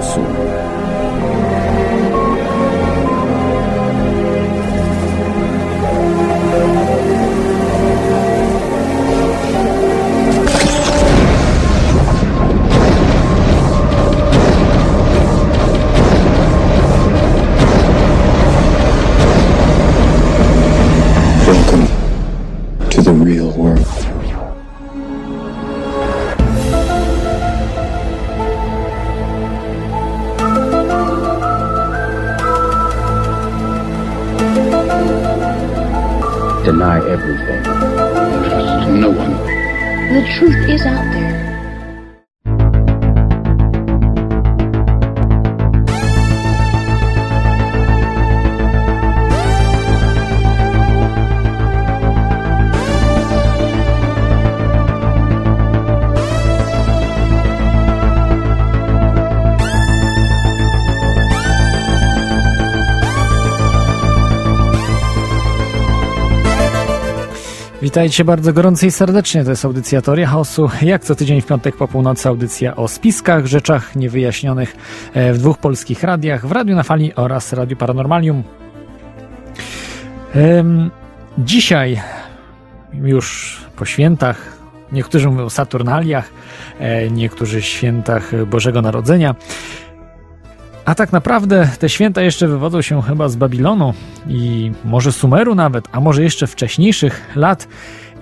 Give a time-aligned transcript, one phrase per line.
[0.00, 0.59] chaosu.
[67.90, 69.44] Witajcie bardzo gorąco i serdecznie.
[69.44, 70.70] To jest audycja Teoria Chaosu.
[70.82, 74.76] Jak co tydzień w piątek po północy audycja o spiskach, rzeczach niewyjaśnionych
[75.14, 78.42] e, w dwóch polskich radiach, w Radiu na Fali oraz Radiu Paranormalium.
[81.38, 82.00] Dzisiaj,
[82.94, 84.56] już po świętach,
[84.92, 86.30] niektórzy mówią Saturnaliach,
[86.80, 89.34] e, niektórzy świętach Bożego Narodzenia,
[90.90, 93.94] a tak naprawdę te święta jeszcze wywodzą się chyba z Babilonu
[94.28, 97.68] i może Sumeru nawet, a może jeszcze wcześniejszych lat.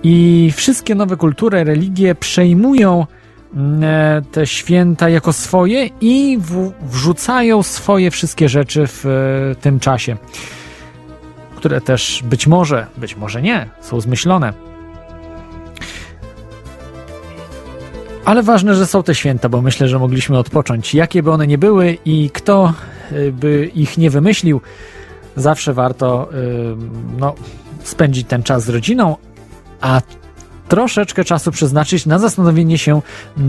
[0.03, 3.07] I wszystkie nowe kultury, religie przejmują
[3.55, 6.39] mm, e, te święta jako swoje i
[6.81, 10.17] wrzucają swoje wszystkie rzeczy w e, tym czasie,
[11.55, 14.68] które też być może, być może nie, są zmyślone.
[18.29, 20.93] Ale ważne, że są te święta, bo myślę, że mogliśmy odpocząć.
[20.93, 22.73] Jakie by one nie były i kto
[23.11, 24.61] y, by ich nie wymyślił,
[25.35, 26.35] zawsze warto y,
[27.17, 27.35] no,
[27.83, 29.15] spędzić ten czas z rodziną,
[29.81, 30.01] a
[30.67, 33.01] troszeczkę czasu przeznaczyć na zastanowienie się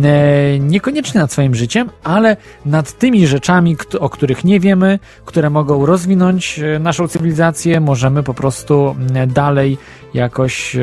[0.03, 2.37] e, niekoniecznie nad swoim życiem, ale
[2.67, 7.81] nad tymi rzeczami, o których nie wiemy, które mogą rozwinąć naszą cywilizację.
[7.81, 8.97] Możemy po prostu
[9.27, 9.79] dalej
[10.15, 10.77] jakoś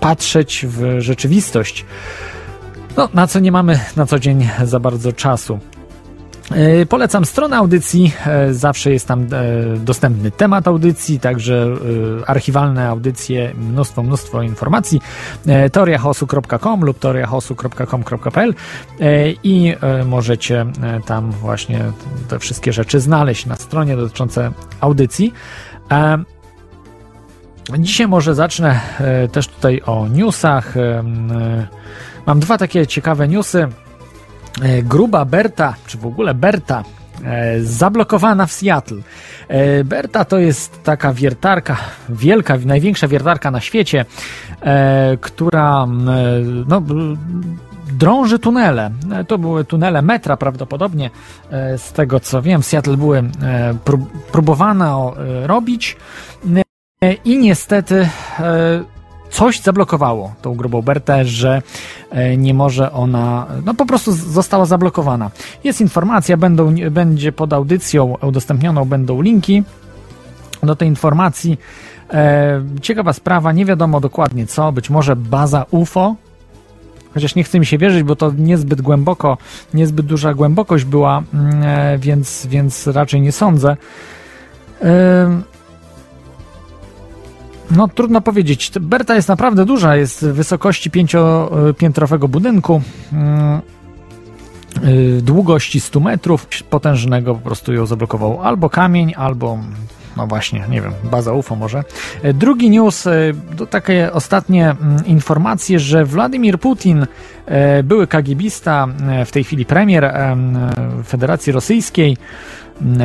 [0.00, 1.84] patrzeć w rzeczywistość.
[2.96, 5.58] No, na co nie mamy na co dzień za bardzo czasu.
[6.50, 9.26] E, Polecam stronę audycji, e, zawsze jest tam e,
[9.76, 11.66] dostępny temat audycji, także
[12.26, 15.00] archiwalne audycje, mnóstwo, mnóstwo informacji.
[15.72, 18.54] Teoriachaosu.com lub teoriachaosu.com.pl
[19.00, 19.74] e, i
[20.04, 20.66] możecie
[21.06, 21.80] tam właśnie
[22.28, 25.32] te wszystkie rzeczy znaleźć na stronie dotyczące audycji.
[27.78, 28.80] Dzisiaj może zacznę
[29.32, 30.74] też tutaj o newsach.
[32.26, 33.68] Mam dwa takie ciekawe newsy.
[34.62, 36.84] E, Gruba Berta, czy w ogóle Berta,
[37.24, 38.98] e, zablokowana w Seattle.
[39.48, 41.76] E, Berta to jest taka wiertarka,
[42.08, 44.04] wielka, największa wiertarka na świecie,
[45.20, 46.14] która m, e,
[46.68, 46.82] no,
[47.92, 48.90] drąży tunele.
[49.28, 51.10] To były tunele metra prawdopodobnie,
[51.76, 52.62] z tego co wiem.
[52.62, 55.96] W Seattle były e, prób- próbowano e, robić
[57.24, 58.08] i niestety
[59.36, 61.62] coś zablokowało tą grubą Bertę, że
[62.10, 65.30] e, nie może ona, no po prostu została zablokowana.
[65.64, 69.62] Jest informacja, będą, będzie pod audycją udostępnioną będą linki
[70.62, 71.58] do tej informacji.
[72.12, 76.14] E, ciekawa sprawa, nie wiadomo dokładnie co, być może baza UFO,
[77.14, 79.38] chociaż nie chce mi się wierzyć, bo to niezbyt głęboko,
[79.74, 83.76] niezbyt duża głębokość była, mm, e, więc, więc raczej nie sądzę.
[87.70, 88.70] No, trudno powiedzieć.
[88.80, 92.82] Berta jest naprawdę duża, jest wysokości pięciopiętrowego budynku,
[93.12, 93.60] mm,
[94.84, 99.58] y, długości 100 metrów, potężnego po prostu ją zablokował albo kamień, albo
[100.16, 101.84] no właśnie, nie wiem, baza UFO może.
[102.22, 103.12] E, Drugi news, e,
[103.56, 107.06] to takie ostatnie mm, informacje, że Władimir Putin,
[107.46, 110.58] e, były KGBista, e, w tej chwili premier em,
[111.06, 112.16] Federacji Rosyjskiej,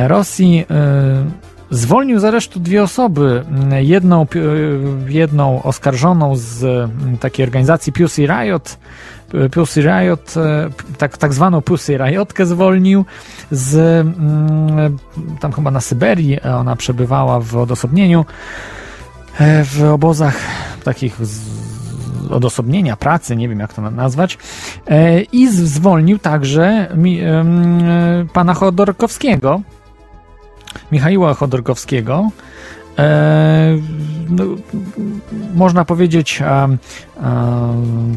[0.06, 0.66] Rosji,
[1.72, 3.44] zwolnił z aresztu dwie osoby.
[3.80, 4.26] Jedną, e,
[5.12, 6.90] jedną oskarżoną z
[7.20, 8.78] takiej organizacji Pussy Riot,
[9.34, 13.04] e, Pussy Riot, e, tak, tak zwaną Pussy Riotkę zwolnił
[13.50, 14.06] z
[15.40, 18.24] tam chyba na Syberii ona przebywała w odosobnieniu
[19.40, 20.36] w obozach
[20.84, 21.40] takich z,
[22.30, 24.38] odosobnienia, pracy, nie wiem jak to na- nazwać
[25.32, 26.96] i zwolnił także
[28.32, 29.60] pana Chodorkowskiego
[30.92, 32.30] Michaiła Chodorkowskiego.
[32.98, 33.78] E,
[34.28, 34.44] no,
[35.54, 36.42] można powiedzieć,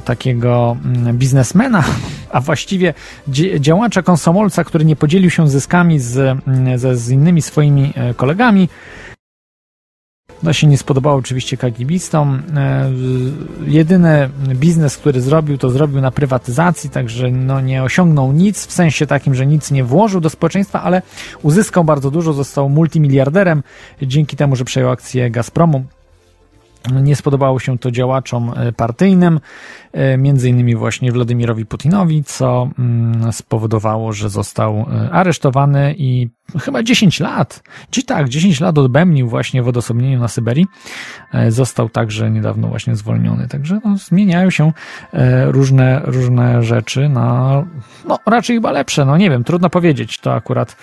[0.05, 1.83] takiego mm, biznesmena,
[2.31, 2.93] a właściwie
[3.59, 8.69] działacza konsomolca, który nie podzielił się zyskami z, mm, z, z innymi swoimi e, kolegami,
[10.45, 12.43] to się nie spodobało oczywiście kagibistom.
[12.55, 12.91] E,
[13.67, 19.07] jedyny biznes, który zrobił, to zrobił na prywatyzacji, także no nie osiągnął nic, w sensie
[19.07, 21.01] takim, że nic nie włożył do społeczeństwa, ale
[21.43, 23.63] uzyskał bardzo dużo, został multimiliarderem
[24.01, 25.83] dzięki temu, że przejął akcję Gazpromu.
[26.93, 29.39] Nie spodobało się to działaczom e, partyjnym,
[29.93, 36.29] e, między innymi właśnie Władimirowi Putinowi, co mm, spowodowało, że został e, aresztowany i
[36.59, 40.65] chyba 10 lat, czy tak, 10 lat odbębnił właśnie w odosobnieniu na Syberii.
[41.49, 43.47] Został także niedawno właśnie zwolniony.
[43.47, 44.71] Także no, zmieniają się
[45.45, 47.65] różne, różne rzeczy na,
[48.07, 50.75] no raczej chyba lepsze, no nie wiem, trudno powiedzieć, to akurat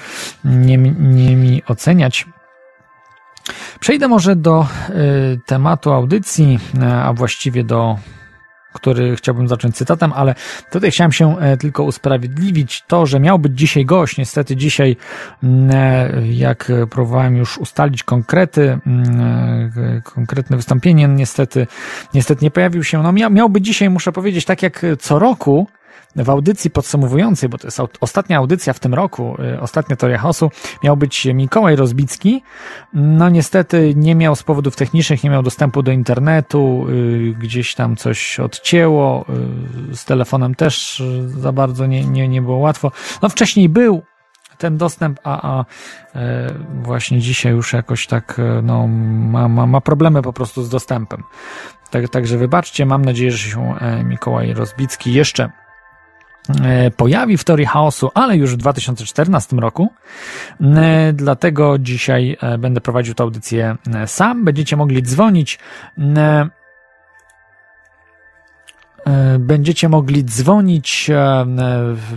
[0.45, 2.27] nie, nie mi oceniać.
[3.81, 7.97] Przejdę może do y, tematu audycji, y, a właściwie do
[8.73, 10.35] który chciałbym zacząć cytatem, ale
[10.71, 14.19] tutaj chciałem się e, tylko usprawiedliwić to, że miał być dzisiaj gość.
[14.19, 14.97] Niestety dzisiaj,
[15.43, 18.79] e, jak próbowałem już ustalić konkrety,
[20.05, 21.67] konkretne wystąpienie, niestety,
[22.15, 23.03] niestety nie pojawił się.
[23.03, 25.67] No miał, miał być dzisiaj, muszę powiedzieć, tak jak co roku,
[26.17, 30.51] w audycji podsumowującej, bo to jest ostatnia audycja w tym roku, y, ostatnia teoria chaosu,
[30.85, 32.43] miał być Mikołaj Rozbicki.
[32.93, 37.97] No niestety nie miał z powodów technicznych, nie miał dostępu do internetu, y, gdzieś tam
[37.97, 39.25] coś odcięło,
[39.91, 42.93] y, z telefonem też za bardzo nie, nie, nie było łatwo.
[43.23, 44.03] No wcześniej był
[44.59, 45.65] ten dostęp, a, a
[46.15, 51.23] e, właśnie dzisiaj już jakoś tak no, ma, ma, ma problemy po prostu z dostępem.
[51.91, 55.72] Tak, także wybaczcie, mam nadzieję, że się e, Mikołaj Rozbicki jeszcze E,
[56.97, 59.93] pojawi w teorii chaosu, ale już w 2014 roku.
[60.61, 64.45] E, dlatego dzisiaj e, będę prowadził tę audycję sam.
[64.45, 65.59] Będziecie mogli dzwonić.
[69.39, 71.11] Będziecie mogli dzwonić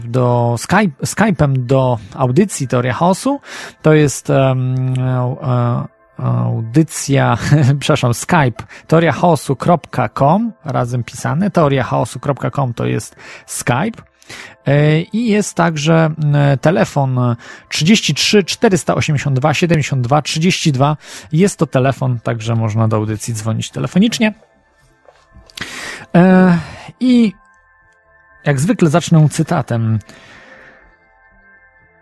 [0.03, 3.39] do Skype, Skype'em do audycji Teoria Chaosu.
[3.81, 4.31] To jest
[6.17, 7.37] audycja,
[7.79, 11.51] przepraszam, Skype teoriachaosu.com razem pisane.
[11.51, 14.14] Teoriachaosu.com to jest Skype.
[14.67, 17.35] E, I jest także e, telefon
[17.69, 20.97] 33 482 72 32.
[21.31, 24.33] Jest to telefon, także można do audycji dzwonić telefonicznie.
[26.15, 26.57] E,
[26.99, 27.33] I
[28.45, 29.99] jak zwykle zacznę cytatem.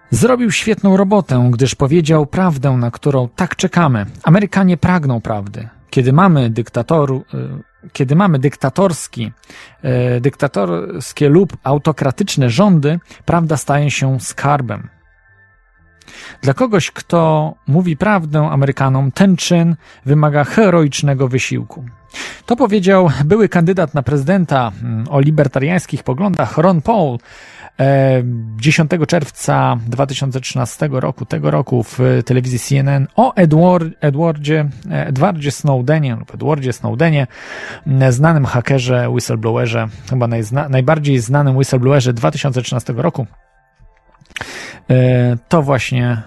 [0.10, 4.06] Zrobił świetną robotę, gdyż powiedział prawdę, na którą tak czekamy.
[4.24, 5.70] Amerykanie pragną prawdy.
[5.90, 7.26] Kiedy mamy dyktatoru,
[7.94, 9.32] kiedy mamy dyktatorski,
[9.82, 14.90] e, dyktatorskie lub autokratyczne rządy, prawda staje się skarbem.
[16.42, 19.76] Dla kogoś, kto mówi prawdę Amerykanom, ten czyn
[20.06, 21.86] wymaga heroicznego wysiłku.
[22.46, 27.18] To powiedział były kandydat na prezydenta mm, o libertariańskich poglądach Ron Paul
[28.58, 36.34] 10 czerwca 2013 roku, tego roku w telewizji CNN o Edward, Edwardzie, Edwardzie Snowdenie lub
[36.34, 37.28] Edwardzie Snowdenie,
[38.10, 43.28] znanym hakerze, whistleblowerze, chyba najzna, najbardziej znanym whistleblowerze 2013 roku.
[44.90, 46.22] E, to właśnie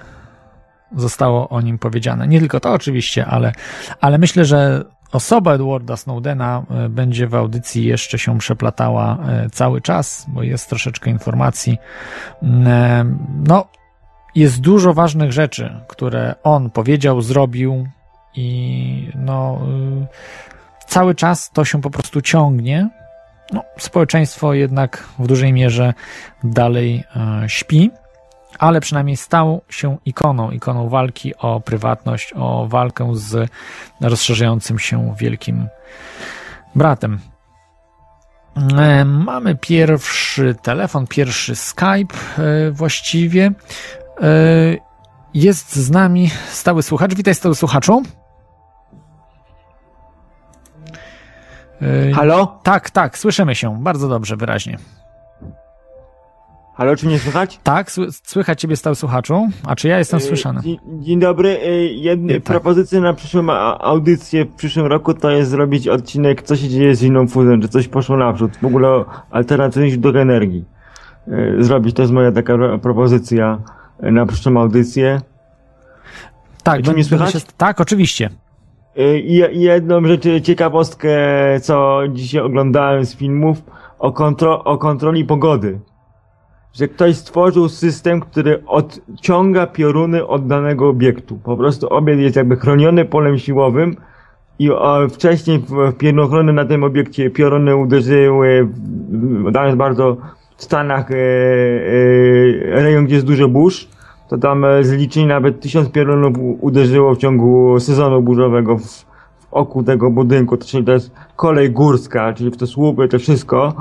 [0.96, 2.28] zostało o nim powiedziane.
[2.28, 3.52] Nie tylko to oczywiście, ale,
[4.00, 4.84] ale myślę, że
[5.16, 10.68] osoba Edwarda Snowdena e, będzie w audycji jeszcze się przeplatała e, cały czas, bo jest
[10.68, 11.78] troszeczkę informacji.
[12.42, 13.04] Mm, e,
[13.48, 13.66] no,
[14.34, 17.88] jest dużo ważnych rzeczy, które on powiedział, zrobił
[18.34, 19.60] i no,
[20.86, 22.88] cały czas to się po prostu ciągnie.
[23.52, 25.94] No, społeczeństwo jednak w dużej mierze
[26.44, 27.04] dalej
[27.46, 27.90] śpi
[28.58, 33.50] ale przynajmniej stał się ikoną, ikoną walki o prywatność, o walkę z
[34.00, 35.68] rozszerzającym się wielkim
[36.74, 37.18] bratem.
[38.78, 43.52] E, mamy pierwszy telefon, pierwszy Skype e, właściwie.
[44.22, 44.76] E,
[45.34, 47.14] jest z nami stały słuchacz.
[47.14, 48.02] Witaj stały słuchaczu.
[52.14, 52.60] Halo?
[52.62, 54.78] Tak, tak, słyszymy się bardzo dobrze, wyraźnie.
[56.76, 57.60] Halo, czy mnie słychać?
[57.62, 57.90] Tak,
[58.24, 59.48] słychać ciebie stały słuchaczu.
[59.66, 60.60] A czy ja jestem e, słyszany?
[60.60, 61.48] Dzień, dzień dobry.
[61.48, 62.42] E, Jedne tak.
[62.42, 67.02] propozycje na przyszłą audycję w przyszłym roku to jest zrobić odcinek, co się dzieje z
[67.02, 68.52] inną fuzją, czy coś poszło naprzód.
[68.62, 70.64] W ogóle alternatywnych źródeł energii.
[71.28, 73.58] E, zrobić to jest moja taka propozycja
[74.00, 75.20] na przyszłą audycję.
[76.62, 77.32] Tak, czy mnie słychać?
[77.32, 77.38] Się...
[77.56, 78.30] Tak, oczywiście.
[79.24, 81.10] I jedną rzecz, ciekawostkę,
[81.62, 83.62] co dzisiaj oglądałem z filmów
[83.98, 85.80] o, kontro o kontroli pogody
[86.76, 91.38] że ktoś stworzył system, który odciąga pioruny od danego obiektu.
[91.44, 93.96] Po prostu obiekt jest jakby chroniony polem siłowym
[94.58, 94.70] i
[95.10, 98.68] wcześniej w, w piernochrony na tym obiekcie pioruny uderzyły,
[99.52, 100.16] tam bardzo
[100.56, 103.88] w Stanach e, e, rejon, gdzie jest dużo burz,
[104.28, 109.06] to tam e, zliczyli nawet tysiąc piorunów uderzyło w ciągu sezonu burzowego w, w
[109.50, 113.74] oku tego budynku, czyli to jest kolej górska, czyli w te słupy, to wszystko.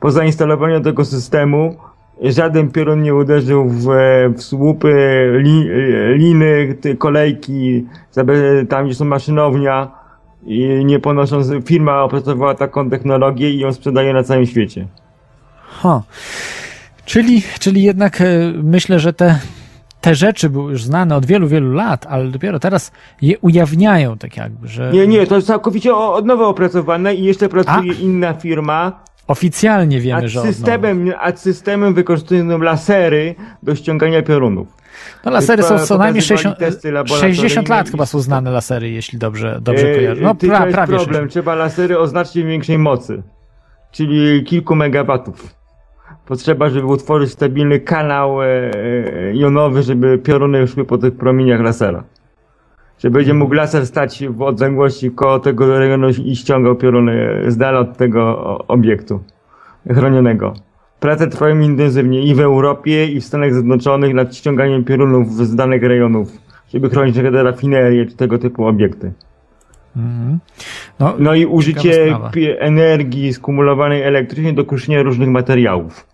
[0.00, 1.76] Po zainstalowaniu tego systemu
[2.22, 3.86] żaden piorun nie uderzył w,
[4.36, 4.92] w słupy,
[5.42, 5.68] li,
[6.14, 7.86] liny, kolejki,
[8.68, 9.90] tam gdzie są maszynownia
[10.46, 14.86] i nie ponosząc, firma opracowała taką technologię i ją sprzedaje na całym świecie.
[15.62, 16.02] Ha.
[17.04, 18.24] Czyli, czyli jednak e,
[18.62, 19.38] myślę, że te,
[20.00, 24.36] te rzeczy były już znane od wielu, wielu lat, ale dopiero teraz je ujawniają tak
[24.36, 29.04] jakby, że Nie, nie, to jest całkowicie od nowa opracowane i jeszcze pracuje inna firma,
[29.30, 34.68] oficjalnie wiemy, że systemem, a systemem wykorzystują lasery do ściągania piorunów.
[35.24, 38.90] No lasery są co najmniej pokazywali 60, testy laboratoryjne 60 lat chyba są znane lasery,
[38.90, 40.22] jeśli dobrze, dobrze E, kojarzę.
[40.22, 41.30] No pra, jest prawie problem, 60.
[41.30, 43.22] trzeba lasery o znacznie większej mocy,
[43.90, 45.54] czyli kilku megawatów.
[46.26, 48.70] Potrzeba, żeby utworzyć stabilny kanał e, e,
[49.34, 52.04] jonowy, żeby pioruny szły po tych promieniach lasera.
[53.02, 57.78] Że będzie mógł laser stać w odległości koło tego rejonu i ściągał pioruny z dala
[57.78, 59.20] od tego obiektu
[59.90, 60.54] chronionego.
[61.00, 65.82] Prace trwają intensywnie i w Europie, i w Stanach Zjednoczonych nad ściąganiem piorunów z danych
[65.82, 66.32] rejonów,
[66.72, 69.12] żeby chronić przykład rafinerie czy tego typu obiekty.
[69.96, 70.38] Mhm.
[71.00, 72.16] No, No i użycie
[72.58, 76.06] energii skumulowanej elektrycznie do kruszenia różnych materiałów.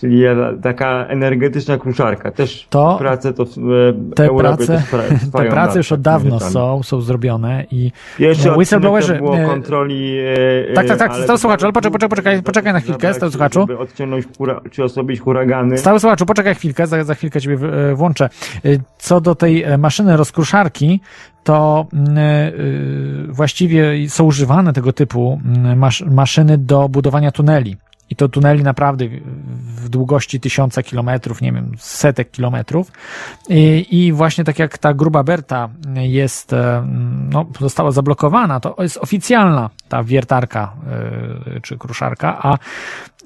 [0.00, 0.22] Czyli
[0.62, 2.30] taka energetyczna kruszarka.
[2.30, 4.82] Też To- prace to w w te Europie prace,
[5.38, 10.18] te prace już od dawno są, są zrobione i Pierwszy No, whistleblowerzy było e, kontroli...
[10.70, 13.60] e, tak, tak, tak, stał słuchaczu, ale poczekaj, poczekaj, poczekaj na chwilkę, stał słuchaczu.
[13.60, 15.78] Żeby odciągnąć hura, czy osłabić huragany.
[15.78, 17.58] Stały słuchaczu, poczekaj chwilkę, za, za chwilkę ciebie
[17.90, 18.24] e, włączę.
[18.24, 21.00] E, Co do tej e, maszyny rozkruszarki,
[21.44, 22.52] to mm, e,
[23.28, 27.76] właściwie są używane tego typu mm, masz, maszyny do budowania tuneli.
[28.10, 32.92] I to tuneli naprawdę w- długości tysiąca kilometrów, nie wiem, setek kilometrów.
[33.48, 36.86] I, I właśnie tak jak ta gruba Berta jest, e,
[37.30, 40.72] no, została zablokowana, to jest oficjalna ta wiertarka
[41.56, 42.58] e, czy kruszarka, a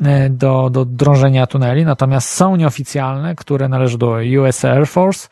[0.02, 5.28] e, do, do drążenia tuneli, natomiast są nieoficjalne, które należą do US Air Force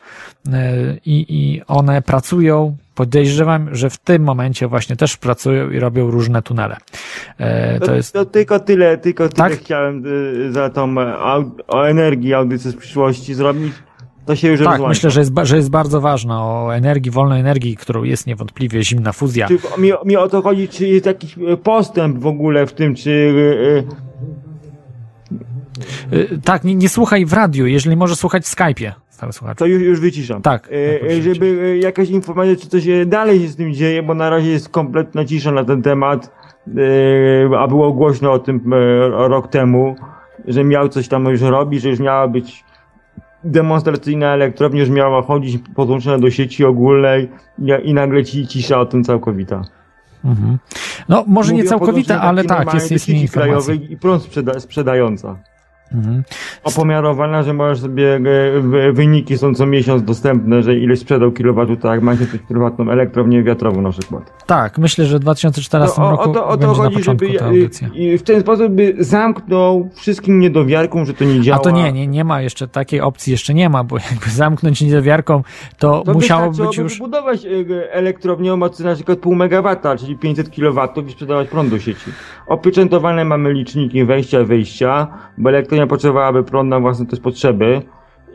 [1.05, 6.41] i, i one pracują, podejrzewam, że w tym momencie właśnie też pracują i robią różne
[6.41, 6.77] tunele.
[7.37, 9.59] E, To, To jest to tylko tyle, tylko tyle Tak?
[9.59, 13.73] chciałem y, za tą e, au, o energii audycję z przyszłości zrobić.
[14.25, 14.89] To się już tak, rozłącza.
[14.89, 19.11] myślę, że jest, że jest bardzo ważna o energii, wolnej energii, którą jest niewątpliwie zimna
[19.11, 19.47] fuzja.
[19.47, 22.95] Czy mi, mi o to chodzi, czy jest jakiś e, postęp w ogóle w tym,
[22.95, 24.07] czy y, y,
[26.13, 28.91] Y, Tak, nie, nie słuchaj w radiu, jeżeli możesz słuchać w Skype'ie,
[29.31, 29.57] słuchacz.
[29.57, 30.41] to już, już wyciszam.
[30.41, 34.03] Tak, E, tak, e, żeby e, jakaś informacja, czy coś dalej się z tym dzieje,
[34.03, 36.31] bo na razie jest kompletna cisza na ten temat,
[37.51, 38.77] e, a było głośno o tym e,
[39.27, 39.95] rok temu,
[40.47, 42.63] że miał coś tam już robić, że już miała być
[43.43, 48.85] demonstracyjna elektrownia, już miała chodzić podłączona do sieci ogólnej i, i nagle ci cisza o
[48.85, 49.61] tym całkowita.
[50.25, 50.57] Mhm.
[51.09, 53.91] No, może nie Mówię całkowite, podłączeniu ale tak, jest, jest mniej informacji.
[53.93, 55.37] i prąd sprzeda- sprzedająca.
[55.93, 56.23] Mhm.
[56.63, 61.91] Opomiarowana, że możesz sobie, e, wyniki są co miesiąc dostępne, że ileś sprzedał kilowatów, tak
[61.91, 64.45] jak ma się coś prywatną elektrownię wiatrową na przykład.
[64.45, 67.49] Tak, myślę, że w 2014 No, roku o to, o to chodzi, żeby ta
[68.17, 71.57] w ten sposób by zamknął wszystkim niedowiarkom, że to nie działa.
[71.57, 74.81] A to nie, nie, nie ma jeszcze takiej opcji, jeszcze nie ma, bo jakby zamknąć
[74.81, 75.43] niedowiarką,
[75.77, 76.93] to, To musiało być już...
[76.93, 81.69] wybudować e, elektrownię o mocy na przykład pół megawata, czyli 500 kW i sprzedawać prąd
[81.69, 82.11] do sieci.
[82.47, 87.81] Opieczętowane mamy liczniki wejścia, wyjścia, bo elektrownia potrzebowałaby prąd na własne też potrzeby.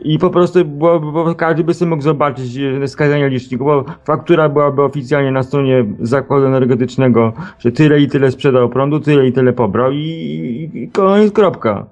[0.01, 4.49] I po prostu było, bo każdy by sobie mógł zobaczyć e, wskazania liczników, bo faktura
[4.49, 9.53] byłaby oficjalnie na stronie zakładu energetycznego, że tyle i tyle sprzedał prądu, tyle i tyle
[9.53, 9.99] pobrał i,
[10.73, 11.85] i koniec, kropka.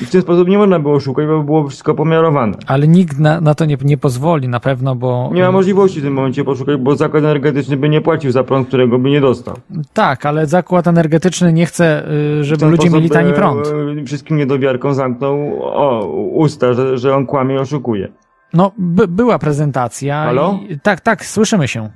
[0.00, 2.56] I w ten sposób nie można było szukać, bo było wszystko pomiarowane.
[2.66, 5.30] Ale nikt na, na to nie, nie pozwoli na pewno, bo...
[5.34, 8.68] Nie ma możliwości w tym momencie poszukać, bo zakład energetyczny by nie płacił za prąd,
[8.68, 9.56] którego by nie dostał.
[9.92, 12.10] Tak, ale zakład energetyczny nie chce,
[12.40, 13.72] y, żeby ludzie mieli tani e, prąd.
[14.06, 18.08] Wszystkim niedowiarkom zamknął o, usta, że, że on kłamie i oszukuje.
[18.54, 20.24] No, by, była prezentacja.
[20.24, 20.58] Halo?
[20.68, 21.90] I, tak, tak, słyszymy się.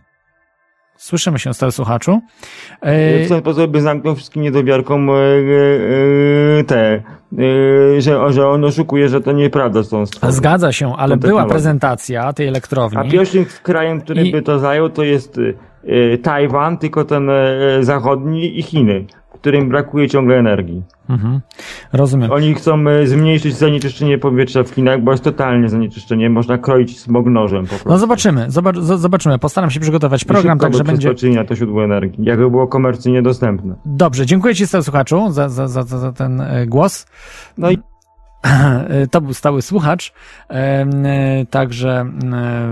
[1.05, 2.21] Słyszymy się, stary słuchaczu.
[2.83, 5.17] W ten sposób by zamknął wszystkim niedowiarkom e, e,
[6.61, 7.03] e, te,
[7.99, 10.07] że, że on oszukuje, że to nieprawda stworzył.
[10.33, 13.11] zgadza się, ale była prezentacja tej A elektrowni.
[13.11, 15.41] pierwszym krajem, który I- by to zajął, to jest
[16.23, 17.31] Tajwan, tylko ten
[17.81, 19.05] zachodni i Chiny,
[19.45, 20.83] którym brakuje ciągle energii.
[21.09, 21.41] Mhm.
[21.93, 22.33] Rozumiem.
[22.33, 26.31] Oni chcą e, zmniejszyć zanieczyszczenie powietrza w Chinach, bo jest totalnie zanieczyszczenie.
[26.31, 27.89] Można kroić smog nożem po prostu.
[27.89, 28.47] No zobaczymy,
[28.97, 29.39] zobaczymy.
[29.39, 31.31] Postaram się przygotować program, także by będzie.
[31.31, 33.75] na to źródło energii, jakby było komercyjnie dostępne.
[33.85, 37.07] Dobrze, dziękuję Ci, słuchaczu, za, za, za, za za ten e, głos.
[37.59, 37.79] No i
[39.11, 40.13] To był stały słuchacz,
[40.51, 40.87] e,
[41.51, 42.69] także e,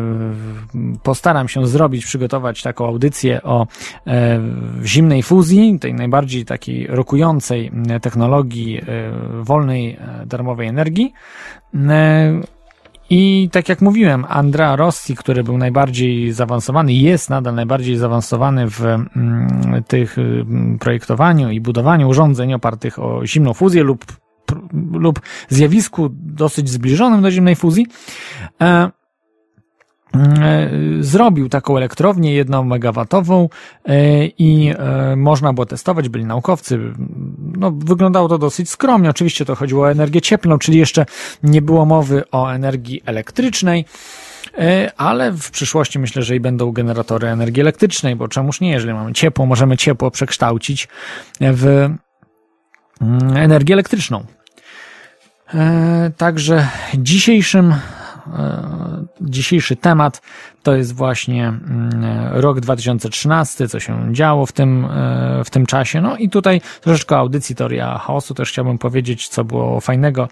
[1.03, 3.67] postaram się zrobić, przygotować taką audycję o
[4.07, 4.41] e,
[4.85, 8.81] zimnej fuzji, tej najbardziej takiej rokującej technologii
[9.43, 11.13] wolnej, darmowej energii.
[13.11, 18.85] I tak jak mówiłem, Andrea Rossi, który był najbardziej zaawansowany, jest nadal najbardziej zaawansowany w
[18.85, 19.09] mm,
[19.89, 24.05] tych mm, projektowaniu i budowaniu urządzeń opartych o zimną fuzję lub,
[24.93, 27.87] lub zjawisku dosyć zbliżonym do zimnej fuzji.
[28.61, 28.91] E,
[30.15, 33.49] e, Zrobił taką elektrownię jedną megawatową
[33.85, 36.79] e, i e, można było testować, byli naukowcy.
[37.39, 39.11] No, wyglądało to dosyć skromnie.
[39.11, 41.07] Oczywiście to chodziło o energię cieplną, czyli jeszcze
[41.43, 43.85] nie było mowy o energii elektrycznej.
[44.97, 49.13] Ale w przyszłości myślę, że i będą generatory energii elektrycznej, bo czemuż nie, jeżeli mamy
[49.13, 50.89] ciepło, możemy ciepło przekształcić
[51.41, 51.67] w
[53.01, 54.25] mm, energię elektryczną.
[55.55, 60.23] E, Także dzisiejszym, e, dzisiejszy temat
[60.63, 61.93] to jest właśnie mm,
[62.33, 66.01] rok 2013, co się działo w tym, e, w tym czasie.
[66.01, 70.29] No i tutaj troszeczkę audycji Teoria Chaosu też chciałbym powiedzieć, co było fajnego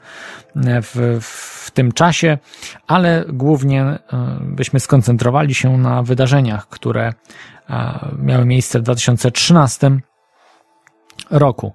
[0.56, 2.38] w, w tym czasie,
[2.86, 3.98] ale głównie
[4.40, 7.12] byśmy skoncentrowali się na wydarzeniach, które
[8.18, 10.00] miały miejsce w 2013
[11.30, 11.72] roku.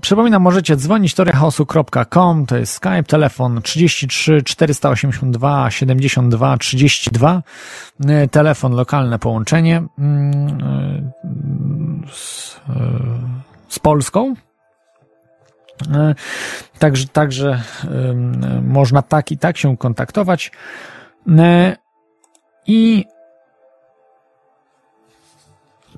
[0.00, 7.42] Przypominam, możecie dzwonić toriachaosu.com, to jest Skype, telefon 33 482 72 32,
[8.06, 10.58] e, telefon, lokalne połączenie mm,
[12.04, 12.72] e, z, e,
[13.68, 14.34] z Polską.
[15.94, 16.14] E,
[16.78, 17.62] Także, także
[18.62, 20.52] można tak i tak się kontaktować.
[22.66, 23.04] I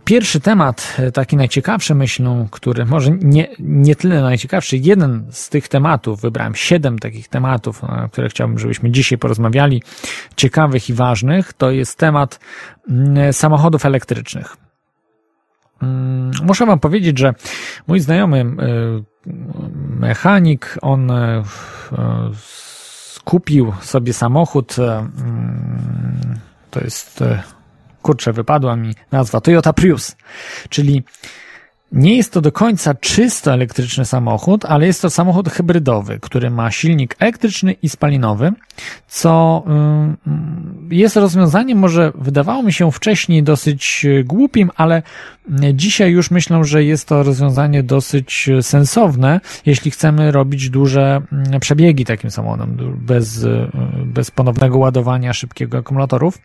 [0.05, 5.69] Pierwszy temat, e, taki najciekawszy myślą, który może nie, nie tyle najciekawszy, jeden z tych
[5.69, 9.83] tematów, wybrałem siedem takich tematów, na które chciałbym, żebyśmy dzisiaj porozmawiali,
[10.37, 12.41] ciekawych i ważnych, to jest temat
[12.91, 14.57] mm, samochodów elektrycznych.
[15.83, 17.35] Mm, Muszę wam powiedzieć, że
[17.87, 18.47] mój znajomy e,
[20.01, 21.43] mechanik, on e,
[21.93, 22.31] e,
[23.25, 26.39] kupił sobie samochód, e, mm,
[26.71, 27.43] to jest e,
[28.05, 30.17] kurczę, wypadła mi nazwa Toyota Prius,
[30.69, 31.03] czyli
[31.93, 36.71] nie jest to do końca czysto elektryczny samochód, ale jest to samochód hybrydowy, który ma
[36.71, 38.53] silnik elektryczny i spalinowy,
[39.09, 39.65] co
[40.91, 45.03] jest rozwiązaniem, może wydawało mi się wcześniej dosyć e, głupim, ale
[45.73, 51.61] dzisiaj już myślę, że jest to rozwiązanie dosyć e, sensowne, jeśli chcemy robić duże mm,
[51.61, 53.69] przebiegi takim samochodem, bez, e,
[54.05, 56.39] bez ponownego ładowania szybkiego akumulatorów.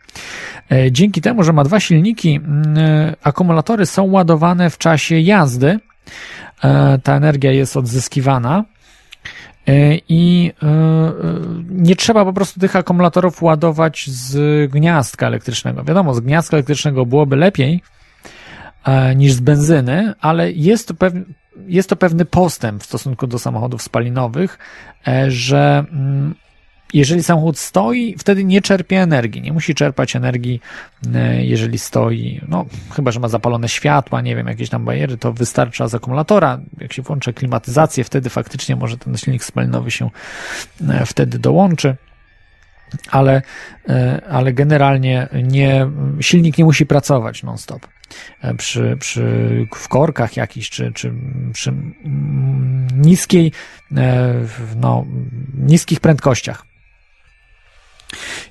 [0.71, 2.77] E, Dzięki temu, że ma dwa silniki, mm,
[3.23, 5.79] akumulatory są ładowane w czasie jazdy.
[7.03, 8.63] Ta energia jest odzyskiwana.
[10.09, 10.51] I
[11.69, 15.83] nie trzeba po prostu tych akumulatorów ładować z gniazdka elektrycznego.
[15.83, 17.81] Wiadomo, z gniazdka elektrycznego byłoby lepiej
[19.15, 21.23] niż z benzyny, ale jest to, pewny,
[21.67, 24.57] jest to pewny postęp w stosunku do samochodów spalinowych,
[25.07, 26.35] e, że mm,
[26.93, 29.41] jeżeli samochód stoi, wtedy nie czerpie energii.
[29.41, 30.61] Nie musi czerpać energii,
[31.15, 32.41] e, jeżeli stoi.
[32.47, 32.65] No,
[32.95, 36.59] chyba, że ma zapalone światła, nie wiem, jakieś tam bariery, to wystarcza z akumulatora.
[36.81, 40.09] Jak się włączy klimatyzację, wtedy faktycznie może ten silnik spalinowy się
[40.89, 41.95] e, wtedy dołączy.
[43.11, 43.41] Ale,
[43.89, 45.87] e, ale generalnie nie,
[46.19, 47.87] silnik nie musi pracować non-stop.
[48.41, 51.13] E, Przy, przy, w korkach jakichś, czy, czy
[51.53, 51.73] przy
[52.95, 53.51] niskiej,
[53.97, 54.33] e,
[54.75, 55.05] no,
[55.57, 56.68] niskich prędkościach.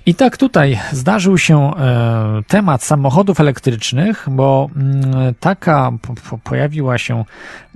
[0.06, 6.98] I tak tutaj zdarzył się e, temat samochodów elektrycznych, bo mm, taka po, po, pojawiła
[6.98, 7.24] się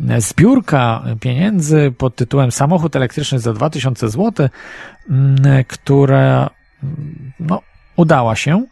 [0.09, 4.49] e, zbiórka pieniędzy pod tytułem Samochód elektryczny za 2000 zł,
[5.11, 6.51] mm, która
[6.83, 7.61] mm, no,
[7.97, 8.65] udała się.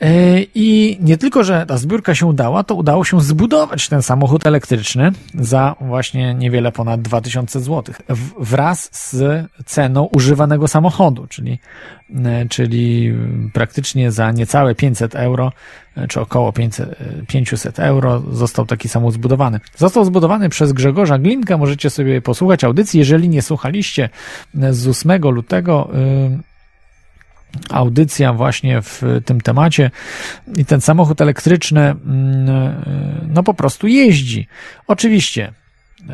[0.00, 4.46] E, I nie tylko, że ta zbiórka się udała, to udało się zbudować ten samochód
[4.46, 7.94] elektryczny za właśnie niewiele ponad 2000 zł
[8.40, 11.58] wraz z ceną używanego samochodu, czyli,
[12.24, 13.14] e, czyli
[13.52, 15.52] praktycznie za niecałe 500 euro,
[15.96, 16.94] e, czy około 500, e,
[17.26, 19.60] 500 euro został taki samochód zbudowany.
[19.76, 24.08] Został zbudowany przez Grzegorza Glinka, możecie sobie posłuchać audycji, jeżeli nie słuchaliście
[24.70, 26.53] z 8 lutego, y,
[27.70, 29.90] audycja właśnie w tym temacie
[30.56, 32.84] i ten samochód elektryczny mm,
[33.28, 34.48] no po prostu jeździ.
[34.86, 35.52] Oczywiście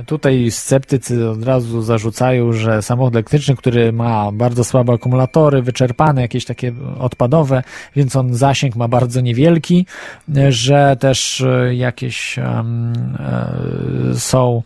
[0.06, 6.44] Tutaj sceptycy od razu zarzucają, że samochód elektryczny, który ma bardzo słabe akumulatory, wyczerpane, jakieś
[6.44, 7.62] takie odpadowe,
[7.96, 9.86] więc on zasięg ma bardzo niewielki,
[10.48, 12.92] że też jakieś um,
[14.14, 14.62] są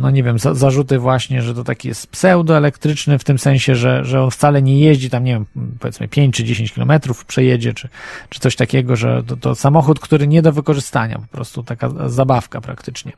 [0.00, 4.22] no nie wiem, zarzuty właśnie, że to taki jest pseudoelektryczny w tym sensie, że, że
[4.22, 5.46] on wcale nie jeździ tam, nie wiem,
[5.80, 7.88] powiedzmy 5 czy 10 kilometrów przejedzie, czy,
[8.28, 12.60] czy coś takiego, że to, to samochód, który nie do wykorzystania, po prostu taka zabawka
[12.60, 13.12] praktycznie.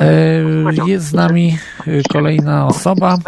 [0.00, 0.42] E,
[0.86, 3.18] jest z nami e, kolejna osoba.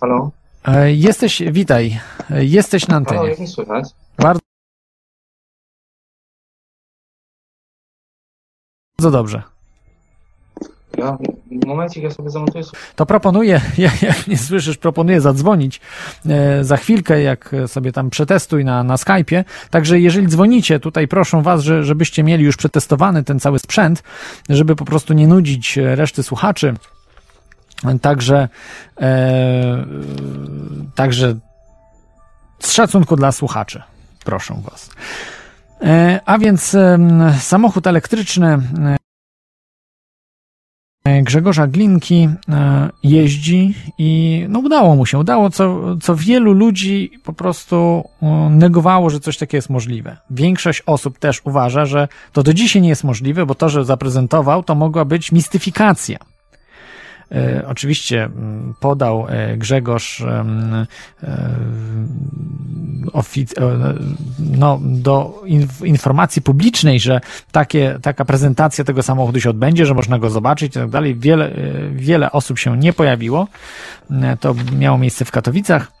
[0.00, 0.30] Halo?
[0.64, 3.18] E, jesteś, witaj, jesteś na antenie.
[3.18, 3.88] Halo, jak mnie słychać?
[4.18, 4.40] Bardzo
[8.98, 9.55] dobrze.
[10.96, 11.18] Ja,
[11.66, 12.64] momencik, ja sobie zamontuję.
[12.96, 13.60] To proponuję,
[14.02, 15.80] jak nie słyszysz, proponuję zadzwonić
[16.28, 19.44] e, za chwilkę, jak sobie tam przetestuj na, na Skype'ie.
[19.70, 24.02] Także jeżeli dzwonicie, tutaj proszę Was, że, żebyście mieli już przetestowany ten cały sprzęt,
[24.48, 26.74] żeby po prostu nie nudzić reszty słuchaczy.
[28.00, 28.48] Także,
[29.00, 29.86] e,
[30.94, 31.34] także
[32.58, 33.82] z szacunku dla słuchaczy,
[34.24, 34.90] proszę Was.
[35.82, 36.98] E, a więc e,
[37.40, 38.96] samochód elektryczny e,
[41.22, 47.32] Grzegorza Glinki e, jeździ i no udało mu się, udało, co, co wielu ludzi po
[47.32, 50.16] prostu e, negowało, że coś takiego jest możliwe.
[50.30, 54.62] Większość osób też uważa, że to do dzisiaj nie jest możliwe, bo to, że zaprezentował,
[54.62, 56.18] to mogła być mistyfikacja.
[57.32, 60.44] E, oczywiście mm, podał e, Grzegorz e,
[64.38, 65.42] no, do
[65.84, 67.20] informacji publicznej, że
[67.52, 71.14] takie, taka prezentacja tego samochodu się odbędzie, że można go zobaczyć i tak dalej.
[71.14, 71.50] Wiele,
[71.92, 73.48] wiele osób się nie pojawiło.
[74.40, 75.92] To miało miejsce w Katowicach.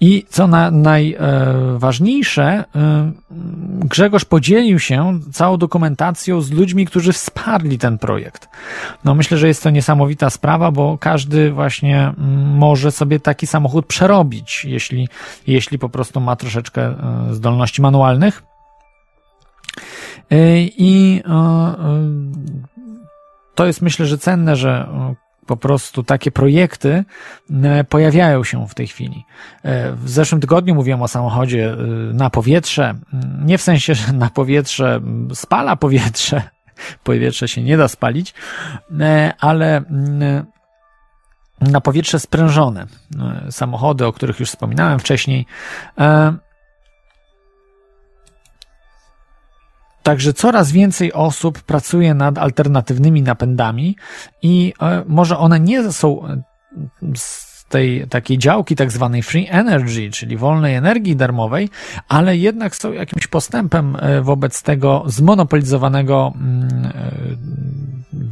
[0.00, 2.64] I co na, najważniejsze,
[3.84, 8.48] Grzegorz podzielił się całą dokumentacją z ludźmi, którzy wsparli ten projekt.
[9.04, 13.86] No myślę, że jest to niesamowita sprawa, bo każdy właśnie mm, może sobie taki samochód
[13.86, 15.08] przerobić, jeśli,
[15.46, 18.42] jeśli po prostu ma troszeczkę e, zdolności manualnych.
[20.30, 21.74] E, I e,
[23.54, 24.88] to jest myślę, że cenne, że
[25.46, 27.04] po prostu takie projekty
[27.62, 29.24] e, pojawiają się w tej chwili.
[29.62, 31.76] E, w zeszłym tygodniu mówiłem o samochodzie e,
[32.14, 32.94] na powietrze.
[33.44, 35.00] Nie w sensie, że na powietrze
[35.34, 36.42] spala powietrze.
[37.04, 38.34] Powietrze się nie da spalić,
[39.40, 39.82] ale
[41.60, 42.86] na powietrze sprężone.
[43.50, 45.46] Samochody, o których już wspominałem wcześniej.
[50.04, 53.96] Także coraz więcej osób pracuje nad alternatywnymi napędami
[54.42, 56.42] i e, może one nie są e,
[57.16, 61.68] z tej takiej działki tak zwanej free energy, czyli wolnej energii darmowej,
[62.08, 66.92] ale jednak są jakimś postępem e, wobec tego zmonopolizowanego mm,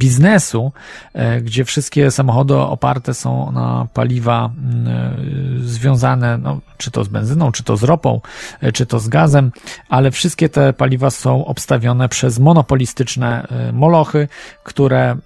[0.03, 0.73] biznesu,
[1.13, 4.51] e, gdzie wszystkie samochody oparte są na paliwa
[4.87, 5.13] e,
[5.59, 8.21] związane, no, czy to z benzyną, czy to z ropą,
[8.61, 9.53] e, czy to z gazem,
[9.89, 14.29] ale wszystkie te paliwa są obstawione przez monopolistyczne molochy,
[14.65, 15.17] które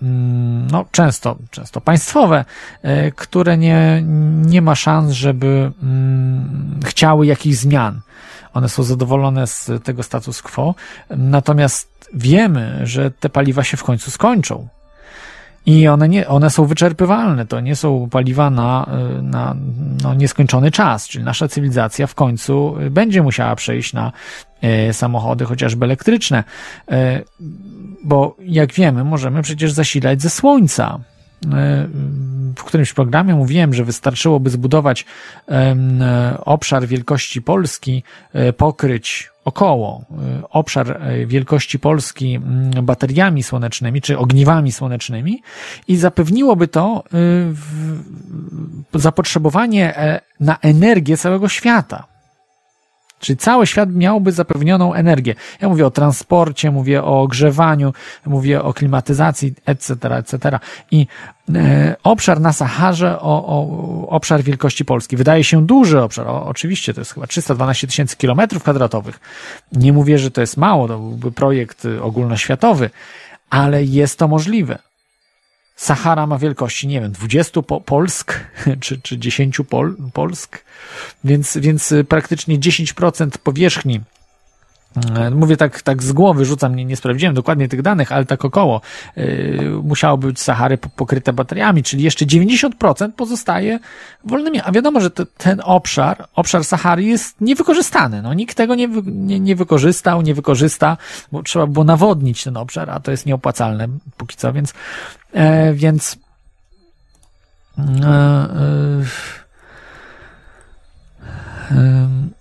[0.72, 2.44] no, często, często państwowe,
[3.16, 4.02] które nie,
[4.46, 5.72] nie ma szans, żeby
[6.84, 8.00] chciały jakichś zmian.
[8.54, 10.74] One są zadowolone z tego status quo,
[11.10, 14.68] natomiast wiemy, że te paliwa się w końcu skończą.
[15.66, 18.90] I one, nie, one są wyczerpywalne, to nie są paliwa na,
[19.22, 19.56] na
[20.02, 24.12] no, nieskończony czas, czyli nasza cywilizacja w końcu będzie musiała przejść na
[24.62, 26.44] e, samochody chociażby elektryczne,
[28.04, 30.98] bo jak wiemy, możemy przecież zasilać ze słońca.
[32.56, 35.04] W którymś programie mówiłem, że wystarczyłoby zbudować
[36.44, 38.02] obszar wielkości Polski,
[38.56, 45.42] pokryć około y, obszar y, wielkości Polski mm, bateriami słonecznymi czy ogniwami słonecznymi
[45.88, 47.04] i zapewniłoby to
[48.94, 52.15] y, zapotrzebowanie e, na energię całego świata.
[53.20, 55.34] Czyli cały świat miałby zapewnioną energię.
[55.60, 57.92] Ja mówię o transporcie, mówię o ogrzewaniu,
[58.26, 60.58] mówię o klimatyzacji, etc., etc.
[60.90, 61.06] I
[61.54, 65.16] e, obszar na Saharze, o, o, obszar wielkości Polski.
[65.16, 66.28] Wydaje się duży obszar.
[66.28, 69.20] O, oczywiście to jest chyba 312 tysięcy kilometrów kwadratowych.
[69.72, 72.90] Nie mówię, że to jest mało, to byłby projekt ogólnoświatowy,
[73.50, 74.78] ale jest to możliwe.
[75.76, 78.40] Sahara ma wielkości, nie wiem, 20 po Polsk,
[78.80, 80.64] czy, czy 10 Pol Polsk,
[81.24, 84.00] więc, więc praktycznie 10% powierzchni
[85.30, 88.80] mówię tak, tak z głowy, rzucam, nie, nie sprawdziłem dokładnie tych danych, ale tak około,
[89.16, 93.78] yy, musiało być Sahary pokryte bateriami, czyli jeszcze 90% pozostaje
[94.24, 94.60] wolnymi.
[94.64, 98.22] A wiadomo, że te, ten obszar, obszar Sahary jest niewykorzystany.
[98.22, 100.96] No, nikt tego nie, nie, nie wykorzystał, nie wykorzysta,
[101.32, 104.74] bo trzeba było nawodnić ten obszar, a to jest nieopłacalne póki co, więc,
[105.32, 106.16] e, więc
[107.78, 108.08] e,
[111.70, 112.35] e,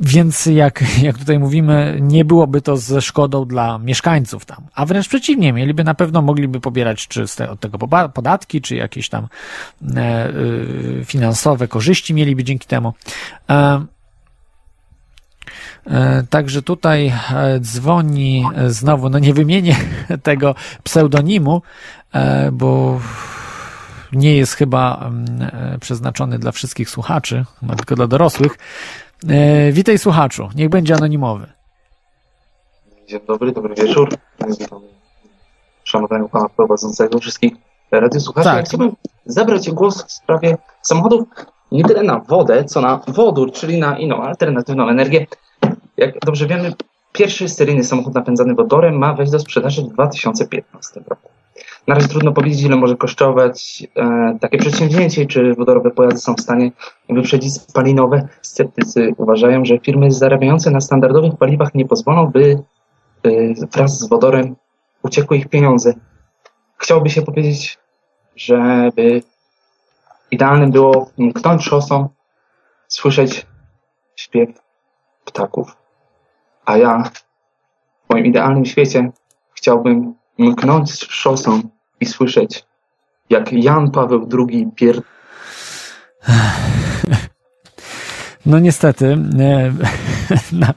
[0.00, 5.08] więc jak, jak tutaj mówimy, nie byłoby to ze szkodą dla mieszkańców tam, a wręcz
[5.08, 7.78] przeciwnie, mieliby na pewno mogliby pobierać czy te, od tego
[8.14, 9.28] podatki, czy jakieś tam
[9.96, 12.92] e, y, finansowe korzyści mieliby dzięki temu.
[13.50, 13.84] E,
[15.86, 19.76] e, Także tutaj e, dzwoni znowu, no nie wymienię
[20.22, 21.62] tego pseudonimu,
[22.12, 23.00] e, bo
[24.12, 27.44] nie jest chyba mm, przeznaczony dla wszystkich słuchaczy,
[27.76, 28.58] tylko dla dorosłych.
[29.28, 31.46] E, witaj słuchaczu, niech będzie anonimowy.
[33.08, 34.08] Dzień dobry, dobry wieczór.
[35.84, 37.52] Szanownego pana prowadzącego, wszystkich
[37.90, 38.48] radiosłuchaczy.
[38.48, 38.64] Tak.
[38.64, 41.28] Chciałbym zabrać głos w sprawie samochodów
[41.72, 45.26] nie tyle na wodę, co na wodór, czyli na inną alternatywną energię.
[45.96, 46.72] Jak dobrze wiemy,
[47.12, 51.30] pierwszy seryjny samochód napędzany wodorem ma wejść do sprzedaży w 2015 roku.
[51.86, 56.40] Na razie trudno powiedzieć, ile może kosztować e, takie przedsięwzięcie, czy wodorowe pojazdy są w
[56.40, 56.72] stanie
[57.08, 58.28] wyprzedzić spalinowe.
[58.42, 62.62] Sceptycy uważają, że firmy zarabiające na standardowych paliwach nie pozwolą, by
[63.22, 63.30] e,
[63.72, 64.56] wraz z wodorem
[65.02, 65.94] uciekły ich pieniądze.
[66.76, 67.78] Chciałoby się powiedzieć,
[68.36, 69.22] żeby
[70.30, 72.08] idealnym było mknąć szosą,
[72.88, 73.46] słyszeć
[74.16, 74.50] śpiew
[75.24, 75.76] ptaków.
[76.64, 77.02] A ja
[78.06, 79.10] w moim idealnym świecie
[79.54, 81.62] chciałbym mknąć szosą
[82.00, 82.64] i słyszeć,
[83.30, 85.00] jak Jan Paweł II pier...
[88.46, 89.16] No niestety,
[90.52, 90.74] na,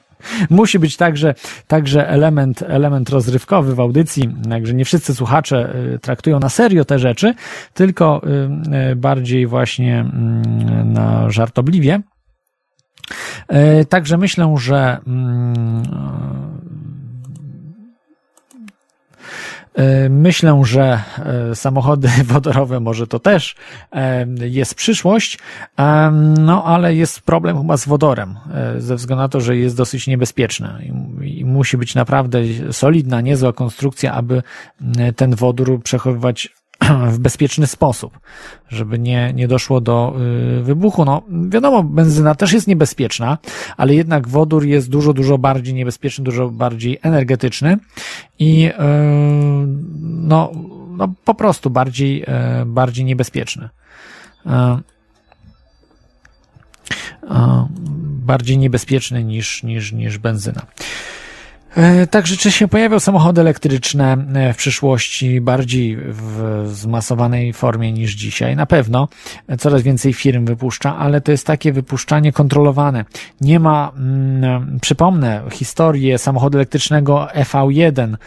[0.49, 1.35] musi być także,
[1.67, 6.99] także element, element rozrywkowy w audycji, także nie wszyscy słuchacze e, traktują na serio te
[6.99, 7.33] rzeczy,
[7.73, 8.21] tylko
[8.71, 12.01] e, bardziej właśnie mm, na żartobliwie.
[13.89, 15.83] Także myślę, że mm,
[19.68, 19.68] E,
[20.09, 21.03] myślę, że
[21.51, 23.55] e, samochody wodorowe może to też
[23.91, 25.39] e, jest przyszłość,
[26.39, 28.35] no ale jest problem chyba z wodorem,
[28.77, 32.39] ze względu na to, że jest dosyć niebezpieczny i musi być naprawdę
[32.71, 34.43] solidna, niezła konstrukcja, aby
[35.15, 36.49] ten wodór przechowywać
[37.11, 38.19] w bezpieczny sposób,
[38.69, 40.15] żeby nie, nie doszło do
[40.59, 41.05] y, wybuchu.
[41.05, 43.37] No, wiadomo, benzyna też jest niebezpieczna,
[43.77, 47.77] ale jednak wodór jest dużo, dużo bardziej niebezpieczny, dużo bardziej energetyczny
[48.39, 48.73] i y,
[50.01, 50.51] no,
[50.89, 53.69] no po prostu bardziej, y, bardziej niebezpieczny.
[58.25, 60.65] Bardziej niebezpieczny niż, niż, niż benzyna.
[61.79, 68.13] E, także czy się pojawią samochody elektryczne e, w przyszłości bardziej w zmasowanej formie niż
[68.15, 68.55] dzisiaj?
[68.55, 69.07] Na pewno
[69.59, 73.05] coraz więcej firm wypuszcza, ale to jest takie wypuszczanie kontrolowane.
[73.41, 78.17] Nie ma, mm, przypomnę, historię samochodu elektrycznego EV1,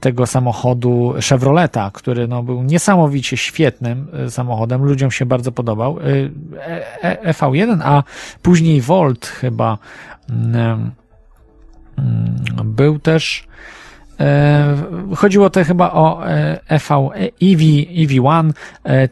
[0.00, 5.98] tego samochodu Chevroleta, który no, był niesamowicie świetnym e, samochodem, ludziom się bardzo podobał.
[7.24, 8.02] EV1, a
[8.42, 9.78] później Volt chyba
[10.30, 10.90] mm,
[12.64, 13.46] był też
[14.20, 14.76] e,
[15.16, 16.26] Chodziło to chyba o
[16.68, 17.10] EV,
[17.42, 18.52] EV, EV1,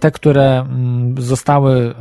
[0.00, 1.94] te, które mm, zostały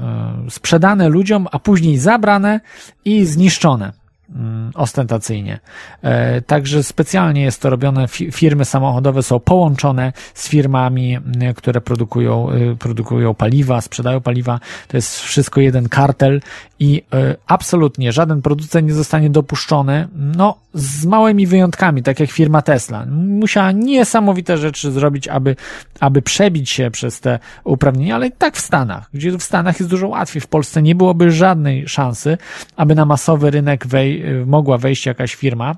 [0.48, 2.60] e, sprzedane ludziom, a później zabrane
[3.06, 4.03] i zniszczone.
[4.36, 5.60] Mm, ostentacyjnie.
[6.02, 8.08] E, także specjalnie jest to robione.
[8.08, 11.18] Firmy samochodowe są połączone z firmami,
[11.56, 14.60] które produkują, y, produkują paliwa, sprzedają paliwa.
[14.88, 16.42] To jest wszystko jeden kartel
[16.80, 22.62] i y, absolutnie żaden producent nie zostanie dopuszczony, no, z małymi wyjątkami, tak jak firma
[22.62, 23.06] Tesla.
[23.12, 25.56] Musiała niesamowite rzeczy zrobić, aby,
[26.00, 30.08] aby przebić się przez te uprawnienia, ale tak w Stanach, gdzie w Stanach jest dużo
[30.08, 30.42] łatwiej.
[30.42, 32.38] W Polsce nie byłoby żadnej szansy,
[32.76, 35.76] aby na masowy rynek wej mogła wejść jakaś firma,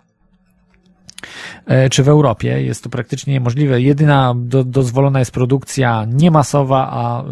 [1.66, 3.82] e, czy w Europie jest to praktycznie niemożliwe.
[3.82, 7.24] Jedyna do, dozwolona jest produkcja niemasowa, a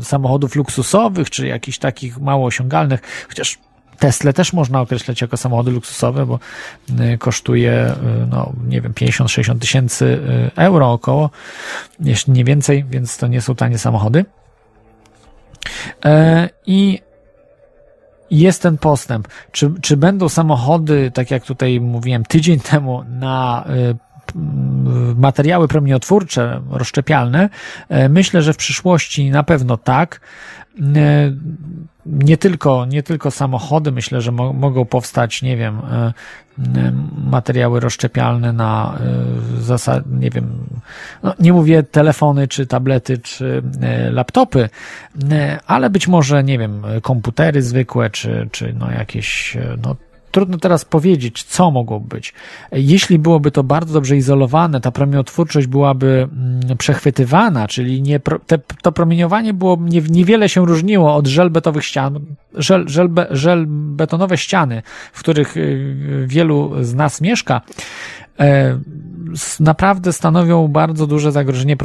[0.00, 3.58] y, samochodów luksusowych, czy jakichś takich mało osiągalnych, chociaż
[3.98, 6.38] Tesla też można określać jako samochody luksusowe, bo
[7.14, 11.30] y, kosztuje, y, no nie wiem, 50-60 tysięcy y, euro około,
[12.00, 14.24] jeśli nie więcej, więc to nie są tanie samochody.
[16.04, 17.00] E, I
[18.38, 19.28] jest ten postęp.
[19.52, 23.64] Czy, czy będą samochody, tak jak tutaj mówiłem tydzień temu, na
[25.16, 27.48] materiały promieniotwórcze, rozszczepialne,
[27.88, 30.20] e, myślę, że w przyszłości na pewno tak.
[30.96, 31.32] E,
[32.06, 36.12] nie tylko, nie tylko samochody, myślę, że mo mogą powstać, nie wiem, e,
[37.24, 38.98] materiały rozszczepialne na
[39.58, 40.58] zasad, nie wiem,
[41.22, 43.62] no nie mówię telefony, czy tablety, czy
[44.10, 44.68] laptopy,
[45.66, 49.96] ale być może, nie wiem, komputery zwykłe, czy, czy no jakieś, no
[50.32, 52.34] trudno teraz powiedzieć, co mogło być.
[52.72, 58.92] Jeśli byłoby to bardzo dobrze izolowane, ta promieniotwórczość byłaby mm, przechwytywana, czyli nie, te, to
[58.92, 62.20] promieniowanie było, nie, niewiele się różniło od żelbetowych ścian,
[62.54, 67.60] żel, żelbe, żelbetonowe ściany, w których y, wielu z nas mieszka,
[68.40, 68.78] e,
[69.60, 71.76] naprawdę stanowią bardzo duże zagrożenie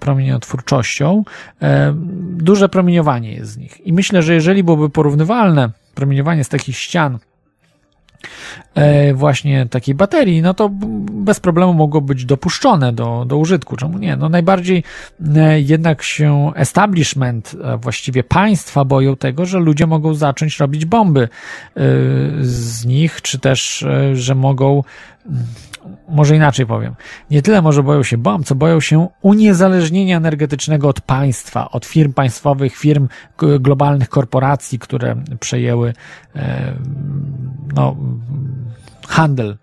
[0.00, 1.24] promieniotwórczością.
[1.62, 1.94] E,
[2.32, 3.86] duże promieniowanie jest z nich.
[3.86, 7.18] I myślę, że jeżeli byłoby porównywalne promieniowanie z takich ścian
[9.14, 10.70] właśnie takiej baterii, no to
[11.12, 13.76] bez problemu mogło być dopuszczone do, do użytku.
[13.76, 14.16] Czemu nie?
[14.16, 14.84] No najbardziej
[15.36, 21.28] e, jednak się establishment, właściwie państwa boją tego, że ludzie mogą zacząć robić bomby e,
[22.40, 24.82] z nich, czy też, że mogą
[26.10, 26.94] może inaczej powiem,
[27.30, 32.12] nie tyle może boją się bomb, co boją się uniezależnienia energetycznego od państwa, od firm
[32.12, 33.08] państwowych, firm
[33.60, 35.94] globalnych korporacji, które przejęły
[37.74, 37.96] no,
[39.08, 39.56] handel e,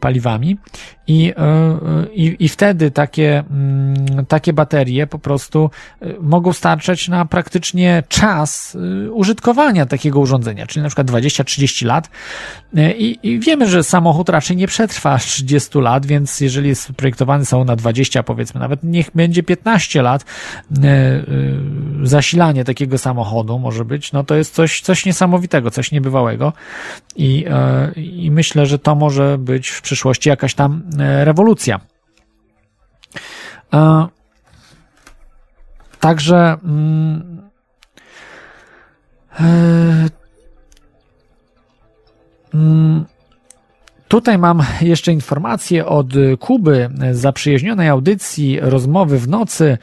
[0.00, 0.58] paliwami.
[1.06, 1.78] I, e,
[2.14, 5.70] i, i wtedy takie, mm, takie baterie po prostu
[6.00, 8.76] e, mogą starczać na praktycznie czas
[9.12, 12.10] użytkowania takiego urządzenia, czyli na przykład 20-30 lat.
[12.98, 17.64] I, i wiemy, że samochód raczej nie przetrwa 30 lat, więc jeżeli jest projektowany są
[17.64, 20.24] na 20, powiedzmy nawet niech będzie 15 lat
[22.02, 26.52] zasilanie takiego samochodu może być, no to jest coś, coś niesamowitego, coś niebywałego.
[27.16, 27.44] I,
[27.96, 31.80] i myślę, że to może być w przyszłości jakaś tam e, rewolucja.
[33.74, 34.06] E,
[36.00, 37.50] także mm,
[39.40, 39.44] e,
[42.54, 43.04] mm,
[44.08, 46.06] Tutaj mam jeszcze informację od
[46.40, 49.78] Kuby z zaprzyjaźnionej audycji Rozmowy w nocy,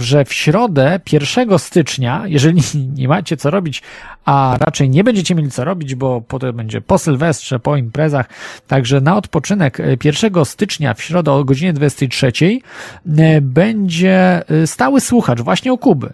[0.00, 2.62] że w środę 1 stycznia, jeżeli
[2.98, 3.82] nie macie co robić,
[4.24, 8.28] a raczej nie będziecie mieli co robić, bo potem będzie po Sylwestrze, po imprezach,
[8.66, 12.32] także na odpoczynek 1 stycznia w środę o godzinie 23
[13.42, 16.12] będzie stały słuchacz właśnie o Kuby.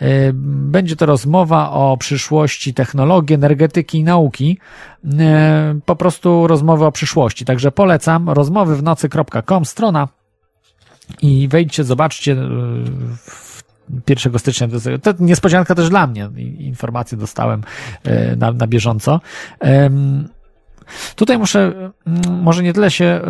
[0.00, 4.58] E, będzie to rozmowa o przyszłości technologii, energetyki i nauki.
[5.18, 7.44] E, po prostu rozmowy o przyszłości.
[7.44, 10.08] Także polecam rozmowy w nocy.com strona
[11.22, 12.36] i wejdźcie, zobaczcie
[14.08, 14.68] 1 e, stycznia.
[15.02, 16.30] To niespodzianka też dla mnie.
[16.58, 17.62] Informacje dostałem
[18.36, 19.20] na, na bieżąco.
[21.16, 21.92] Tutaj muszę
[22.30, 23.20] może nie tyle się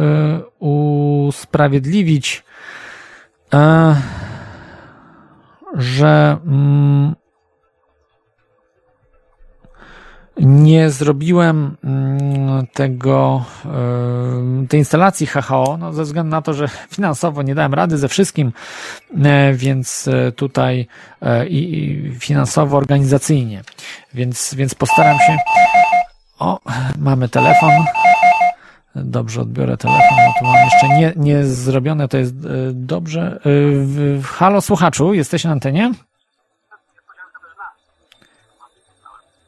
[0.58, 2.44] usprawiedliwić
[5.74, 7.14] że mm,
[10.36, 13.44] nie zrobiłem mm, tego,
[14.68, 18.52] tej instalacji HHO, no ze względu na to, że finansowo nie dałem rady ze wszystkim,
[19.24, 20.86] e, więc e, tutaj
[21.22, 23.62] e, i finansowo, organizacyjnie,
[24.14, 25.36] więc, więc postaram się.
[26.38, 26.58] O,
[26.98, 27.70] mamy telefon.
[29.04, 32.38] Dobrze, odbiorę telefon, bo tu mam jeszcze nie, nie zrobione, to jest e,
[32.72, 33.40] dobrze.
[34.18, 35.92] E, halo, słuchaczu, jesteś na antenie?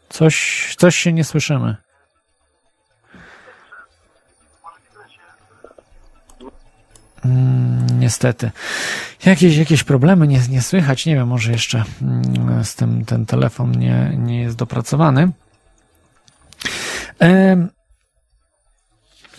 [0.08, 1.76] Coś, coś się nie słyszymy.
[7.24, 8.50] Mm, niestety.
[9.26, 11.06] Jakieś, jakieś problemy nie, nie słychać.
[11.06, 15.30] Nie wiem, może jeszcze mm, z tym ten telefon nie, nie jest dopracowany.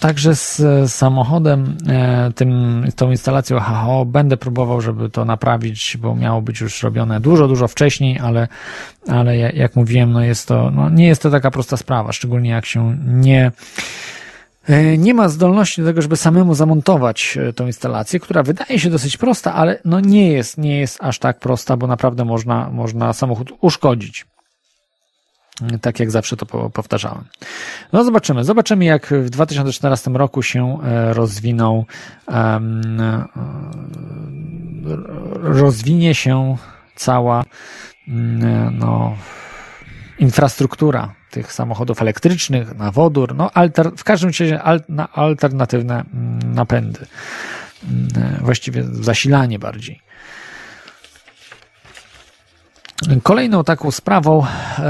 [0.02, 0.62] Także z
[0.92, 6.84] samochodem, e, tym, tą instalacją HHO będę próbował, żeby to naprawić, bo miało być już
[6.84, 8.48] robione dużo, dużo wcześniej, ale,
[9.08, 12.66] ale jak mówiłem, no jest to, no nie jest to taka prosta sprawa, szczególnie jak
[12.66, 13.52] się nie,
[14.68, 18.90] e, nie ma zdolności do tego, żeby samemu zamontować e, tą instalację, która wydaje się
[18.90, 23.14] dosyć prosta, ale no nie jest, nie jest aż tak prosta, bo naprawdę można, można
[23.14, 24.26] samochód uszkodzić
[25.82, 27.24] tak jak zawsze to powtarzałem.
[27.93, 28.43] No zobaczymy.
[28.43, 31.86] Zobaczymy, jak w 2014 roku się e, rozwinął,
[32.28, 33.02] um,
[35.41, 36.58] rozwinie się
[36.95, 37.43] cała
[38.08, 39.15] mm, no,
[40.19, 46.54] infrastruktura tych samochodów elektrycznych na wodór, no alter, w każdym razie al, na alternatywne mm,
[46.54, 47.06] napędy.
[48.41, 50.02] Właściwie zasilanie bardziej.
[53.24, 54.84] Kolejną taką sprawą e,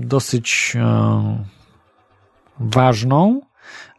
[0.00, 1.44] dosyć e,
[2.60, 3.40] ważną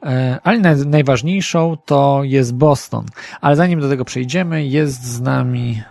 [0.06, 3.06] e, ale naj, najważniejszą to jest Boston.
[3.42, 5.84] Ale zanim do tego przejdziemy, jest z nami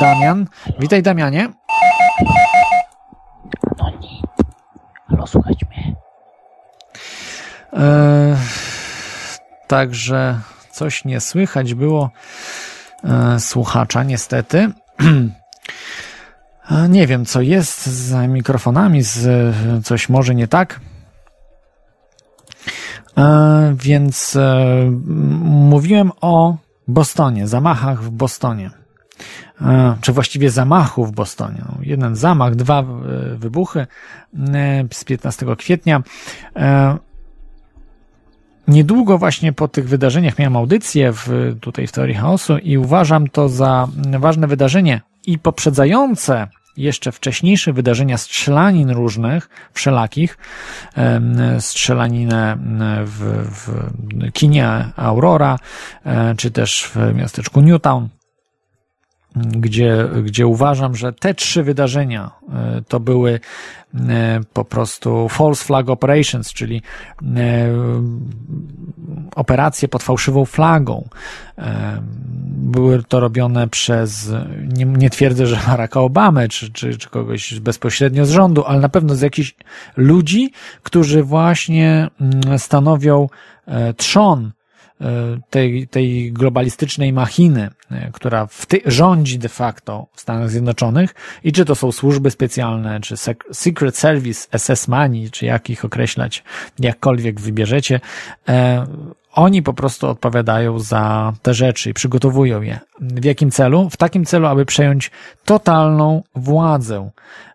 [0.00, 0.46] Damian.
[0.78, 1.48] Witaj Damianie.
[3.78, 4.22] No nie.
[5.08, 5.96] Halo, słuchać mnie?
[7.72, 8.36] E,
[9.66, 10.40] także
[10.70, 12.10] coś nie słychać było
[13.04, 14.72] e, słuchacza, niestety.
[16.88, 19.54] Nie wiem, co jest z mikrofonami, z,
[19.84, 20.80] coś może nie tak.
[23.18, 24.90] E, więc e,
[25.44, 26.56] mówiłem o
[26.88, 28.70] Bostonie, zamachach w Bostonie.
[29.60, 31.62] E, czy właściwie zamachu w Bostonie.
[31.68, 32.84] No, jeden zamach, dwa
[33.36, 33.86] wybuchy
[34.92, 36.02] z 15 kwietnia.
[38.68, 43.48] Niedługo właśnie po tych wydarzeniach miałem audycję w, tutaj w Teorii Chaosu i uważam to
[43.48, 43.88] za
[44.18, 50.38] ważne wydarzenie i poprzedzające jeszcze wcześniejsze wydarzenia strzelanin różnych, wszelakich,
[51.58, 52.56] strzelaninę
[53.04, 55.58] w, w kinie Aurora,
[56.04, 58.08] e, czy też w miasteczku Newtown,
[59.36, 63.40] gdzie, gdzie uważam, że te trzy wydarzenia e, to były
[63.94, 66.82] e, po prostu false flag operations, czyli
[67.36, 67.68] e,
[69.34, 71.08] operacje pod fałszywą flagą.
[72.46, 74.30] Były to robione przez,
[74.76, 78.88] nie, nie twierdzę, że Baracka Obamę, czy, czy, czy kogoś bezpośrednio z rządu, ale na
[78.88, 79.54] pewno z jakichś
[79.96, 80.52] ludzi,
[80.82, 83.28] którzy właśnie mm, stanowią
[83.96, 84.52] trzon
[85.50, 91.14] tej, tej globalistycznej machiny, e, która w ty, rządzi de facto w Stanach Zjednoczonych.
[91.44, 96.44] I czy to są służby specjalne, czy sec- Secret Service, SS-mani, czy jak ich określać,
[96.78, 98.00] jakkolwiek wybierzecie,
[98.48, 98.86] e,
[99.32, 102.78] oni po prostu odpowiadają za te rzeczy i przygotowują je.
[103.00, 103.90] W jakim celu?
[103.90, 105.10] W takim celu, aby przejąć
[105.44, 107.10] totalną władzę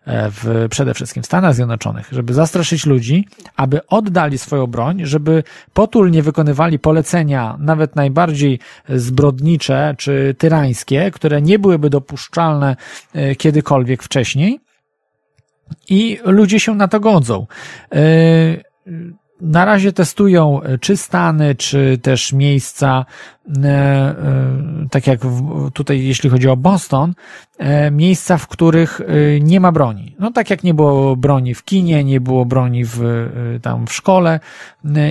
[0.06, 5.42] e, w, przede wszystkim w Stanach Zjednoczonych, żeby zastraszyć ludzi, aby oddali swoją broń, żeby
[5.72, 8.58] potulnie wykonywali polecenia, nawet najbardziej
[8.88, 12.76] zbrodnicze czy tyrańskie, które nie byłyby dopuszczalne
[13.14, 14.60] e, kiedykolwiek wcześniej.
[15.88, 17.46] I ludzie się na to godzą.
[17.92, 17.98] E,
[19.40, 23.04] na razie testują e, czy stany, czy też miejsca,
[23.64, 24.16] e, e,
[24.90, 25.20] tak jak
[25.72, 27.14] tutaj jeśli chodzi o Boston,
[27.92, 29.00] miejsca, w których
[29.40, 30.16] nie ma broni.
[30.18, 33.00] No tak jak nie było broni w kinie, nie było broni w,
[33.62, 34.40] tam w szkole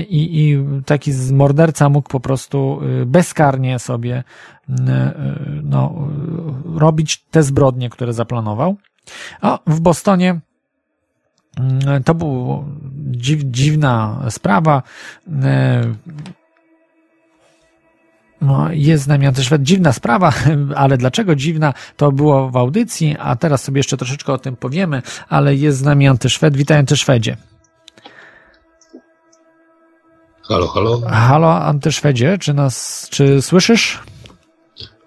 [0.09, 4.23] i, i taki morderca mógł po prostu bezkarnie sobie
[5.63, 6.07] no,
[6.75, 8.75] robić te zbrodnie, które zaplanował.
[9.41, 10.39] A w Bostonie
[12.05, 12.63] To była
[13.11, 14.83] dziw, dziwna sprawa.
[15.43, 15.81] E,
[18.41, 20.33] No, jest z nami też dziwna sprawa,
[20.75, 25.01] ale dlaczego dziwna, to było w audycji, a teraz sobie jeszcze troszeczkę o tym powiemy,
[25.29, 26.57] ale jest z nami Antyszwed.
[26.57, 27.37] Witaj Antyszwedzie.
[30.43, 31.01] Halo, halo.
[31.07, 33.99] Halo Antyszwedzie, czy nas, czy słyszysz?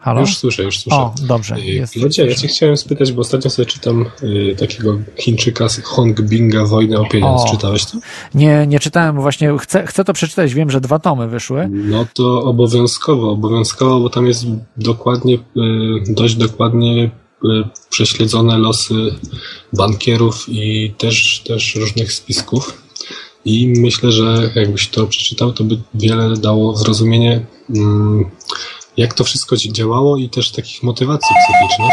[0.01, 0.21] Halo?
[0.21, 0.97] Już słyszę, już słyszę.
[0.97, 1.57] O, dobrze.
[1.57, 6.21] Y, Jest, ja cię chciałem spytać, bo ostatnio sobie czytam y, takiego Chińczyka z Hong
[6.21, 7.43] Binga Wojnę o pieniądz.
[7.43, 7.51] O.
[7.51, 7.99] Czytałeś to?
[8.35, 10.55] Nie, nie czytałem, bo właśnie chcę, chcę to przeczytać.
[10.55, 11.69] Wiem, że dwa tomy wyszły.
[11.71, 14.45] No to obowiązkowo, obowiązkowo, bo tam jest
[14.77, 15.41] dokładnie, y,
[16.09, 17.49] dość dokładnie y,
[17.91, 18.95] prześledzone losy
[19.73, 22.83] bankierów i też, też różnych spisków.
[23.45, 28.25] I myślę, że jakbyś to przeczytał, to by wiele dało zrozumienie, mm,
[28.97, 31.91] jak to wszystko działało i też takich motywacji psychicznych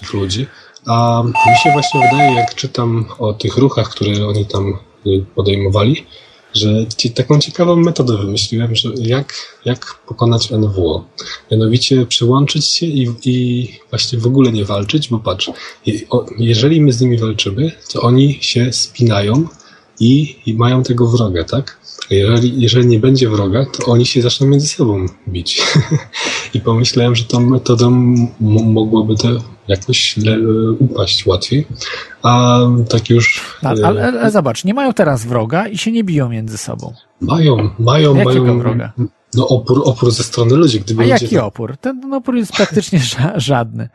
[0.00, 0.46] tych ludzi.
[0.86, 6.06] A mi się właśnie wydaje, jak czytam o tych ruchach, które oni tam y, podejmowali,
[6.54, 11.04] że ci, taką ciekawą metodę wymyśliłem, że jak, jak pokonać NWO.
[11.50, 15.50] Mianowicie przyłączyć się i, i właśnie w ogóle nie walczyć, bo patrz,
[16.38, 19.48] jeżeli my z nimi walczymy, to oni się spinają
[20.00, 21.80] i, i mają tego wroga, tak?
[22.10, 25.62] Jeżeli, jeżeli nie będzie wroga, to oni się zaczną między sobą bić.
[26.54, 27.90] I pomyślałem, że tą metodą
[28.40, 29.28] mogłoby to
[29.68, 30.18] jakoś
[30.78, 31.66] upaść łatwiej.
[32.22, 33.56] A tak już.
[33.62, 36.94] Ale, e, ale, ale zobacz, nie mają teraz wroga i się nie biją między sobą.
[37.20, 38.58] Mają, mają, Jakiego mają.
[38.58, 38.92] wroga?
[39.34, 41.76] No opór, opór ze strony ludzi, gdyby A ludzie jaki opór?
[41.80, 43.88] Ten opór jest praktycznie ża- żadny.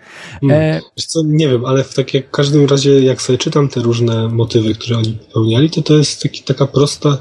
[0.44, 0.58] Mm.
[0.62, 3.70] E, Wiesz co, nie wiem, ale w, tak jak, w każdym razie, jak sobie czytam
[3.70, 7.18] te różne motywy, które oni popełniali, to to jest taki, taka prosta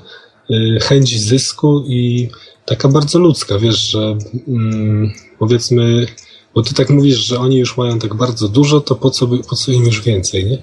[0.50, 2.28] y, chęć zysku i
[2.64, 4.16] taka bardzo ludzka, wiesz, że
[4.48, 6.06] mm, powiedzmy,
[6.54, 9.38] bo ty tak mówisz, że oni już mają tak bardzo dużo, to po co, by,
[9.38, 10.58] po co im już więcej, nie?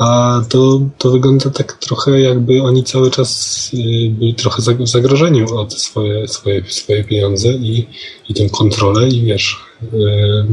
[0.00, 5.56] A to, to wygląda tak trochę, jakby oni cały czas y, byli trochę w zagrożeniu
[5.56, 7.86] o te swoje, swoje, swoje pieniądze i,
[8.28, 10.46] i tę kontrolę i wiesz, y,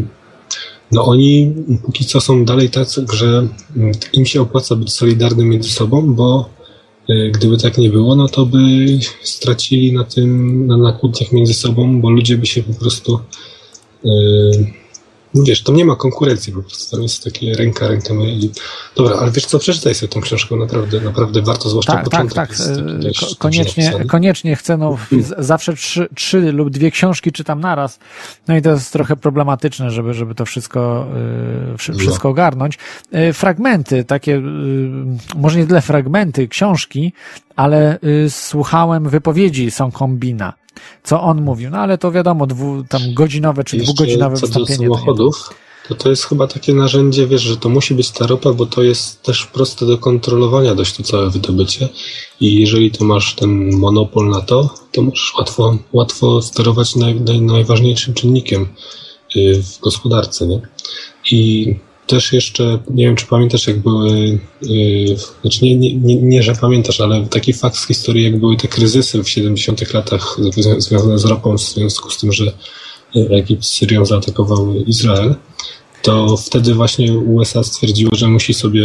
[0.91, 1.53] no oni
[1.85, 6.49] póki co są dalej tacy, że mm, im się opłaca być solidarnym między sobą, bo
[7.09, 8.59] y, gdyby tak nie było, no to by
[9.23, 10.99] stracili na tym, na, na
[11.31, 13.19] między sobą, bo ludzie by się po prostu
[15.43, 18.51] wiesz, tam nie ma konkurencji, po prostu tam jest takie ręka, ręka myli.
[18.95, 22.35] Dobra, ale wiesz co, przeczytaj sobie tą książkę, naprawdę, naprawdę warto, zwłaszcza Tak, tak, początek.
[22.35, 22.49] tak.
[22.49, 27.31] jest taki e, ko- Koniecznie, koniecznie chcę, no, z- zawsze trzy, trzy lub dwie książki
[27.31, 27.99] czytam naraz.
[28.47, 31.97] No i to jest trochę problematyczne, żeby, żeby to wszystko, e, No.
[31.97, 32.77] wszystko ogarnąć.
[33.11, 34.41] E, Fragmenty, takie,
[35.35, 37.13] może nie tyle fragmenty książki,
[37.55, 40.53] ale słuchałem wypowiedzi Songkombina.
[41.03, 44.47] Co on mówił, no ale to wiadomo, dwu, tam godzinowe czy Jeszcze dwugodzinowe co do
[44.47, 44.79] wystąpienie.
[44.89, 45.49] nie- samochodów,
[45.87, 48.83] to to jest chyba takie narzędzie, wiesz, że to musi być ta ropa, bo to
[48.83, 51.89] jest też proste do kontrolowania dość to całe wydobycie
[52.41, 57.41] i jeżeli to masz ten monopol na to, to możesz łatwo, łatwo sterować naj, naj,
[57.41, 58.67] najważniejszym czynnikiem
[59.35, 60.61] y, w gospodarce, nie?
[61.31, 61.75] I
[62.07, 66.55] też jeszcze, nie wiem czy pamiętasz, jak były, yy, znaczy nie, nie, nie, nie, że
[66.55, 71.19] pamiętasz, ale taki fakt z historii, jak były te kryzysy w 70 latach zwią- związane
[71.19, 72.51] z ropą w związku z tym, że
[73.15, 75.35] Egipt z Syrią zaatakowały Izrael,
[76.01, 78.83] to wtedy właśnie USA stwierdziło, że musi sobie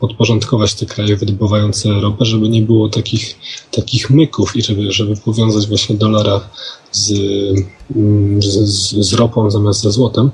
[0.00, 3.36] podporządkować te kraje wydobywające ropę, żeby nie było takich,
[3.70, 6.40] takich myków i żeby, żeby powiązać właśnie dolara
[6.92, 7.12] z,
[7.96, 10.30] mm, z, z ropą zamiast ze złotem.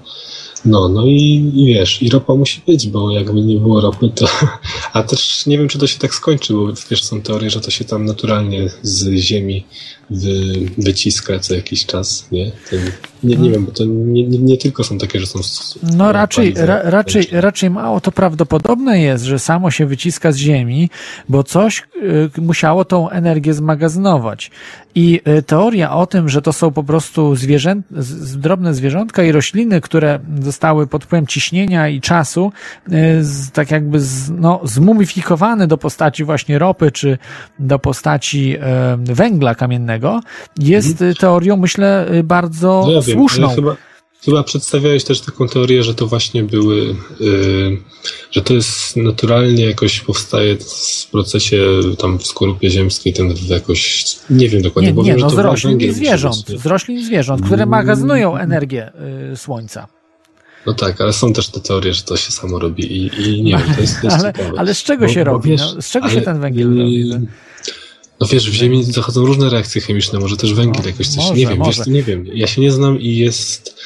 [0.66, 4.26] No, no i, i wiesz, i ropa musi być, bo jakby nie było ropy, to.
[4.92, 7.70] A też nie wiem, czy to się tak skończy, bo wiesz, są teorie, że to
[7.70, 9.64] się tam naturalnie z ziemi
[10.10, 10.32] wy,
[10.78, 12.50] wyciska co jakiś czas, nie?
[12.50, 12.76] To,
[13.24, 15.40] nie, nie wiem, bo to nie, nie, nie tylko są takie, że są.
[15.82, 20.90] No raczej, ra, raczej, raczej mało to prawdopodobne jest, że samo się wyciska z ziemi,
[21.28, 21.82] bo coś
[22.36, 24.50] y, musiało tą energię zmagazynować.
[24.98, 27.76] I y, teoria o tym, że to są po prostu zwierzę,
[28.36, 32.52] drobne zwierzątka i rośliny, które zostały pod wpływem ciśnienia i czasu,
[33.20, 37.18] z, tak jakby z, no, zmumifikowane do postaci właśnie ropy, czy
[37.58, 38.56] do postaci
[39.10, 40.20] y, węgla kamiennego,
[40.58, 43.46] jest y, teorią, myślę, bardzo No ja wiem, słuszną.
[43.46, 43.76] ale chyba,
[44.24, 47.78] chyba przedstawiałeś też taką teorię, że to właśnie były, yy,
[48.30, 51.62] że to jest naturalnie jakoś powstaje w procesie
[51.98, 55.34] tam w skorupie ziemskiej, ten jakoś, nie wiem dokładnie, Nie, bo nie, wiem, no że
[55.34, 58.92] z to roślin i musi zwierząt, z roślin i zwierząt, które magazynują energię
[59.32, 59.86] y, słońca.
[60.66, 63.50] No tak, ale są też te teorie, że to się samo robi i, i nie
[63.58, 64.58] wiem, to jest, to jest Ale, ciekawe.
[64.58, 65.50] ale z czego Bo- się bo robi?
[65.50, 67.26] wiesz, no, z czego się ale, ten węgiel yy, robi?
[68.20, 71.34] No wiesz, w Ziemi zachodzą różne reakcje chemiczne, może też węgiel No, jakoś coś, może,
[71.34, 71.78] nie wiem, może.
[71.78, 73.76] wiesz, nie wiem, ja się nie znam i jest...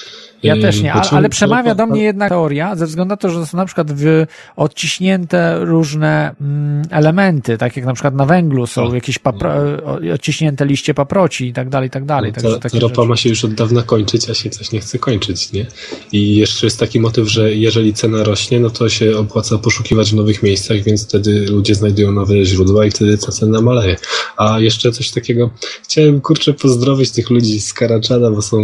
[0.43, 3.31] Ja yy, też nie, ale, ale przemawia do mnie jednak teoria, ze względu na to,
[3.31, 4.27] że są na przykład w,
[4.57, 8.95] odciśnięte różne mm, elementy, tak jak na przykład na węglu są Tak.
[8.95, 9.53] jakieś papro,
[9.85, 12.33] o- odciśnięte liście paproci i tak dalej, i tak dalej.
[12.43, 13.09] No, ta ropa rzeczy.
[13.09, 15.67] ma się już od dawna kończyć, a się coś nie chce kończyć, nie?
[16.13, 20.15] I jeszcze jest taki motyw, że jeżeli cena rośnie, no to się opłaca poszukiwać w
[20.15, 23.97] nowych miejscach, więc wtedy ludzie znajdują nowe źródła i wtedy ta cena maleje.
[24.37, 25.51] A jeszcze coś takiego,
[25.83, 28.57] chciałem kurczę pozdrowić tych ludzi z Karaczana, bo są,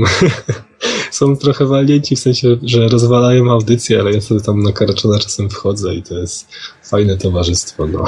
[1.10, 5.50] są trochę walnięci, w sensie, że rozwalają audycję, ale ja sobie tam na Karaczana czasem
[5.50, 6.48] wchodzę i to jest
[6.84, 8.04] fajne towarzystwo, no.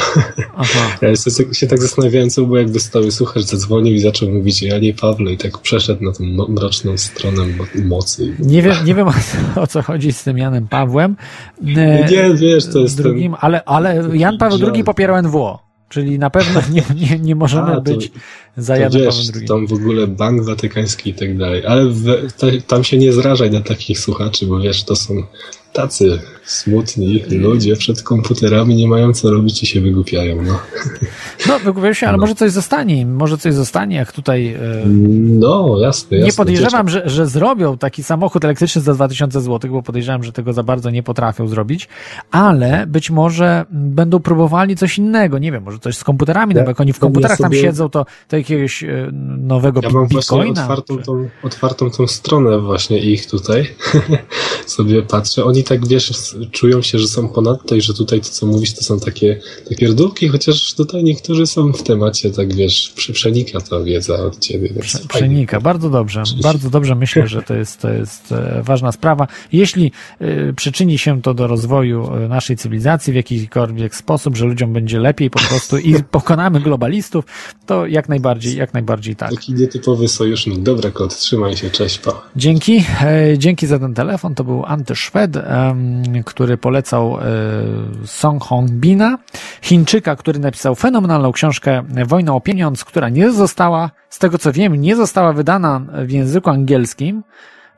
[0.56, 0.96] Aha.
[1.02, 4.78] Ja się, się tak zastanawiałem, co było jakby stały słuchacz zadzwonił i zaczął mówić ja
[4.78, 8.36] nie Pawle i tak przeszedł na tą mroczną stronę mo- mocy.
[8.38, 9.08] Nie wiem, nie wiem
[9.56, 11.16] o, co- chodzi z tym Janem Pawłem.
[11.62, 15.67] Nie, wiesz, to jest drugim, ale, ale Jan Paweł II popierał NWO.
[15.88, 18.12] Czyli na pewno nie, nie, nie możemy A, to- być
[18.56, 19.48] za To Janem Pawłem II.
[19.48, 21.66] tam w ogóle Bank Watykański i tak dalej.
[21.66, 25.22] Ale we, ta, tam się nie zrażaj na takich słuchaczy, bo wiesz, to są
[25.72, 30.58] tacy smutni ludzie przed komputerami, nie mają co robić i się wygłupiają, no.
[31.48, 32.20] No, wygłupiam się, ale No.
[32.20, 34.46] może coś zostanie im, może coś zostanie, jak tutaj...
[34.54, 34.58] E,
[35.38, 36.26] No, jasne, jasne.
[36.26, 40.52] nie podejrzewam, że, że zrobią taki samochód elektryczny za 2000 zł, bo podejrzewam, że tego
[40.52, 41.88] za bardzo nie potrafią zrobić,
[42.30, 46.64] ale być może będą próbowali coś innego, nie wiem, może coś z komputerami, Ja- no
[46.64, 49.90] bo jak oni w ja komputerach tam sobie- siedzą, to, to jakiegoś e, nowego Ja
[49.90, 53.68] mam właśnie otwartą czy- tą, otwartą tą stronę właśnie ich tutaj.
[54.66, 55.44] Sobie patrzę.
[55.44, 56.12] Oni tak, wiesz,
[56.52, 59.76] czują się, że są ponadto i że tutaj to, co mówisz, to są takie, takie
[59.76, 64.68] pierdółki, chociaż tutaj niektórzy są w temacie, tak wiesz, prze- przenika ta wiedza od ciebie.
[64.80, 65.08] Prze- fajnie.
[65.08, 66.42] Przenika, bardzo dobrze, Oczywiście.
[66.48, 69.26] bardzo dobrze myślę, że to jest, to jest e, ważna sprawa.
[69.52, 74.72] Jeśli e, przyczyni się to do rozwoju e, naszej cywilizacji w jakikolwiek sposób, że ludziom
[74.72, 77.24] będzie lepiej po prostu i pokonamy globalistów,
[77.66, 79.30] to jak najbardziej, jak najbardziej tak.
[79.30, 80.62] Taki nietypowy sojusznik.
[80.62, 82.22] Dobra, kot, trzymaj się, cześć, pa.
[82.36, 82.84] Dzięki,
[83.38, 84.34] dzięki za ten telefon.
[84.34, 85.36] To był Antyszwed,
[86.24, 87.22] który polecał e,
[88.04, 89.18] Song Hongbina,
[89.62, 94.76] Chińczyka, który napisał fenomenalną książkę Wojna o pieniądz, która nie została, z tego co wiem,
[94.76, 97.22] nie została wydana w języku angielskim.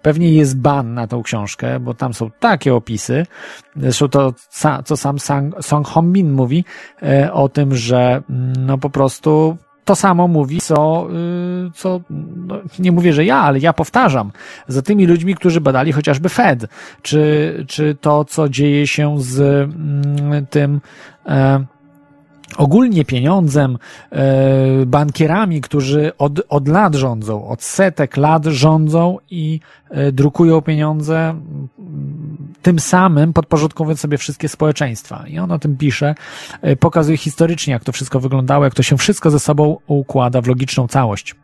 [0.03, 3.27] pewnie jest ban na tą książkę, bo tam są takie opisy.
[3.77, 4.35] Zresztą to,
[4.85, 5.18] co sam
[5.61, 6.64] Song Hong-min mówi
[7.03, 9.57] e, o tym, że mm, no po prostu
[9.91, 11.09] to samo mówi, co,
[11.66, 12.01] y, co
[12.36, 14.32] no, nie mówię, że ja, ale ja powtarzam,
[14.68, 16.66] za tymi ludźmi, którzy badali chociażby Fed,
[17.03, 20.80] czy, czy to, co dzieje się z mm, tym,
[21.26, 21.64] e,
[22.57, 23.78] ogólnie pieniądzem,
[24.12, 29.61] e, bankierami, którzy od, od lat rządzą, od setek lat rządzą i
[29.91, 31.34] e, drukują pieniądze,
[32.63, 35.25] tym samym podporządkowując sobie wszystkie społeczeństwa.
[35.27, 36.15] I on o tym pisze,
[36.63, 40.47] e, pokazuje historycznie, jak to wszystko wyglądało, jak to się wszystko ze sobą układa w
[40.47, 41.35] logiczną całość.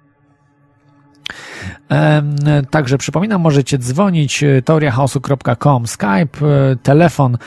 [2.70, 7.38] Także przypominam, możecie dzwonić e, teoriachaosu.com, Skype, e, telefon.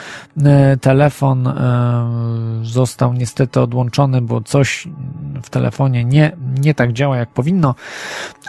[0.45, 1.53] E, telefon
[2.61, 4.87] został niestety odłączony, bo coś
[5.43, 6.31] w telefonie nie,
[6.61, 7.75] nie tak działa jak powinno,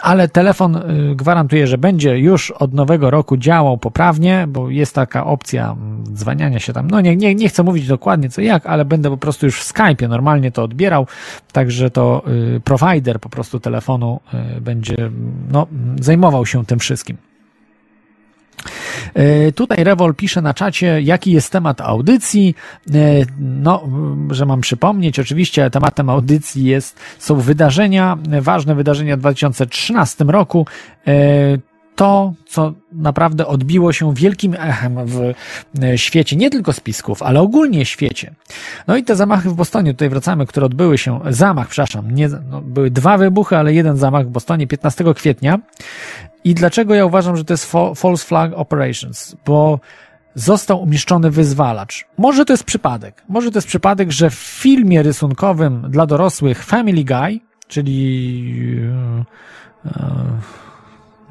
[0.01, 0.79] ale telefon
[1.15, 5.75] gwarantuje, że będzie już od nowego roku działał poprawnie, bo jest taka opcja
[6.13, 6.91] dzwaniania się tam.
[6.91, 9.73] No nie, nie, nie chcę mówić dokładnie co jak, ale będę po prostu już w
[9.73, 11.07] Skype'ie normalnie to odbierał,
[11.51, 12.23] także to
[12.63, 14.19] provider po prostu telefonu
[14.61, 14.95] będzie
[15.51, 15.67] no,
[16.01, 17.17] zajmował się tym wszystkim.
[19.13, 22.55] E, tutaj Rewol pisze na czacie, jaki jest temat audycji.
[22.93, 22.97] E,
[23.39, 23.87] no,
[24.29, 30.65] że mam przypomnieć, oczywiście tematem audycji jest, są wydarzenia, ważne wydarzenia w 2013 roku.
[32.01, 35.33] E, to, co naprawdę odbiło się wielkim echem w
[35.95, 38.35] świecie, nie tylko spisków, ale ogólnie świecie.
[38.87, 42.61] No i te zamachy w Bostonie, tutaj wracamy, które odbyły się, zamach, przepraszam, nie, no,
[42.61, 45.59] były dwa wybuchy, ale jeden zamach w Bostonie 15 kwietnia.
[46.43, 49.35] I dlaczego ja uważam, że to jest false flag operations?
[49.45, 49.79] Bo
[50.35, 52.05] został umieszczony wyzwalacz.
[52.17, 53.23] Może to jest przypadek.
[53.29, 58.79] Może to jest przypadek, że w filmie rysunkowym dla dorosłych Family Guy, czyli
[59.85, 60.41] e,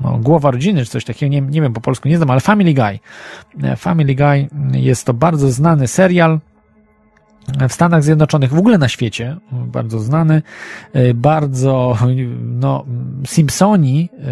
[0.00, 2.74] no, głowa rodziny, czy coś takiego, nie, nie wiem po polsku, nie znam, ale Family
[2.74, 2.98] Guy.
[3.62, 6.40] E, Family Guy jest to bardzo znany serial
[7.68, 10.42] w Stanach Zjednoczonych, w ogóle na świecie, bardzo znany,
[10.92, 11.98] e, bardzo,
[12.40, 12.84] no,
[13.26, 14.24] Simpsoni e,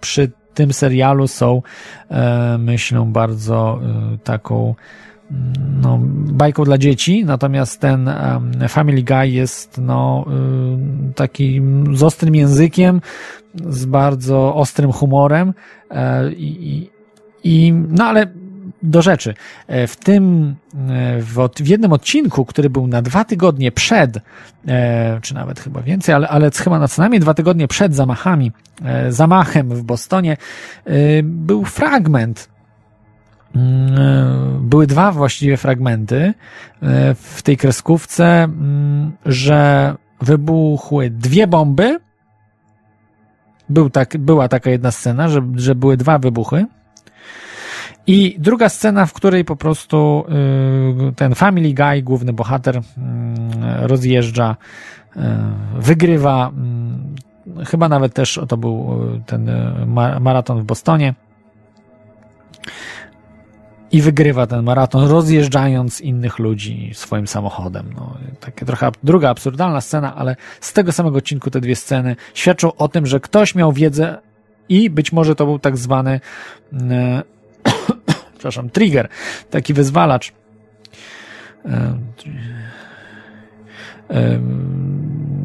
[0.00, 1.62] przy tym serialu są,
[2.58, 3.80] myślę, bardzo
[4.24, 4.74] taką
[5.82, 5.98] no,
[6.32, 8.10] bajką dla dzieci, natomiast ten
[8.68, 10.24] Family Guy jest no,
[11.14, 11.62] taki
[11.92, 13.00] z ostrym językiem,
[13.54, 15.54] z bardzo ostrym humorem
[15.90, 16.90] e, i,
[17.44, 18.26] i no ale
[18.82, 19.34] do rzeczy.
[19.66, 24.18] E, w tym, e, w, w, jednym odcinku, który był na dwa tygodnie przed,
[25.22, 28.52] czy nawet chyba więcej, ale, ale chyba na co najmniej dwa tygodnie przed zamachami,
[29.08, 30.36] zamachem w Bostonie,
[31.22, 32.48] był fragment,
[34.60, 36.34] były dwa właściwie fragmenty
[37.14, 42.00] w tej kreskówce, mm, że wybuchły dwie bomby,
[43.68, 46.66] był tak, była taka jedna scena, że, że były dwa wybuchy.
[48.06, 50.24] I druga scena, w której po prostu
[51.08, 52.80] y, ten Family Guy, główny bohater, y,
[53.80, 54.56] rozjeżdża,
[55.74, 56.52] wygrywa.
[57.66, 59.50] Chyba nawet też to był ten
[60.20, 61.14] maraton w Bostonie
[63.92, 67.94] i wygrywa ten maraton, rozjeżdżając innych ludzi swoim samochodem.
[67.96, 72.74] No, takie trochę druga absurdalna scena, ale z tego samego odcinku te dwie sceny świadczą
[72.74, 74.18] o tym, że ktoś miał wiedzę
[74.68, 76.20] i być może to był tak zwany
[76.72, 77.22] e,
[78.38, 79.08] przepraszam, trigger,
[79.50, 80.32] taki wyzwalacz.
[81.64, 81.98] E,
[84.10, 84.38] e,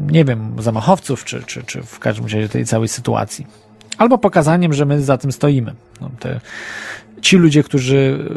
[0.06, 3.46] nie wiem, zamachowców, czy, czy, czy w każdym razie tej całej sytuacji.
[3.98, 5.74] Albo pokazaniem, że my za tym stoimy.
[6.00, 6.40] No, te
[7.20, 8.28] ci ludzie, którzy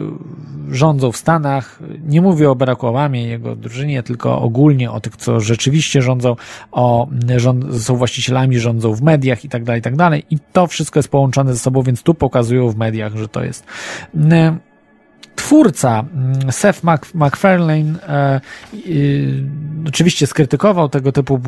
[0.70, 5.02] e, rządzą w Stanach, nie mówię o Baracku Obamie i jego drużynie, tylko ogólnie o
[5.02, 6.36] tych, co rzeczywiście rządzą,
[6.72, 7.08] o,
[7.38, 10.26] rząd, są właścicielami, rządzą w mediach i tak dalej, i tak dalej.
[10.30, 13.66] I to wszystko jest połączone ze sobą, więc tu pokazują w mediach, że to jest
[15.40, 16.82] twórca mm, Seth
[17.14, 18.42] MacFarlane e,
[19.88, 21.40] oczywiście skrytykował tego typu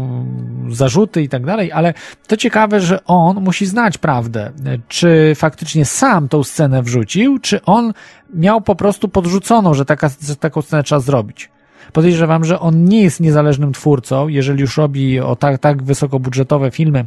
[0.69, 1.93] zarzuty i tak dalej, ale
[2.27, 4.51] to ciekawe, że on musi znać prawdę.
[4.87, 7.93] Czy faktycznie sam tą scenę wrzucił, czy on
[8.33, 11.49] miał po prostu podrzuconą, że, taka, że taką scenę trzeba zrobić.
[11.93, 17.05] Podejrzewam, że on nie jest niezależnym twórcą, jeżeli już robi o tak, tak wysokobudżetowe filmy,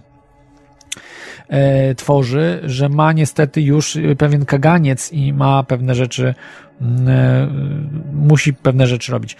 [1.48, 6.34] e, tworzy, że ma niestety już pewien kaganiec i ma pewne rzeczy e,
[8.12, 9.36] musi pewne rzeczy robić.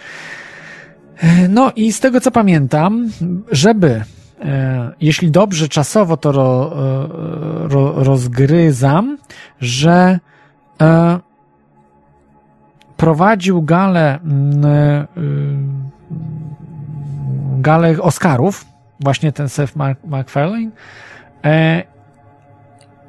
[1.17, 3.09] E, no i z tego co pamiętam,
[3.51, 4.03] żeby
[4.41, 6.73] e, jeśli dobrze czasowo to ro,
[7.67, 9.17] ro, rozgryzam,
[9.61, 10.19] że
[12.97, 14.19] prowadził galę
[17.57, 18.65] galę Oscarów,
[18.99, 19.73] właśnie ten Seth
[20.05, 20.71] MacFarlane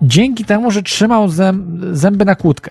[0.02, 2.70] dzięki temu, że trzymał zęb, zęby na kłódkę.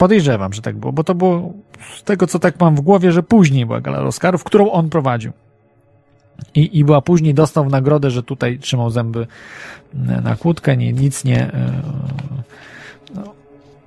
[0.00, 1.52] Podejrzewam, że tak było, bo to było
[1.96, 5.32] z tego, co tak mam w głowie, że później była gala Oscarów, którą on prowadził.
[6.54, 9.26] I, I była później, dostał nagrodę, że tutaj trzymał zęby
[9.94, 11.52] na kłódkę, nie, nic nie.
[13.14, 13.34] No,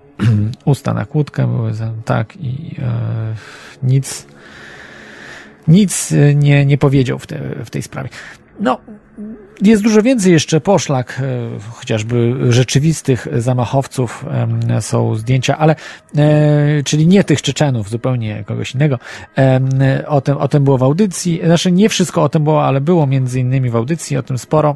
[0.65, 1.71] usta na kłódkę były,
[2.05, 3.35] tak, i e,
[3.83, 4.27] nic,
[5.67, 8.09] nic nie, nie powiedział w, te, w tej sprawie.
[8.59, 8.79] No,
[9.61, 14.25] jest dużo więcej jeszcze poszlak, e, chociażby rzeczywistych zamachowców
[14.79, 15.75] są zdjęcia, ale
[16.17, 18.99] e, czyli nie tych Czeczenów, zupełnie kogoś innego.
[20.07, 21.41] O tym, o tym było w audycji.
[21.45, 24.75] Znaczy nie wszystko o tym było, ale było między innymi w audycji, o tym sporo.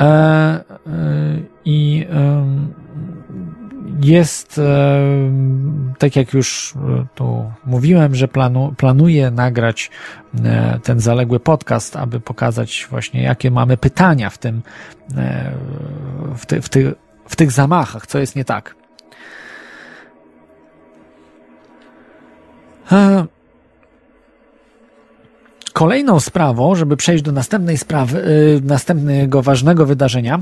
[0.00, 0.60] E,
[1.64, 2.06] I
[4.02, 4.60] jest,
[5.98, 9.90] tak jak już e, tu mówiłem, że planu, planuję nagrać
[10.44, 14.62] e, ten zaległy podcast, aby pokazać właśnie, jakie mamy pytania w tym,
[15.16, 15.52] e,
[16.36, 16.94] w, ty, w, ty,
[17.28, 18.74] w tych zamachach, co jest nie tak.
[25.72, 28.22] Kolejną sprawą, żeby przejść do następnej sprawy,
[28.64, 30.38] następnego ważnego wydarzenia,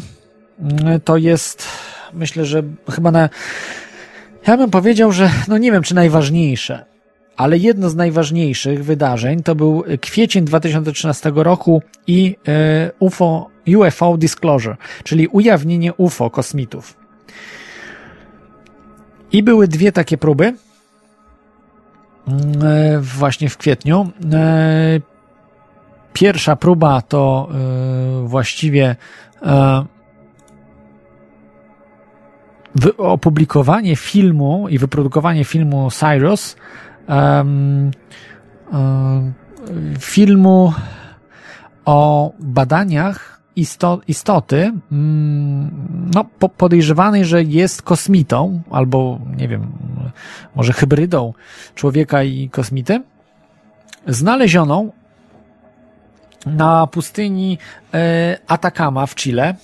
[1.05, 1.69] to jest
[2.13, 3.29] myślę, że chyba na.
[4.47, 6.85] Ja bym powiedział, że no nie wiem, czy najważniejsze,
[7.37, 14.77] ale jedno z najważniejszych wydarzeń to był kwiecień 2013 roku i e, UFO, UFO Disclosure,
[15.05, 16.97] czyli ujawnienie UFO kosmitów.
[19.33, 20.59] I były dwie takie próby mm,
[22.65, 24.11] e, właśnie w kwietniu.
[24.33, 25.01] E,
[26.13, 27.49] pierwsza próba to
[28.25, 28.97] właściwie
[32.99, 36.57] opublikowanie filmu i wyprodukowanie filmu Cyrus,
[37.09, 37.91] um,
[38.73, 39.33] um,
[40.01, 40.75] filmu
[41.85, 45.71] o badaniach isto, istoty, um,
[46.15, 49.73] no, po, podejrzewanej, że jest kosmitą, albo nie wiem,
[50.55, 51.33] może hybrydą
[51.75, 53.03] człowieka i kosmity,
[54.07, 54.93] znalezioną
[56.47, 57.59] na pustyni
[57.95, 59.55] e, Atacama w Chile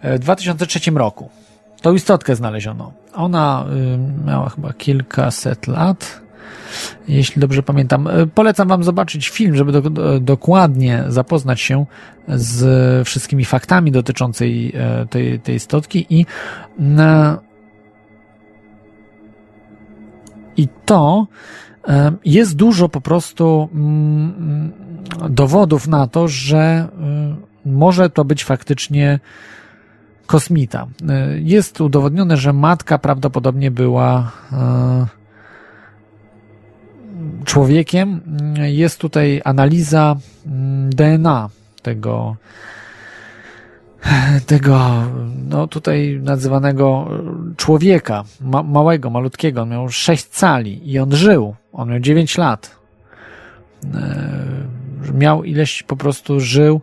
[0.00, 1.30] e, w 2003 roku.
[1.86, 2.92] Tą istotkę znaleziono.
[3.14, 3.64] Ona
[4.24, 6.20] y, miała chyba kilkaset lat,
[7.08, 8.06] jeśli dobrze pamiętam.
[8.06, 11.86] Y, polecam Wam zobaczyć film, żeby do, do, dokładnie zapoznać się
[12.28, 14.72] z wszystkimi faktami dotyczącej
[15.02, 16.26] y, tej, tej istotki i
[16.78, 17.38] na
[20.56, 21.26] i to
[22.24, 24.72] jest dużo po prostu mm,
[25.30, 26.88] dowodów na to, że
[27.64, 29.20] może to być faktycznie
[30.26, 30.86] kosmita.
[31.08, 35.06] E, jest udowodnione, że matka prawdopodobnie była e,
[37.44, 38.20] człowiekiem.
[38.56, 40.16] Jest tutaj analiza
[40.46, 41.48] mm, DNA
[41.82, 42.36] tego
[44.46, 45.02] tego,
[45.48, 47.08] no tutaj nazywanego
[47.56, 49.62] człowieka, ma, małego, malutkiego.
[49.62, 51.54] On miał sześć cali i on żył.
[51.72, 52.76] On miał dziewięć lat.
[53.94, 56.80] E, miał ileś po prostu żył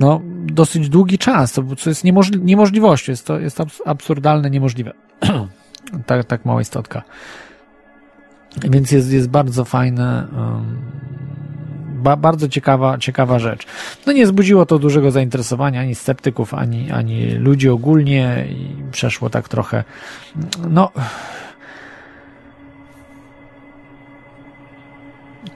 [0.00, 4.92] no, dosyć długi czas, co jest niemożli niemożliwością, jest to jest absurdalne, niemożliwe.
[6.06, 7.02] tak, tak mała istotka.
[8.70, 10.78] Więc jest, jest bardzo fajne, um,
[12.02, 13.66] ba, bardzo ciekawa, ciekawa rzecz.
[14.06, 19.48] No nie zbudziło to dużego zainteresowania ani sceptyków, ani, ani ludzi ogólnie i przeszło tak
[19.48, 19.84] trochę,
[20.68, 20.90] no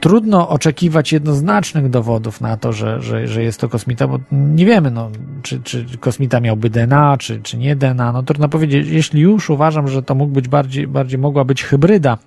[0.03, 4.91] trudno oczekiwać jednoznacznych dowodów na to, że, że, że jest to kosmita, bo nie wiemy,
[4.91, 5.11] no,
[5.43, 8.13] czy, czy kosmita miałby DNA, czy, czy nie DNA.
[8.13, 8.89] No trudno powiedzieć.
[8.89, 12.19] Jeśli już uważam, że to mógł być bardziej, bardziej mogła być hybryda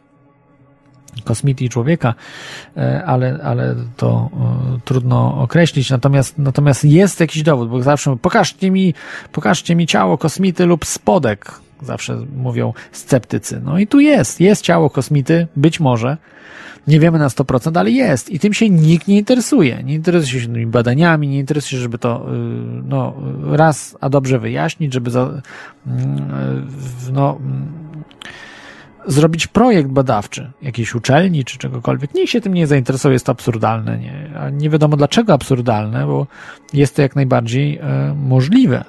[1.23, 2.13] kosmity i człowieka,
[2.78, 5.89] e, ale, ale to e, trudno określić.
[5.89, 8.93] Natomiast, natomiast jest jakiś dowód, bo zawsze pokażcie mi,
[9.32, 11.51] pokażcie mi ciało kosmity lub spodek.
[11.82, 13.61] Zawsze mówią sceptycy.
[13.65, 16.17] No i tu jest, jest ciało kosmity, być może,
[16.88, 19.84] nie wiemy na 100%, ale jest i tym się nikt nie interesuje.
[19.84, 22.32] Nie interesuje się tymi badaniami, nie interesuje się, żeby to y,
[22.84, 23.14] no,
[23.52, 25.42] raz a dobrze wyjaśnić, żeby za,
[25.88, 26.68] mm,
[27.14, 27.86] no, mm,
[29.08, 32.14] zrobić projekt badawczy jakiejś uczelni czy czegokolwiek.
[32.14, 33.98] Nikt się tym nie zainteresuje, jest to absurdalne.
[33.98, 36.28] Nie, nie wiadomo dlaczego absurdalne, bo
[36.74, 38.84] jest to jak najbardziej e, możliwe.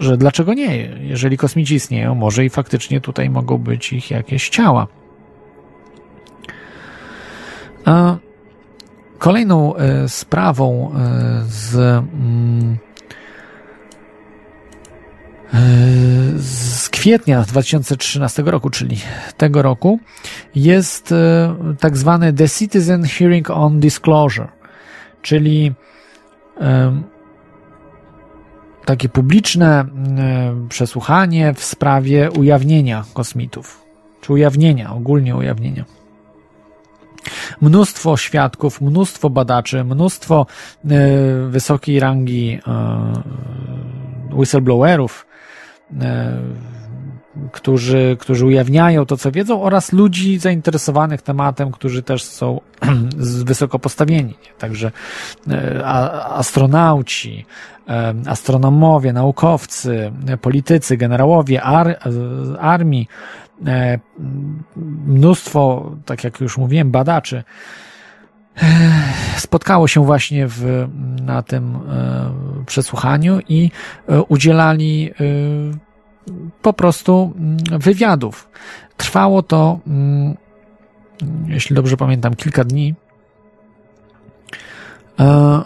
[0.00, 0.76] Że dlaczego nie?
[1.00, 4.86] Jeżeli kosmici istnieją, może i faktycznie tutaj mogą być ich jakieś ciała.
[9.18, 12.78] Kolejną e, sprawą e, z, mm,
[15.54, 15.58] e,
[16.36, 18.98] z kwietnia 2013 roku, czyli
[19.36, 20.00] tego roku,
[20.54, 21.14] jest
[21.80, 24.48] tak zwany The Citizen Hearing on Disclosure,
[25.22, 25.74] czyli
[28.84, 29.84] takie publiczne
[30.68, 33.84] przesłuchanie w sprawie ujawnienia kosmitów,
[34.20, 35.84] czy ujawnienia, ogólnie ujawnienia.
[37.60, 40.46] Mnóstwo świadków, mnóstwo badaczy, mnóstwo
[40.84, 40.88] e,
[41.48, 45.26] wysokiej rangi e, whistleblowerów,
[46.00, 46.38] e,
[47.52, 52.60] którzy, którzy ujawniają to, co wiedzą, oraz ludzi zainteresowanych tematem, którzy też są
[53.44, 54.34] wysoko postawieni.
[54.58, 54.92] Także
[55.84, 57.46] a- astronauci,
[58.26, 61.98] astronomowie, naukowcy, politycy, generałowie ar,
[62.60, 63.08] armii,
[65.06, 67.44] mnóstwo, tak jak już mówiłem, badaczy
[68.62, 68.64] e,
[69.36, 70.88] spotkało się właśnie w,
[71.22, 73.70] na tym e, przesłuchaniu i
[74.08, 75.14] e, udzielali e,
[76.62, 78.48] po prostu mm, wywiadów.
[78.96, 80.36] Trwało to, mm,
[81.46, 82.94] jeśli dobrze pamiętam, kilka dni.
[85.20, 85.62] E,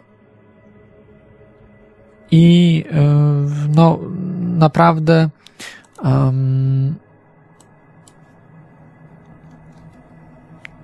[2.31, 3.03] I e,
[3.77, 3.99] no,
[4.41, 5.29] naprawdę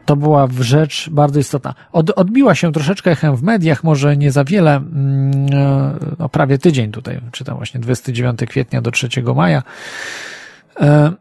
[0.08, 1.74] to była rzecz bardzo istotna.
[1.92, 6.58] Od, odbiła się troszeczkę echem w mediach, może nie za wiele, mm, e, no prawie
[6.58, 9.62] tydzień tutaj, czytam właśnie 29 kwietnia do 3 maja.
[10.80, 11.12] E,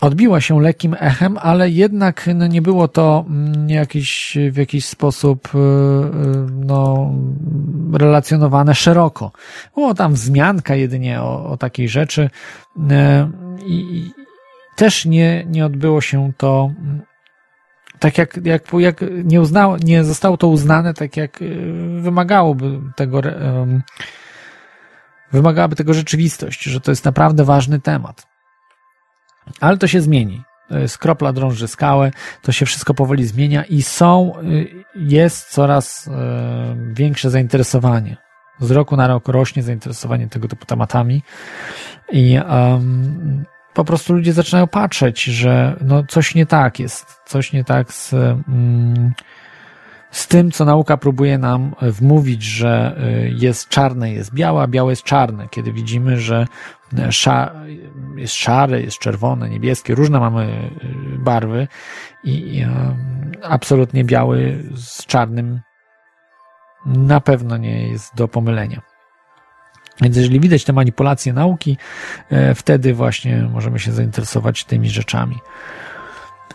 [0.00, 5.48] Odbiła się lekkim echem, ale jednak no, nie było to mm, jakiś, w jakiś sposób
[5.54, 5.58] e,
[6.50, 7.12] no,
[7.92, 9.32] relacjonowane szeroko.
[9.74, 12.30] Było tam wzmianka jedynie o, o takiej rzeczy
[13.66, 14.10] i i
[14.76, 17.07] też nie, nie odbyło się to mm,
[18.00, 21.56] tak jak, jak, jak nie, uznało, nie zostało to uznane tak jak y,
[22.00, 23.20] wymagałoby tego,
[25.32, 28.26] wymagałaby tego rzeczywistość, że to jest naprawdę ważny temat.
[29.60, 30.42] Ale to się zmieni.
[30.68, 32.10] To jest kropla drąży skałę,
[32.42, 36.10] to się wszystko powoli zmienia i są, y, jest coraz y,
[36.92, 38.16] większe zainteresowanie.
[38.60, 41.22] Z roku na rok rośnie zainteresowanie tego typu tematami
[42.12, 43.44] i em,
[43.78, 48.12] po prostu ludzie zaczynają patrzeć, że no coś nie tak jest, coś nie tak z,
[48.12, 49.12] mm,
[50.10, 54.92] z tym, co nauka próbuje nam wmówić, że y, jest czarne, jest białe, a białe
[54.92, 56.46] jest czarne, kiedy widzimy, że
[56.98, 57.52] y, sza,
[58.16, 60.70] jest szare, jest czerwone, niebieskie, różne mamy
[61.14, 61.68] y, barwy
[62.24, 62.64] i,
[63.42, 65.60] absolutnie biały z czarnym
[66.86, 68.87] na pewno nie jest do pomylenia.
[70.02, 71.76] Więc jeżeli widać te manipulacje nauki,
[72.30, 75.38] e, wtedy właśnie możemy się zainteresować tymi rzeczami,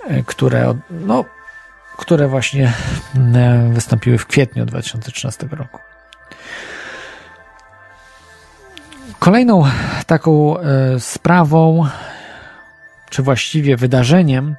[0.07, 1.25] e, które, no,
[1.97, 2.73] które właśnie
[3.35, 5.79] e, wystąpiły w kwietniu 2013 roku.
[9.19, 9.63] Kolejną
[10.05, 10.55] taką
[10.99, 11.87] sprawą,
[13.09, 14.55] czy właściwie wydarzeniem,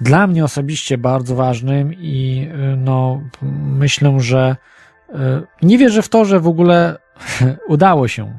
[0.00, 3.22] dla mnie osobiście bardzo ważnym i no,
[3.62, 4.56] myślę, że
[5.62, 6.98] nie wierzę w to, że w ogóle
[7.68, 8.38] udało się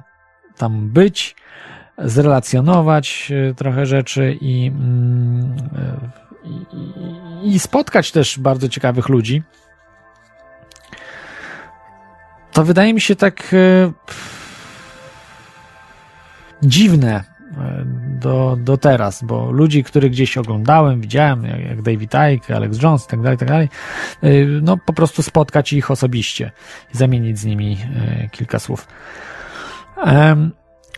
[0.57, 1.35] tam być,
[1.97, 6.65] zrelacjonować e, trochę rzeczy i, mm, e, i,
[7.45, 9.43] i- i spotkać też bardzo ciekawych ludzi.
[12.51, 13.91] To wydaje mi się tak e,
[16.63, 17.23] dziwne
[18.21, 23.21] do, do teraz, bo ludzi, których gdzieś oglądałem, widziałem, jak, David Icke, Alex Jones, tak
[23.21, 23.69] dalej, tak dalej,
[24.23, 26.51] e, no po prostu spotkać ich osobiście
[26.93, 28.87] i zamienić z nimi e, kilka słów.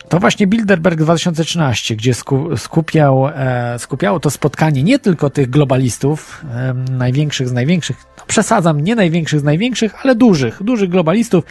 [0.08, 6.44] To właśnie Bilderberg 2013, gdzie sku- skupiał, e, skupiało to spotkanie nie tylko tych globalistów,
[6.90, 11.44] największych z największych, no przesadzam, nie największych z największych, ale dużych, dużych globalistów,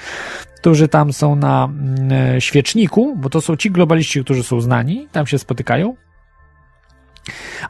[0.57, 5.07] którzy tam są na mm, e, świeczniku, bo to są ci globaliści, którzy są znani,
[5.11, 5.95] tam się spotykają,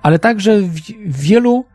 [0.01, 0.61] ale także
[1.05, 1.65] wielu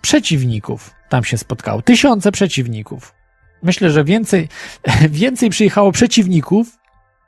[0.00, 1.82] przeciwników tam się spotkało.
[1.82, 3.14] Tysiące przeciwników.
[3.62, 4.48] Myślę, że więcej,
[5.10, 6.75] więcej przyjechało przeciwników,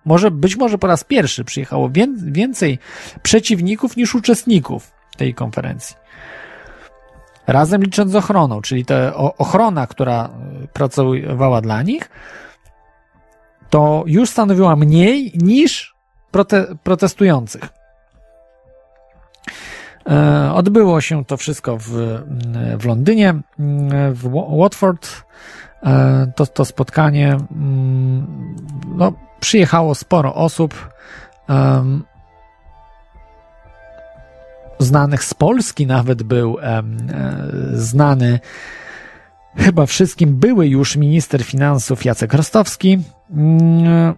[0.09, 2.79] może być może po raz pierwszy przyjechało wię, więcej
[3.23, 5.97] przeciwników niż uczestników tej konferencji.
[7.47, 10.31] Razem licząc z ochroną, czyli ta ochrona, która
[10.65, 12.11] y, pracowała dla nich,
[13.71, 15.95] to już stanowiła mniej niż
[16.31, 17.63] prote, protestujących.
[20.09, 21.91] E, Odbyło się to wszystko w,
[22.79, 23.35] w Londynie,
[24.13, 25.29] w Wa- Watford.
[25.83, 28.57] E, To, to spotkanie, mm,
[28.97, 30.91] no, przyjechało sporo osób
[31.49, 32.05] em,
[34.79, 36.83] znanych z Polski, nawet był e,
[37.73, 38.41] znany
[39.57, 42.99] chyba wszystkim były już minister finansów Jacek Rostowski.
[43.31, 44.15] Mm,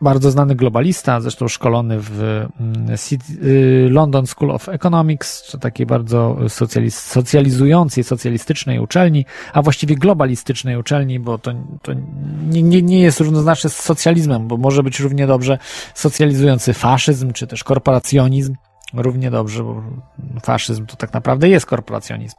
[0.00, 2.20] bardzo znany globalista, zresztą szkolony w
[2.60, 2.96] mm,
[3.42, 10.76] y, London School of Economics, czy takiej bardzo socjaliz socjalizującej, socjalistycznej uczelni, a właściwie globalistycznej
[10.76, 11.92] uczelni, bo to, to
[12.48, 15.58] nie, nie, nie jest równoznaczne z socjalizmem, bo może być równie dobrze
[15.94, 18.54] socjalizujący faszyzm, czy też korporacjonizm,
[18.94, 19.82] równie dobrze, bo
[20.42, 22.36] faszyzm to tak naprawdę jest korporacjonizm.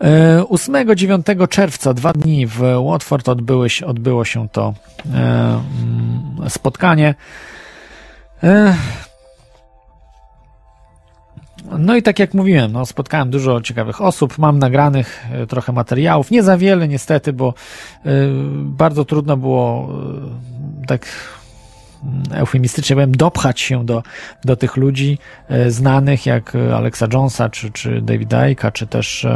[0.00, 4.74] 8-9 czerwca, dwa dni w Watford odbyły, odbyło się to
[5.14, 7.14] e, mm, spotkanie.
[8.42, 8.74] E,
[11.78, 16.30] no i tak jak mówiłem, no, spotkałem dużo ciekawych osób, mam nagranych e, trochę materiałów,
[16.30, 17.54] nie za wiele niestety, bo
[18.54, 19.88] bardzo trudno było
[20.86, 21.06] tak
[22.34, 24.02] eufemistycznie powiem, dopchać się do,
[24.44, 28.42] do tych ludzi e, znanych jak Alexa Jonesa, czy, czy Davida
[28.72, 29.26] czy też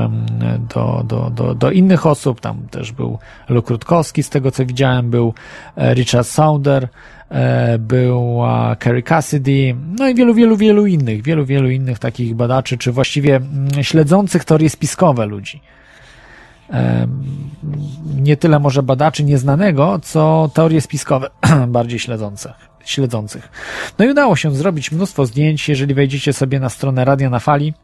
[0.74, 2.40] do, do, do, do innych osób.
[2.40, 5.34] Tam też był Luke Rutkowski, z tego co widziałem, był
[5.76, 6.88] e, Richard Sauder,
[7.30, 12.78] e, była Kerry Cassidy, no i wielu, wielu, wielu innych, wielu, wielu innych takich badaczy,
[12.78, 15.60] czy właściwie mm, śledzących teorie spiskowe ludzi
[18.16, 21.30] nie tyle może badaczy nieznanego, co teorie spiskowe
[21.68, 22.52] bardziej śledzących.
[22.84, 23.48] śledzących.
[23.98, 27.74] No i udało się zrobić mnóstwo zdjęć, jeżeli wejdziecie sobie na stronę Radia na Fali,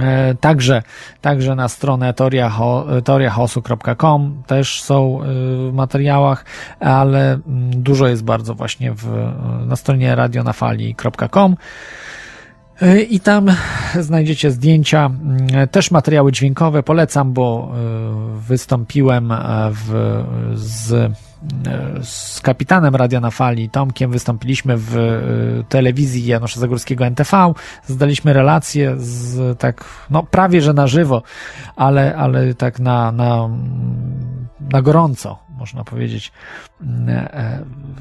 [0.00, 0.82] e, Także,
[1.20, 2.14] także na stronę
[3.04, 6.44] teoriachaosu.com też są e, w materiałach,
[6.80, 9.32] ale mm, dużo jest bardzo właśnie w,
[9.66, 11.56] na stronie radionafali.com.
[13.08, 13.46] I tam
[14.00, 16.82] znajdziecie zdjęcia, mm, też materiały dźwiękowe.
[16.82, 19.38] Polecam, bo e, wystąpiłem e,
[19.70, 20.22] w,
[20.54, 21.10] z, e,
[22.02, 24.94] z kapitanem Radia na Fali, Tomkiem, wystąpiliśmy w
[25.68, 27.52] telewizji Janusza Zagórskiego NTV,
[27.86, 31.22] zdaliśmy relację z tak, no prawie że na żywo,
[31.76, 33.48] ale, ale tak na, na,
[34.60, 36.32] na gorąco, można powiedzieć,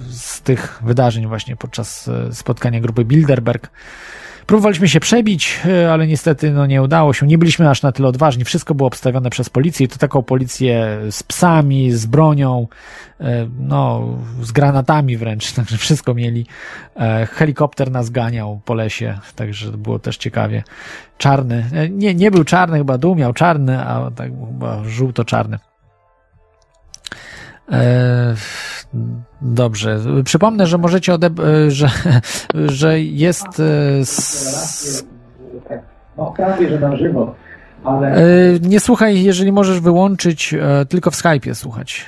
[0.09, 3.69] z tych wydarzeń właśnie podczas spotkania grupy Bilderberg.
[4.45, 7.27] Próbowaliśmy się przebić, e, ale niestety no, nie udało się.
[7.27, 8.45] Nie byliśmy aż na tyle odważni.
[8.45, 12.67] Wszystko było obstawione przez policję i to taką policję z psami, z bronią,
[13.19, 14.07] e, no,
[14.41, 15.51] z granatami wręcz.
[15.53, 16.45] Także wszystko mieli.
[16.95, 20.63] E, helikopter nas ganiał po lesie, także było też ciekawie.
[21.17, 21.65] Czarny.
[21.89, 25.59] Nie, nie był czarny, chyba dół miał czarny, a tak chyba żółto-czarny.
[29.41, 29.99] Dobrze.
[30.23, 31.89] Przypomnę, że możecie odeb- e, że,
[32.79, 33.59] że jest.
[35.69, 35.81] E,
[36.17, 37.35] no, prawie, że na żywo.
[37.83, 38.15] Ale...
[38.15, 38.21] E,
[38.61, 40.55] nie słuchaj, jeżeli możesz wyłączyć,
[40.89, 42.05] tylko w Skype'ie słuchać.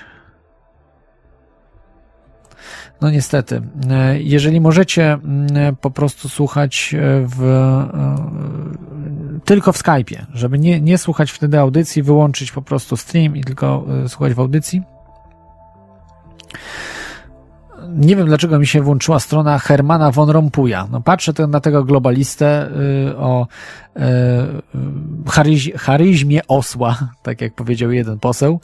[3.01, 3.61] No niestety.
[4.17, 5.17] Jeżeli możecie
[5.81, 7.69] po prostu słuchać w,
[9.45, 13.86] tylko w Skype'ie, żeby nie, nie słuchać wtedy audycji, wyłączyć po prostu stream i tylko
[14.07, 14.81] słuchać w audycji
[17.89, 20.87] nie wiem dlaczego mi się włączyła strona Hermana von Rompuya.
[20.91, 22.69] No patrzę na tego globalistę
[23.11, 23.47] y, o
[23.97, 24.01] y,
[25.31, 28.59] charyz, charyzmie osła, tak jak powiedział jeden poseł.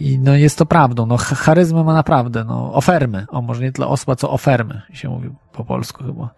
[0.00, 1.06] I no jest to prawdą.
[1.06, 3.26] No charyzmę ma naprawdę, no ofermy.
[3.28, 6.30] O, może nie tyle osła, co ofermy się mówi po polsku chyba.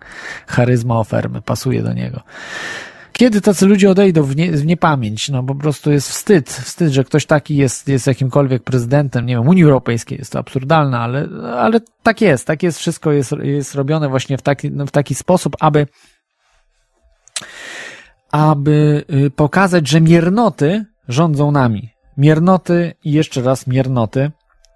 [0.47, 2.21] Charyzma ofermy, pasuje do niego.
[3.23, 5.29] Kiedy tacy ludzie odejdą w, nie, w niepamięć?
[5.29, 9.49] No po prostu jest wstyd, wstyd, że ktoś taki jest, jest jakimkolwiek prezydentem, nie wiem,
[9.49, 14.09] Unii Europejskiej, jest to absurdalne, ale, ale tak jest, tak jest, wszystko jest, jest robione
[14.09, 15.87] właśnie w taki, w taki sposób, aby
[18.33, 21.91] aby y, pokazać, że miernoty rządzą nami.
[22.17, 24.31] Miernoty i jeszcze raz miernoty.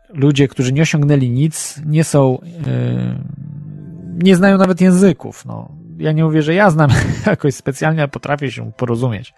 [0.09, 5.45] Ludzie, którzy nie osiągnęli nic, nie są, yy, nie znają nawet języków.
[5.45, 6.91] No ja nie mówię, że ja znam
[7.27, 9.35] jakoś specjalnie, ale potrafię się porozumieć.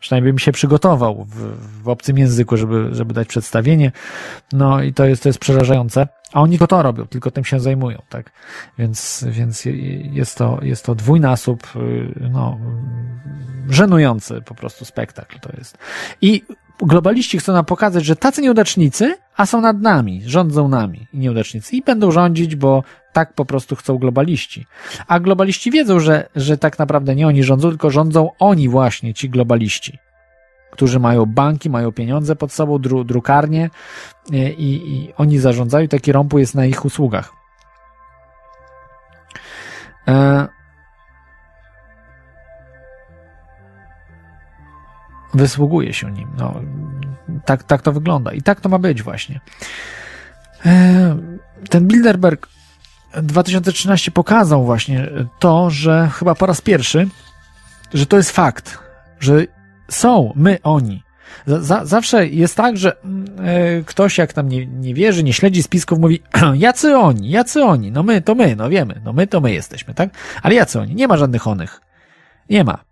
[0.00, 3.92] Przynajmniej bym się przygotował w, w obcym języku, żeby, żeby dać przedstawienie.
[4.52, 6.08] No i to jest, to jest przerażające.
[6.32, 8.30] A oni tylko to robią, tylko tym się zajmują, tak?
[8.78, 9.64] Więc, więc
[10.12, 12.58] jest to, jest to dwójnasób, y, no,
[13.68, 15.78] żenujący po prostu spektakl to jest.
[16.22, 16.42] I
[16.82, 21.76] globaliści chcą nam pokazać, że tacy nieudacznicy, a są nad nami, rządzą nami i nieudacznicy
[21.76, 24.66] i będą rządzić, bo tak po prostu chcą globaliści.
[25.06, 29.30] A globaliści wiedzą, że, że tak naprawdę nie oni rządzą, tylko rządzą oni właśnie, ci
[29.30, 29.98] globaliści,
[30.70, 33.70] którzy mają banki, mają pieniądze pod sobą, dru, drukarnie
[34.32, 37.32] e, i, i oni zarządzają, taki rompu jest na ich usługach.
[40.08, 40.48] E
[45.34, 46.28] wysługuje się nim.
[46.38, 46.54] No,
[47.44, 48.32] tak, tak to wygląda.
[48.32, 49.40] I tak to ma być właśnie.
[50.66, 51.16] E,
[51.70, 52.48] ten Bilderberg
[53.22, 55.08] 2013 pokazał właśnie
[55.38, 57.08] to, że chyba po raz pierwszy,
[57.94, 58.78] że to jest fakt,
[59.20, 59.46] że
[59.88, 61.02] są my, oni,
[61.46, 65.98] za, zawsze jest tak, że e, ktoś jak tam nie, nie wierzy, nie śledzi spisków,
[65.98, 66.22] mówi
[66.54, 69.94] jacy oni, jacy oni, no my to my, no wiemy, no my to my jesteśmy,
[69.94, 70.10] tak?
[70.42, 70.94] Ale jacy oni?
[70.94, 71.80] Nie ma żadnych onych.
[72.50, 72.89] Nie ma.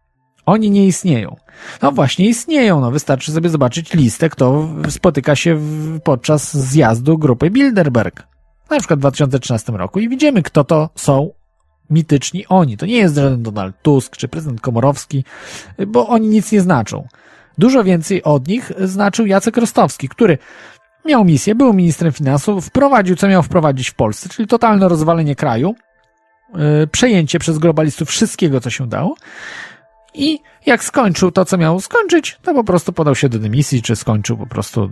[0.48, 1.36] Oni nie istnieją.
[1.82, 7.50] No właśnie istnieją, no wystarczy sobie zobaczyć listę, kto spotyka się w, podczas zjazdu grupy
[7.50, 8.26] Bilderberg.
[8.70, 11.30] Na przykład w 2013 roku i widzimy, kto to są
[11.90, 12.76] mityczni oni.
[12.76, 15.24] To nie jest żaden Donald Tusk czy prezydent Komorowski,
[15.86, 17.08] bo oni nic nie znaczą.
[17.58, 20.38] Dużo więcej od nich znaczył Jacek Rostowski, który
[21.04, 25.74] miał misję, był ministrem finansów, wprowadził, co miał wprowadzić w Polsce, czyli totalne rozwalenie kraju,
[26.54, 29.14] yy, przejęcie przez globalistów wszystkiego, co się dało.
[30.14, 33.96] I jak skończył to, co miał skończyć, to po prostu podał się do dymisji, czy
[33.96, 34.90] skończył po prostu yy,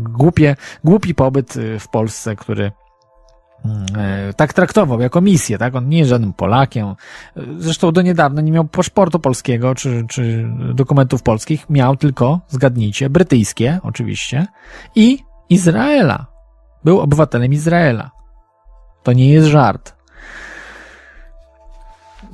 [0.00, 2.72] głupie, głupi pobyt yy, w Polsce, który
[3.64, 3.70] yy,
[4.36, 5.74] tak traktował jako misję, tak?
[5.74, 6.94] On nie jest żadnym Polakiem.
[7.58, 11.70] Zresztą do niedawna nie miał paszportu polskiego, czy, czy dokumentów polskich.
[11.70, 14.46] Miał tylko, zgadnijcie, brytyjskie, oczywiście,
[14.94, 15.18] i
[15.50, 16.26] Izraela.
[16.84, 18.10] Był obywatelem Izraela.
[19.02, 19.94] To nie jest żart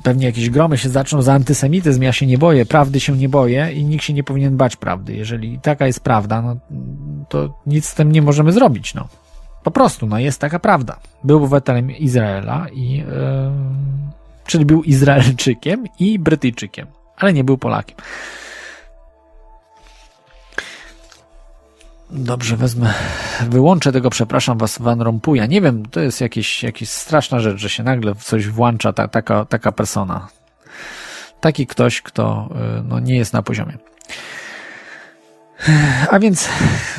[0.03, 3.71] pewnie jakieś gromy się zaczną za antysemityzm, ja się nie boję, prawdy się nie boję
[3.73, 5.15] i nikt się nie powinien bać prawdy.
[5.15, 6.55] Jeżeli taka jest prawda, no
[7.29, 9.07] to nic z tym nie możemy zrobić, no.
[9.63, 10.99] Po prostu, no jest taka prawda.
[11.23, 13.05] Był obywatelem Izraela i yy,
[14.45, 16.87] czyli był Izraelczykiem i Brytyjczykiem,
[17.17, 17.97] ale nie był Polakiem.
[22.11, 22.93] Dobrze, wezmę,
[23.49, 25.45] wyłączę tego, przepraszam was, Van Rompuya.
[25.47, 29.07] Nie wiem, to jest jakieś, jakieś straszna rzecz, że się nagle w coś włącza ta,
[29.07, 30.27] taka, taka persona.
[31.41, 32.49] Taki ktoś, kto
[32.83, 33.77] no, nie jest na poziomie.
[36.09, 36.49] A więc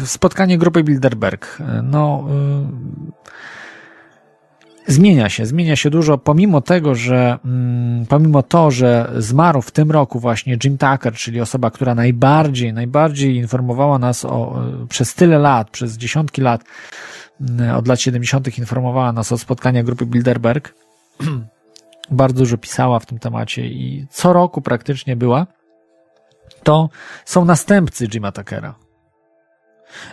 [0.04, 1.58] spotkanie grupy Bilderberg.
[1.82, 2.24] No,
[4.86, 9.90] Zmienia się, zmienia się dużo, pomimo tego, że mm, pomimo to, że zmarł w tym
[9.90, 15.70] roku właśnie Jim Tucker, czyli osoba, która najbardziej, najbardziej informowała nas o, przez tyle lat,
[15.70, 16.64] przez dziesiątki lat,
[17.40, 18.58] mm, od lat 70.
[18.58, 20.74] informowała nas o spotkaniach grupy Bilderberg.
[22.10, 25.46] Bardzo dużo pisała w tym temacie i co roku praktycznie była.
[26.62, 26.88] To
[27.24, 28.81] są następcy Jima Tuckera.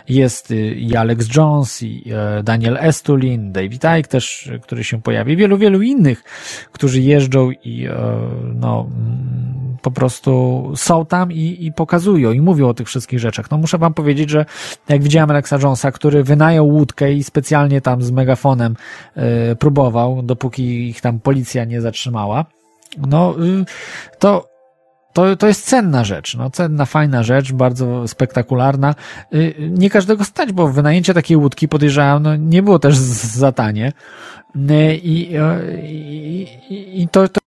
[0.08, 5.36] Jest y, i Alex Jones, i e, Daniel Estulin, David Icke też, który się pojawi,
[5.36, 6.22] wielu, wielu innych,
[6.72, 7.94] którzy jeżdżą i e,
[8.54, 13.50] no, mm, po prostu są tam i, i pokazują i mówią o tych wszystkich rzeczach.
[13.50, 14.46] No muszę wam powiedzieć, że
[14.88, 18.76] jak widziałem Alexa Jonesa, który wynajął łódkę i specjalnie tam z megafonem
[19.14, 22.44] e, próbował, dopóki ich tam policja nie zatrzymała,
[22.98, 23.64] no y,
[24.18, 24.49] to
[25.12, 28.94] to, to jest cenna rzecz, no, cenna, fajna rzecz, bardzo spektakularna.
[29.34, 33.92] Y, nie każdego stać, bo wynajęcie takiej łódki, podejrzewam, no, nie było też za tanie.
[34.56, 37.40] Y, I, i, i, i to, to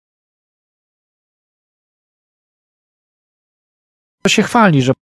[4.22, 4.92] to się chwali, że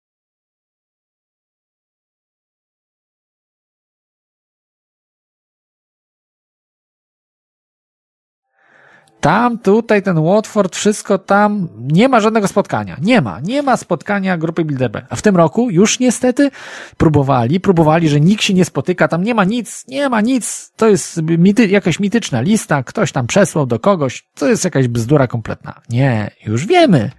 [9.21, 12.97] Tam, tutaj, ten Watford, wszystko tam, nie ma żadnego spotkania.
[13.03, 15.07] Nie ma, nie ma spotkania grupy Bilderberg.
[15.11, 16.51] A w tym roku już niestety
[16.97, 20.73] próbowali, próbowali, że nikt się nie spotyka, tam nie ma nic, nie ma nic.
[20.77, 25.27] To jest mity, jakaś mityczna lista, ktoś tam przesłał do kogoś, to jest jakaś bzdura
[25.27, 25.81] kompletna.
[25.89, 27.11] Nie, już wiemy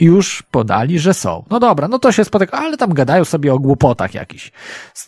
[0.00, 1.44] już podali, że są.
[1.50, 4.52] No dobra, no to się spotyka, ale tam gadają sobie o głupotach jakichś.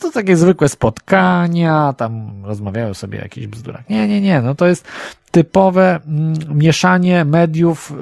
[0.01, 3.89] To takie zwykłe spotkania, tam rozmawiają sobie o jakichś bzdurach.
[3.91, 4.89] Nie, nie, nie, no to jest
[5.31, 7.93] typowe mm, mieszanie mediów.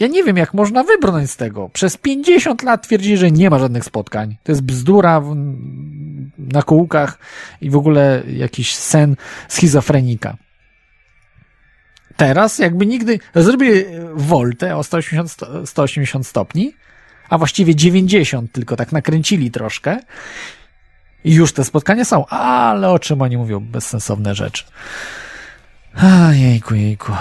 [0.00, 1.68] Ja nie wiem, jak można wybrnąć z tego.
[1.72, 4.36] Przez 50 lat twierdzi, że nie ma żadnych spotkań.
[4.42, 5.36] To jest bzdura w,
[6.38, 7.18] na kółkach
[7.60, 9.16] i w ogóle jakiś sen
[9.48, 10.36] schizofrenika
[12.16, 13.84] teraz jakby nigdy zrobili
[14.14, 16.74] woltę o 180, 180 stopni,
[17.28, 19.98] a właściwie 90 tylko tak nakręcili troszkę
[21.24, 24.64] i już te spotkania są, ale o czym oni mówią bezsensowne rzeczy.
[25.96, 27.12] A, jejku, jejku.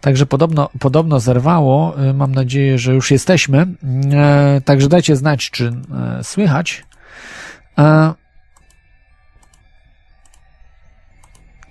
[0.00, 1.94] Także podobno, podobno zerwało.
[2.14, 3.66] Mam nadzieję, że już jesteśmy.
[4.12, 5.72] E, także dajcie znać, czy
[6.18, 6.84] e, słychać.
[7.78, 8.14] E,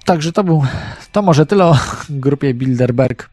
[0.06, 0.64] Także to był,
[1.12, 1.78] to może tyle o
[2.10, 3.30] grupie Bilderberg.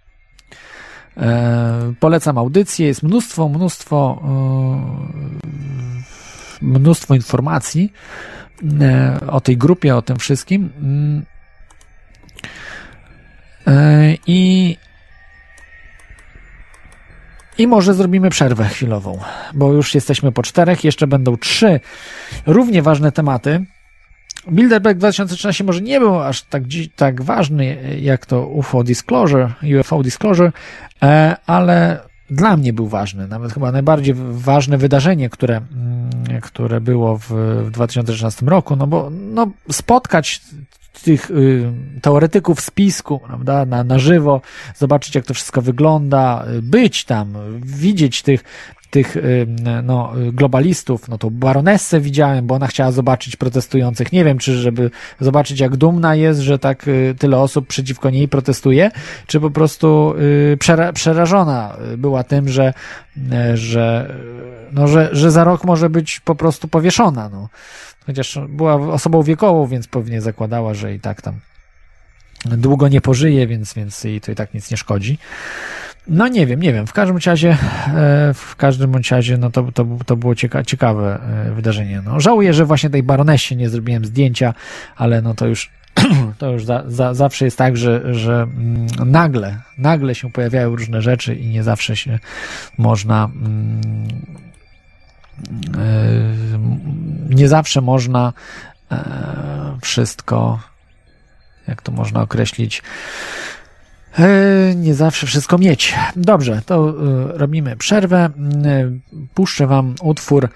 [1.16, 4.22] E, polecam audycję, jest mnóstwo, mnóstwo,
[6.62, 7.92] e, mnóstwo informacji
[8.80, 10.70] e, o tej grupie, o tym wszystkim.
[13.66, 14.76] E, I
[17.58, 19.18] i może zrobimy przerwę chwilową,
[19.54, 21.80] bo już jesteśmy po czterech, jeszcze będą trzy
[22.46, 23.64] równie ważne tematy.
[24.48, 26.62] Bilderberg 2013 może nie był aż tak,
[26.96, 30.52] tak ważny jak to UFO Disclosure, UFO Disclosure,
[31.02, 32.00] e, ale
[32.30, 37.30] dla mnie był ważny, nawet chyba najbardziej ważne wydarzenie, które, mm, które było w,
[37.64, 40.40] w 2013 roku, no bo no, spotkać
[41.04, 41.72] tych y,
[42.02, 44.40] teoretyków spisku, prawda, na, na żywo,
[44.76, 48.44] zobaczyć jak to wszystko wygląda, y, być tam, widzieć tych,
[48.90, 49.46] tych y,
[49.82, 54.12] no, globalistów, no to baronessę widziałem, bo ona chciała zobaczyć protestujących.
[54.12, 54.90] Nie wiem, czy żeby
[55.20, 58.90] zobaczyć, jak dumna jest, że tak y, tyle osób przeciwko niej protestuje,
[59.26, 60.14] czy po prostu
[60.52, 62.74] y, przera przerażona była tym, że,
[63.54, 64.14] że,
[64.72, 67.28] no, że, że za rok może być po prostu powieszona.
[67.28, 67.48] No.
[68.06, 71.34] Chociaż była osobą wiekową, więc pewnie zakładała, że i tak tam
[72.44, 75.18] długo nie pożyje, więc, więc jej to i tak nic nie szkodzi.
[76.10, 76.86] No nie wiem, nie wiem.
[76.86, 81.54] W każdym razie, e, w każdym razie, no to, to, to było cieka ciekawe e,
[81.54, 82.02] wydarzenie.
[82.04, 84.54] No, żałuję, że właśnie tej baronesie nie zrobiłem zdjęcia,
[84.96, 85.70] ale no to już
[86.38, 91.02] to już za, za, zawsze jest tak, że, że mm, nagle, nagle się pojawiają różne
[91.02, 92.18] rzeczy i nie zawsze się
[92.78, 93.80] można mm,
[95.78, 98.32] e, nie zawsze można
[99.82, 100.60] wszystko
[101.68, 102.82] jak to można określić
[104.76, 105.94] nie zawsze wszystko mieć.
[106.16, 106.92] Dobrze, to e,
[107.38, 108.18] robimy przerwę.
[108.18, 108.30] E,
[109.34, 110.48] puszczę Wam utwór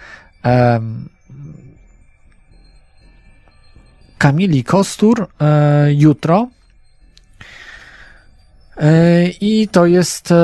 [4.19, 5.27] Kamili Kostur
[5.89, 6.49] jutro.
[9.41, 10.35] I to jest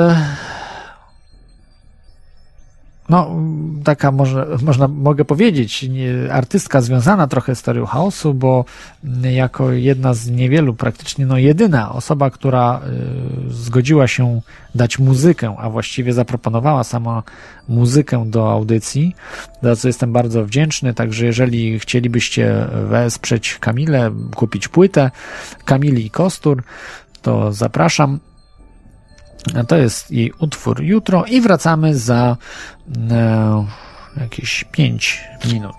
[3.11, 3.35] no,
[3.83, 8.65] taka może, można, mogę powiedzieć, nie, artystka związana trochę z teorią chaosu, bo
[9.23, 12.81] jako jedna z niewielu, praktycznie no jedyna osoba, która
[13.47, 14.41] y, zgodziła się
[14.75, 17.23] dać muzykę, a właściwie zaproponowała sama
[17.67, 19.15] muzykę do audycji,
[19.61, 25.11] za co jestem bardzo wdzięczny, także jeżeli chcielibyście wesprzeć Kamilę, kupić płytę
[25.65, 26.63] Kamili i Kostur,
[27.21, 28.19] to zapraszam.
[29.55, 32.37] A to jest jej utwór jutro i wracamy za
[33.11, 33.65] e,
[34.17, 35.23] jakieś 5
[35.53, 35.75] minut.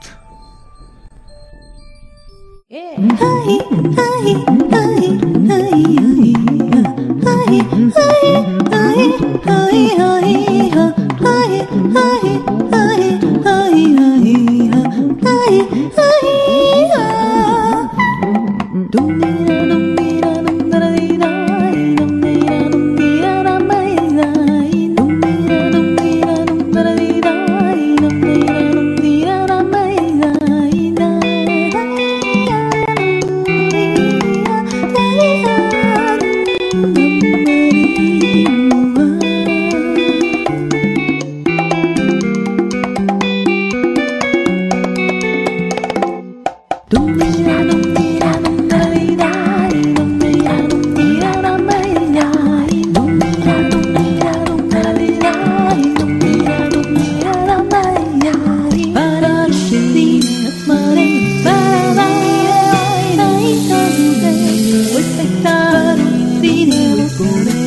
[2.71, 4.03] Yeah.
[67.19, 67.62] por.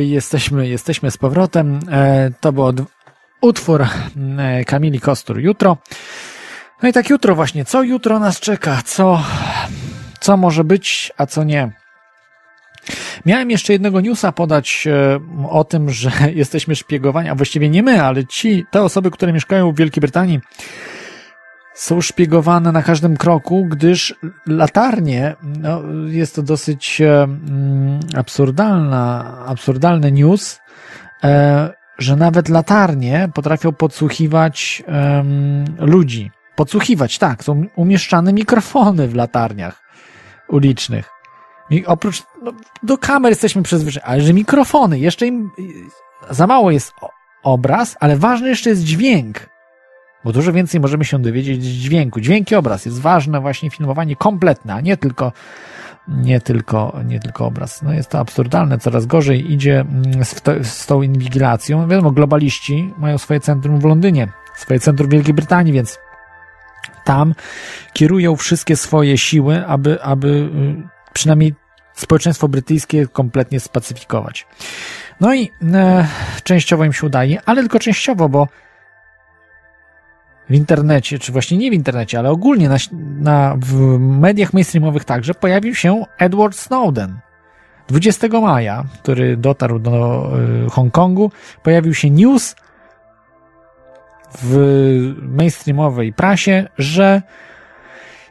[0.00, 1.80] Jesteśmy, jesteśmy z powrotem.
[1.90, 2.72] E, To był
[3.40, 3.82] utwór
[4.38, 5.76] e, Kamili Kostur jutro.
[6.82, 8.82] No i tak jutro właśnie, co jutro nas czeka?
[8.84, 9.22] Co,
[10.20, 11.72] co może być, a co nie?
[13.26, 18.02] Miałem jeszcze jednego newsa podać e, o tym, że jesteśmy szpiegowani, a właściwie nie my,
[18.02, 20.40] ale ci, te osoby, które mieszkają w Wielkiej Brytanii,
[21.74, 24.14] są szpiegowane na każdym kroku, gdyż
[24.46, 30.60] latarnie, no, jest to dosyć e, mm, absurdalna, absurdalny news,
[31.24, 34.82] e, że nawet latarnie potrafią podsłuchiwać
[35.78, 36.30] ludzi.
[36.56, 39.82] Podsłuchiwać, tak, są umieszczane mikrofony w latarniach
[40.48, 41.10] ulicznych.
[41.86, 45.50] Oprócz, no, do kamer jesteśmy przyzwyczajeni, ale że mikrofony, jeszcze im
[46.30, 46.92] za mało jest
[47.42, 49.51] obraz, ale ważny jeszcze jest dźwięk.
[50.24, 52.20] Bo dużo więcej możemy się dowiedzieć z dźwięku.
[52.20, 55.32] Dźwięk i obraz jest ważne, właśnie filmowanie kompletne, a nie tylko,
[56.08, 57.82] nie tylko, nie tylko obraz.
[57.82, 61.88] No jest to absurdalne, coraz gorzej idzie mm, z, to, z tą inwigilacją.
[61.88, 65.98] Wiadomo, globaliści mają swoje centrum w Londynie, swoje centrum w Wielkiej Brytanii, więc
[67.04, 67.34] tam
[67.92, 71.54] kierują wszystkie swoje siły, aby, aby y, przynajmniej
[71.94, 74.46] społeczeństwo brytyjskie kompletnie spacyfikować.
[75.20, 76.06] No i e,
[76.44, 78.48] częściowo im się udaje, ale tylko częściowo, bo
[80.52, 82.76] w internecie, czy właśnie nie w internecie, ale ogólnie na,
[83.20, 87.18] na, w mediach mainstreamowych także pojawił się Edward Snowden.
[87.88, 90.28] 20 maja, który dotarł do
[90.66, 91.30] y, Hongkongu,
[91.62, 92.56] pojawił się news
[94.42, 97.22] w mainstreamowej prasie, że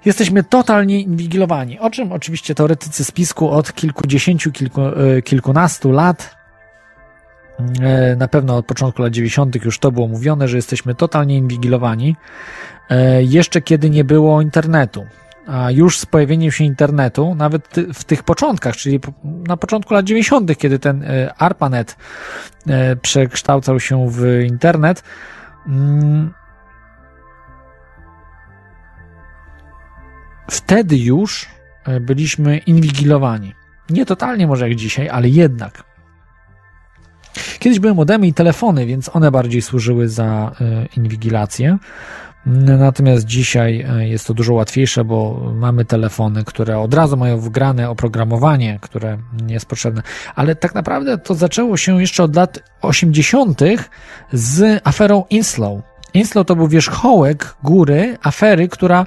[0.06, 1.80] jesteśmy totalnie inwigilowani.
[1.80, 6.41] O czym oczywiście teoretycy spisku od kilkudziesięciu, kilku, y, kilkunastu lat
[8.18, 9.66] na pewno od początku lat 90.
[9.66, 12.16] już to było mówione, że jesteśmy totalnie inwigilowani,
[12.90, 15.06] e, jeszcze kiedy nie było internetu.
[15.48, 20.58] A już z pojawieniem się internetu, nawet w tych początkach, czyli na początku lat 90.,
[20.58, 21.98] kiedy ten e, ARPANET
[22.68, 25.04] e, przekształcał się w internet,
[25.68, 26.34] mm,
[30.50, 31.50] wtedy już
[31.86, 33.54] e, byliśmy inwigilowani.
[33.90, 35.91] Nie totalnie może jak dzisiaj, ale jednak.
[37.60, 41.78] Kiedyś były modemy i telefony, więc one bardziej służyły za e, inwigilację.
[42.46, 47.90] Natomiast dzisiaj e, jest to dużo łatwiejsze, bo mamy telefony, które od razu mają wgrane
[47.90, 50.02] oprogramowanie, które nie jest potrzebne.
[50.36, 53.60] Ale tak naprawdę to zaczęło się jeszcze od lat 80.
[54.34, 55.82] z aferą Inslow.
[56.14, 59.06] Inslow to był wierzchołek góry afery, która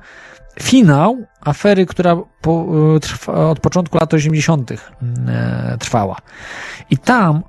[0.60, 4.70] finał afery, która po, e, trwa, od początku lat 80.
[5.28, 6.16] e, trwała.
[6.90, 7.42] I tam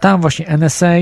[0.00, 0.94] tam właśnie NSA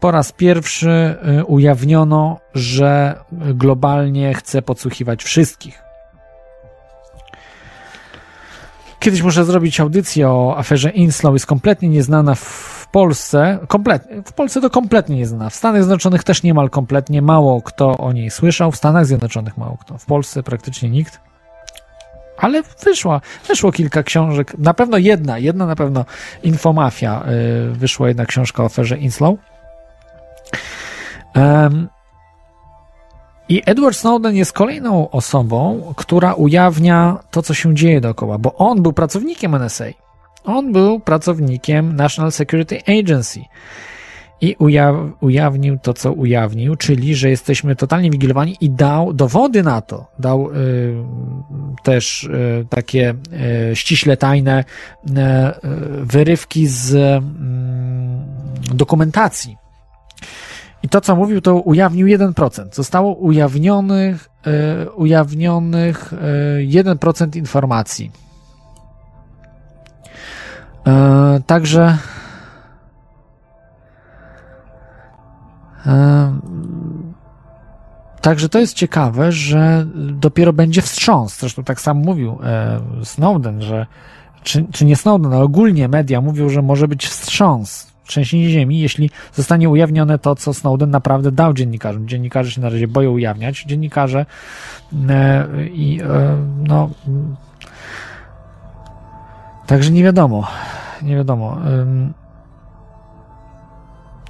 [0.00, 5.82] po raz pierwszy y, ujawniono, że globalnie chce podsłuchiwać wszystkich.
[8.98, 13.58] Kiedyś muszę zrobić audycję o aferze Inslow, jest kompletnie nieznana w Polsce.
[14.26, 15.50] W Polsce to kompletnie nieznana.
[15.50, 18.72] W Stanach Zjednoczonych też niemal kompletnie mało kto o niej słyszał.
[18.72, 19.98] W Stanach Zjednoczonych mało kto.
[19.98, 21.27] W Polsce praktycznie nikt.
[22.38, 26.04] Ale wyszła, wyszło kilka książek, na pewno jedna, jedna na pewno
[26.42, 27.24] Infomafia,
[27.70, 29.38] y, wyszła jedna książka o aferze Inslow.
[31.34, 31.88] Em,
[33.48, 38.82] I Edward Snowden jest kolejną osobą, która ujawnia to, co się dzieje dookoła, bo on
[38.82, 39.84] był pracownikiem NSA.
[40.44, 43.40] On był pracownikiem National Security Agency
[44.40, 49.80] i ujaw, ujawnił to, co ujawnił, czyli, że jesteśmy totalnie wigilowani i dał dowody na
[49.80, 50.06] to.
[50.18, 50.94] Dał y,
[51.82, 53.14] też y, takie
[53.72, 58.24] y, ściśle tajne y, y, wyrywki z mm,
[58.74, 59.56] dokumentacji.
[60.82, 62.74] I to, co mówił, to ujawnił 1%.
[62.74, 64.28] Zostało ujawnionych,
[64.86, 68.12] y, ujawnionych y, 1% informacji.
[71.46, 71.98] Także
[78.20, 81.38] Także to jest ciekawe, że dopiero będzie wstrząs.
[81.38, 83.86] Zresztą tak sam mówił e, Snowden, że
[84.42, 89.10] czy, czy nie Snowden, ale ogólnie media mówią, że może być wstrząs, trzęsienie ziemi, jeśli
[89.32, 92.08] zostanie ujawnione to, co Snowden naprawdę dał dziennikarzom.
[92.08, 93.64] Dziennikarze się na razie boją ujawniać.
[93.64, 94.26] Dziennikarze
[95.08, 96.36] e, i e,
[96.68, 96.90] no
[99.68, 100.46] Także nie wiadomo,
[101.02, 101.56] nie wiadomo.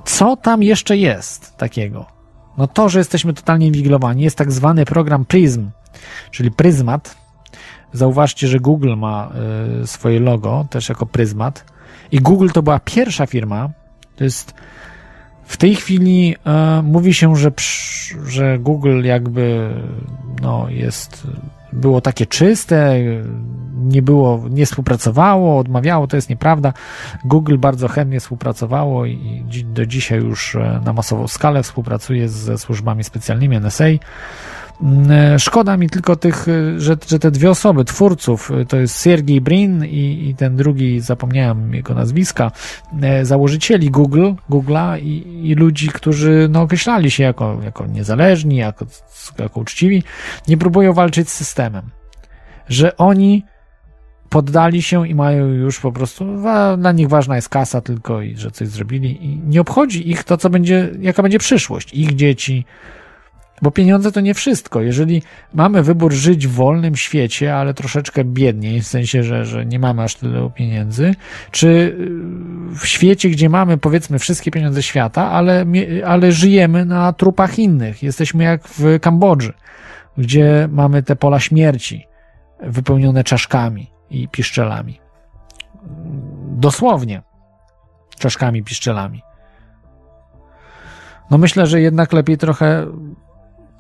[0.09, 2.07] Co tam jeszcze jest takiego?
[2.59, 5.71] No to, że jesteśmy totalnie inwigilowani, jest tak zwany program PRISM,
[6.31, 7.17] czyli Pryzmat.
[7.93, 9.33] Zauważcie, że Google ma
[9.83, 11.65] y, swoje logo też jako Pryzmat.
[12.13, 13.71] I Google to była pierwsza firma,
[14.17, 14.55] to jest
[15.45, 17.53] w tej chwili e, mówi się, że,
[18.27, 19.75] że Google jakby
[20.43, 21.27] no, jest,
[21.73, 22.99] było takie czyste,
[23.79, 26.73] nie było, nie współpracowało, odmawiało, to jest nieprawda.
[27.25, 33.05] Google bardzo chętnie współpracowało i do dzisiaj już e, na masową skalę współpracuje ze służbami
[33.05, 33.85] specjalnymi NSA.
[34.83, 38.97] Mm, e, Szkoda mi tylko tych, e, że, że te dwie osoby, twórców, to jest
[38.97, 42.51] Sergey Brin i, i ten drugi, zapomniałem jego nazwiska,
[43.23, 48.87] założycieli Google, Google'a i, i ludzi, którzy no, określali się jako, jako niezależni, jako,
[49.39, 50.03] jako uczciwi,
[50.49, 51.91] nie próbują walczyć z systemem.
[52.69, 53.45] Że oni
[54.29, 56.27] poddali się i mają już po prostu,
[56.79, 60.37] dla nich ważna jest kasa tylko i że coś zrobili i nie obchodzi ich to,
[60.37, 62.65] co będzie, jaka będzie przyszłość ich dzieci,
[63.63, 64.81] bo pieniądze to nie wszystko.
[64.81, 65.23] Jeżeli
[65.55, 70.03] mamy wybór żyć w wolnym świecie, ale troszeczkę biedniej, w sensie, że, że nie mamy
[70.03, 71.15] aż tyle pieniędzy,
[71.51, 71.95] czy y,
[72.79, 75.67] w świecie, gdzie mamy powiedzmy wszystkie pieniądze świata, ale,
[76.07, 78.03] ale żyjemy na trupach innych.
[78.03, 79.53] Jesteśmy jak w Kambodży,
[80.19, 82.07] gdzie mamy te pola śmierci
[82.63, 85.01] wypełnione czaszkami i piszczelami.
[86.47, 87.23] Dosłownie
[88.19, 89.23] czaszkami, piszczelami.
[91.31, 92.87] No myślę, że jednak lepiej trochę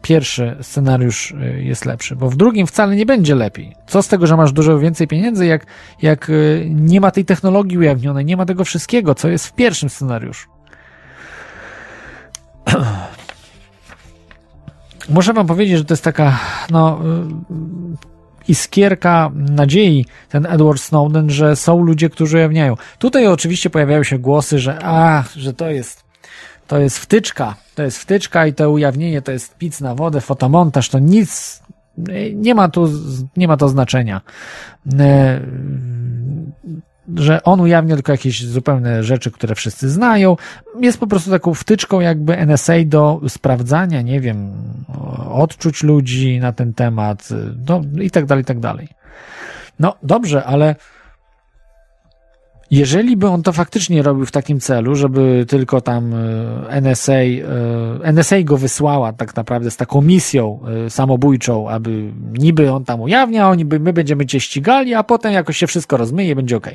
[0.02, 3.74] pierwszy scenariusz y, jest lepszy, bo w drugim wcale nie będzie lepiej.
[3.86, 5.66] Co z tego, że masz dużo więcej pieniędzy, jak,
[6.02, 9.88] jak y, nie ma tej technologii ujawnionej, nie ma tego wszystkiego, co jest w pierwszym
[9.88, 10.48] scenariuszu.
[15.09, 16.38] Muszę wam powiedzieć, że to jest taka,
[16.70, 18.17] no, y,
[18.48, 22.74] iskierka nadziei, ten Edward Snowden, że są ludzie, którzy ujawniają.
[22.98, 26.08] Tutaj oczywiście pojawiają się głosy, że a, że to jest
[26.66, 30.88] to jest wtyczka, to jest wtyczka i to ujawnienie to jest pic na wodę, fotomontaż,
[30.88, 31.62] to nic,
[32.34, 32.88] nie ma tu,
[33.36, 34.20] nie ma to znaczenia.
[37.16, 40.36] Że on ujawnia tylko jakieś zupełne rzeczy, które wszyscy znają.
[40.80, 44.52] Jest po prostu taką wtyczką jakby NSA do sprawdzania, nie wiem,
[45.30, 47.28] odczuć ludzi na ten temat,
[47.68, 48.89] no i tak dalej, i tak dalej.
[49.78, 50.76] No dobrze, ale
[52.70, 58.12] jeżeli by on to faktycznie robił w takim celu, żeby tylko tam e, NSA, e,
[58.12, 63.48] NSA go wysłała tak naprawdę z taką misją e, samobójczą, aby niby on tam ujawnia,
[63.48, 66.70] oni by, my będziemy cię ścigali, a potem jakoś się wszystko rozmyje będzie ok.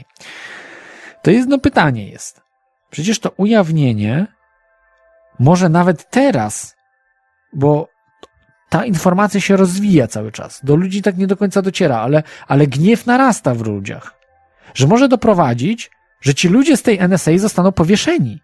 [1.21, 2.41] To jedno pytanie jest.
[2.89, 4.27] Przecież to ujawnienie
[5.39, 6.75] może nawet teraz,
[7.53, 7.87] bo
[8.69, 10.59] ta informacja się rozwija cały czas.
[10.63, 14.22] Do ludzi tak nie do końca dociera, ale, ale gniew narasta w ludziach
[14.73, 15.91] że może doprowadzić,
[16.21, 18.41] że ci ludzie z tej NSA zostaną powieszeni.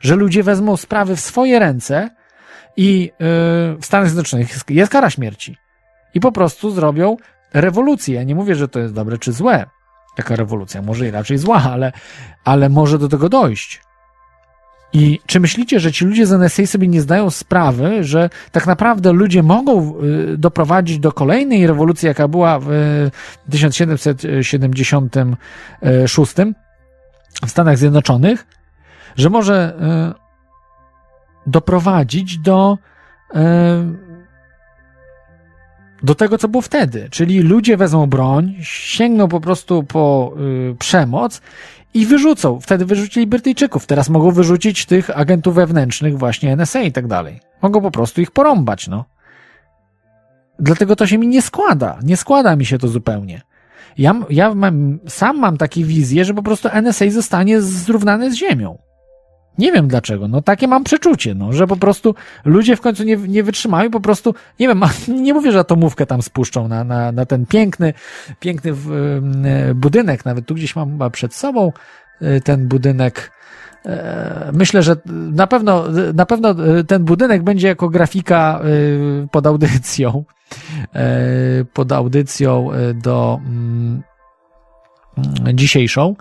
[0.00, 2.10] Że ludzie wezmą sprawy w swoje ręce
[2.76, 3.08] i yy,
[3.76, 5.56] w Stanach Zjednoczonych jest, kara śmierci.
[6.14, 7.16] I po prostu zrobią
[7.54, 8.14] rewolucję.
[8.14, 9.66] Ja nie mówię, że to jest dobre czy złe.
[10.16, 11.92] Taka rewolucja, może i raczej zła, ale,
[12.44, 13.80] ale może do tego dojść.
[14.92, 19.12] I czy myślicie, że ci ludzie z NSA sobie nie zdają sprawy, że tak naprawdę
[19.12, 23.10] ludzie mogą y, doprowadzić do kolejnej rewolucji, jaka była w y,
[23.50, 26.34] 1776
[27.46, 28.46] w Stanach Zjednoczonych,
[29.16, 29.74] że może
[31.46, 32.78] y, doprowadzić do
[33.34, 33.38] y,
[36.02, 37.08] do tego, co było wtedy.
[37.10, 40.34] Czyli ludzie wezmą broń, sięgną po prostu po
[40.72, 41.40] y, przemoc
[41.94, 42.60] i wyrzucą.
[42.60, 43.86] Wtedy wyrzucili Brytyjczyków.
[43.86, 47.40] Teraz mogą wyrzucić tych agentów wewnętrznych, właśnie NSA i tak dalej.
[47.62, 49.04] Mogą po prostu ich porąbać, no.
[50.58, 51.98] Dlatego to się mi nie składa.
[52.02, 53.42] Nie składa mi się to zupełnie.
[53.98, 58.78] Ja, ja mam, sam mam takie wizje, że po prostu NSA zostanie zrównane z ziemią.
[59.58, 62.14] Nie wiem dlaczego, no takie mam przeczucie, no, że po prostu
[62.44, 64.82] ludzie w końcu nie, nie wytrzymają, po prostu, nie wiem,
[65.24, 67.94] nie mówię, że atomówkę tam spuszczą na, na, na ten piękny,
[68.40, 68.70] piękny
[69.70, 71.72] y, budynek, nawet tu gdzieś mam chyba przed sobą
[72.22, 73.32] y, ten budynek.
[73.86, 74.96] E, Myślę, że
[75.32, 75.84] na pewno,
[76.14, 76.54] na pewno
[76.88, 78.60] ten budynek będzie jako grafika
[79.30, 80.24] pod audycją,
[80.94, 81.10] e,
[81.72, 84.02] pod audycją do mm,
[85.54, 86.16] dzisiejszą,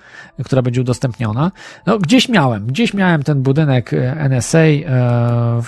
[0.46, 1.52] która będzie udostępniona.
[1.86, 4.60] No, gdzieś miałem, gdzieś miałem ten budynek NSA.
[4.60, 5.62] E,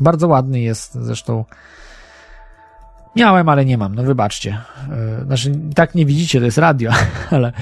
[0.00, 1.44] bardzo ładny jest zresztą.
[3.16, 4.58] Miałem, ale nie mam, no wybaczcie.
[5.20, 6.90] E, znaczy, tak nie widzicie, to jest radio,
[7.30, 7.52] ale,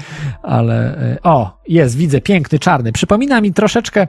[0.43, 2.91] ale e, o, jest, widzę, piękny, czarny.
[2.91, 4.07] Przypomina mi troszeczkę, e,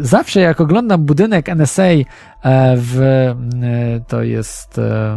[0.00, 2.04] zawsze jak oglądam budynek NSA e,
[2.76, 3.34] w, e,
[4.08, 5.16] to jest e,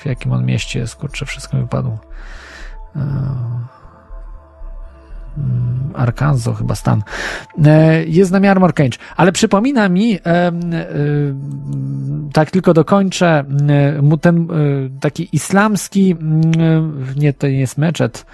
[0.00, 2.07] w jakim on mieście jest, kurczę, wszystko mi wypadło.
[5.94, 7.02] Arkansas chyba stan.
[8.06, 10.18] Jest na Armor Cage, ale przypomina mi,
[12.32, 13.44] tak tylko dokończę,
[14.20, 14.48] ten
[15.00, 16.16] taki islamski,
[17.16, 18.26] nie, to nie jest meczet,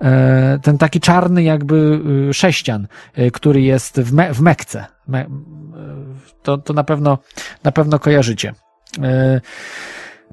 [0.00, 2.00] e, ten taki czarny jakby
[2.32, 2.86] sześcian,
[3.32, 4.86] który jest w, Me w Mekce.
[5.08, 5.26] Me
[6.42, 7.18] to, to na pewno,
[7.64, 8.52] na pewno kojarzycie.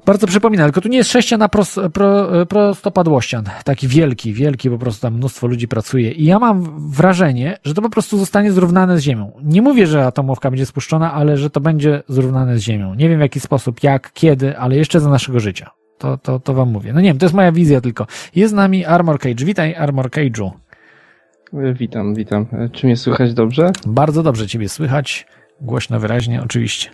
[0.06, 3.44] Bardzo przypomina, tylko tu nie jest sześcian, pros, pro, prostopadłościan.
[3.64, 6.12] Taki wielki, wielki, po prostu tam mnóstwo ludzi pracuje.
[6.12, 9.32] I ja mam wrażenie, że to po prostu zostanie zrównane z Ziemią.
[9.42, 12.94] Nie mówię, że atomówka będzie spuszczona, ale że to będzie zrównane z Ziemią.
[12.94, 15.70] Nie wiem w jaki sposób, jak, kiedy, ale jeszcze za naszego życia.
[15.98, 16.92] To, to, to wam mówię.
[16.92, 18.06] No nie wiem, to jest moja wizja tylko.
[18.34, 19.44] Jest z nami Armor Cage.
[19.44, 20.50] Witaj, Armor Cage'u.
[21.52, 22.46] Witam, witam.
[22.72, 23.70] Czy mnie słychać dobrze?
[23.86, 25.26] Bardzo dobrze ciebie słychać.
[25.60, 26.90] Głośno, wyraźnie, oczywiście.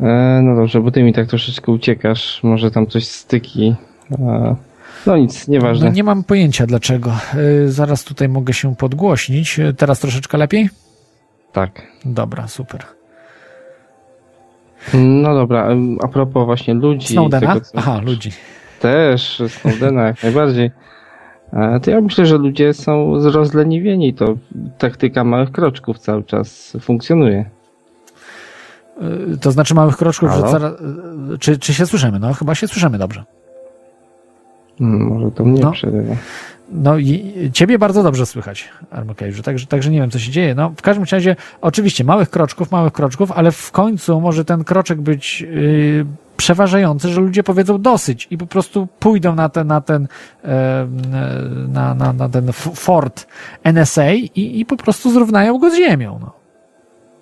[0.00, 2.40] E, no dobrze, bo ty mi tak troszeczkę uciekasz.
[2.42, 3.74] Może tam coś styki.
[4.18, 4.56] E,
[5.06, 5.86] no nic, nieważne.
[5.88, 7.12] No nie mam pojęcia dlaczego.
[7.64, 9.58] Y, Zaraz tutaj mogę się podgłośnić.
[9.58, 10.68] Y, Teraz troszeczkę lepiej?
[11.52, 11.82] Tak.
[12.04, 12.80] Dobra, super.
[14.94, 15.68] No dobra,
[16.02, 17.06] a propos właśnie ludzi.
[17.14, 17.46] Snowdena?
[17.54, 18.30] tego, co- Aha, ludzi.
[18.80, 20.70] Też, Snowdena jak najbardziej.
[21.52, 24.14] E, To ja myślę, że ludzie są rozleniwieni.
[24.14, 24.34] To
[24.78, 27.44] taktyka małych kroczków cały czas funkcjonuje.
[29.34, 30.72] Y, To znaczy małych kroczków, że zaraz,
[31.34, 32.18] y, czy, czy się słyszymy?
[32.18, 33.24] No chyba się słyszymy dobrze.
[34.78, 35.72] Hmm, Może to mnie No.
[35.72, 36.14] przerywa.
[36.72, 40.54] No i ciebie bardzo dobrze słychać, Armocage'u, także, także nie wiem, co się dzieje.
[40.54, 45.00] No, w każdym razie, oczywiście, małych kroczków, małych kroczków, ale w końcu może ten kroczek
[45.00, 46.06] być yy,
[46.36, 50.08] przeważający, że ludzie powiedzą dosyć i po prostu pójdą na ten, na ten,
[50.42, 51.00] em,
[51.72, 53.26] na, na, na ten fort
[53.64, 56.18] NSA i, i po prostu zrównają go z ziemią.
[56.20, 56.39] No.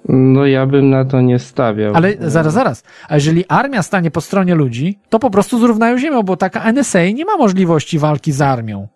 [0.08, 1.94] No ja bym na to nie stawiał.
[1.94, 2.82] Ale zaraz, zaraz.
[3.08, 7.10] A jeżeli armia stanie po stronie ludzi, to po prostu zrównają ziemią, bo taka NSA
[7.14, 8.88] nie ma możliwości walki z armią.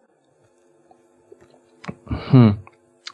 [2.11, 2.55] Hmm.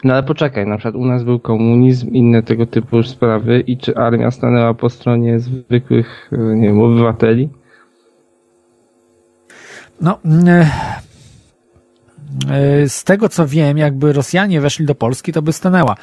[0.03, 3.95] No ale poczekaj, na przykład u nas był komunizm, inne tego typu sprawy i czy
[3.95, 7.49] armia stanęła po stronie zwykłych, e, nie wiem, obywateli?
[10.01, 10.47] No, mm,
[12.49, 15.95] e, z tego co wiem, jakby Rosjanie weszli do Polski, to by stanęła.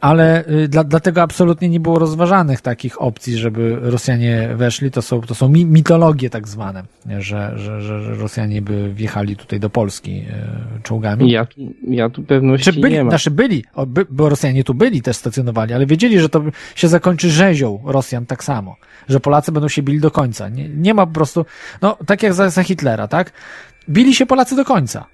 [0.00, 4.90] Ale y, dla, dlatego absolutnie nie było rozważanych takich opcji, żeby Rosjanie weszli.
[4.90, 6.82] To są, to są mi, mitologie tak zwane,
[7.18, 10.18] że, że, że, Rosjanie by wjechali tutaj do Polski
[10.78, 11.30] y, czołgami.
[11.30, 11.46] Ja
[11.88, 13.10] ja tu pewności Czy byli, nie mam.
[13.10, 13.64] znaczy byli,
[14.10, 16.42] bo Rosjanie tu byli, też stacjonowali, ale wiedzieli, że to
[16.74, 18.76] się zakończy rzezią Rosjan tak samo,
[19.08, 20.48] że Polacy będą się bili do końca.
[20.48, 21.44] Nie, nie ma po prostu,
[21.82, 23.32] no tak jak za, za Hitlera, tak?
[23.88, 25.06] Bili się Polacy do końca.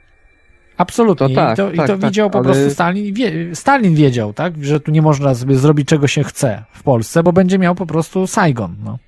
[0.78, 1.28] Absolutnie.
[1.28, 3.14] To tak, I to, i tak, to tak, wiedział po ale- prostu Stalin.
[3.14, 4.64] Wie, Stalin wiedział, tak?
[4.64, 7.86] Że tu nie można sobie zrobić czego się chce w Polsce, bo będzie miał po
[7.86, 8.74] prostu Saigon.
[8.84, 8.98] No.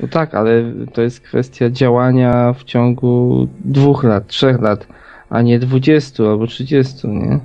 [0.00, 4.86] No tak, ale to jest kwestia działania w ciągu dwóch lat, trzech lat,
[5.30, 7.40] a nie dwudziestu albo trzydziestu, nie?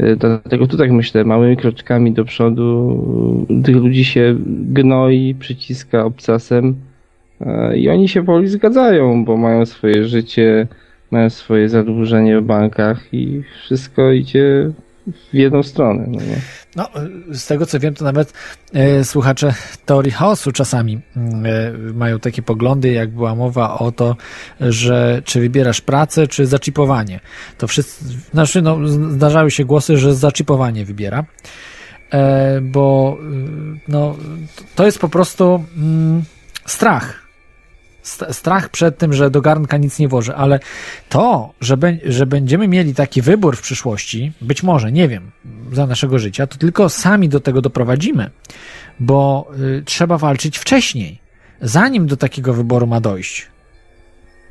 [0.00, 6.04] Y, Dlatego tu tak myślę, małymi kroczkami do przodu y, tych ludzi się gnoi, przyciska
[6.04, 6.74] obcasem
[7.40, 10.66] y, i oni się powoli zgadzają, bo mają swoje życie,
[11.10, 14.72] mają swoje zadłużenie w bankach i wszystko idzie
[15.30, 16.04] w jedną stronę.
[16.08, 16.36] No nie?
[16.76, 16.88] No,
[17.32, 18.32] z tego co wiem, to nawet
[18.72, 19.54] e, słuchacze
[19.86, 24.16] teorii chaosu czasami mm, e, mają takie poglądy, jak była mowa o to,
[24.60, 27.20] że czy wybierasz pracę, czy zaczipowanie.
[27.58, 31.24] To wszyscy, znaczy, no, zdarzały się głosy, że zaczipowanie wybiera,
[32.12, 34.16] e, bo y, no,
[34.74, 36.22] to jest po prostu mm,
[36.66, 37.19] strach.
[38.02, 40.60] St- Strach przed tym, że do garnka nic nie włoży, ale
[41.08, 45.30] to, że, be, że będziemy mieli taki wybór w przyszłości, być może, nie wiem,
[45.72, 48.30] za naszego życia, to tylko sami do tego doprowadzimy,
[49.00, 51.18] bo y, trzeba walczyć wcześniej,
[51.60, 53.46] zanim do takiego wyboru ma dojść.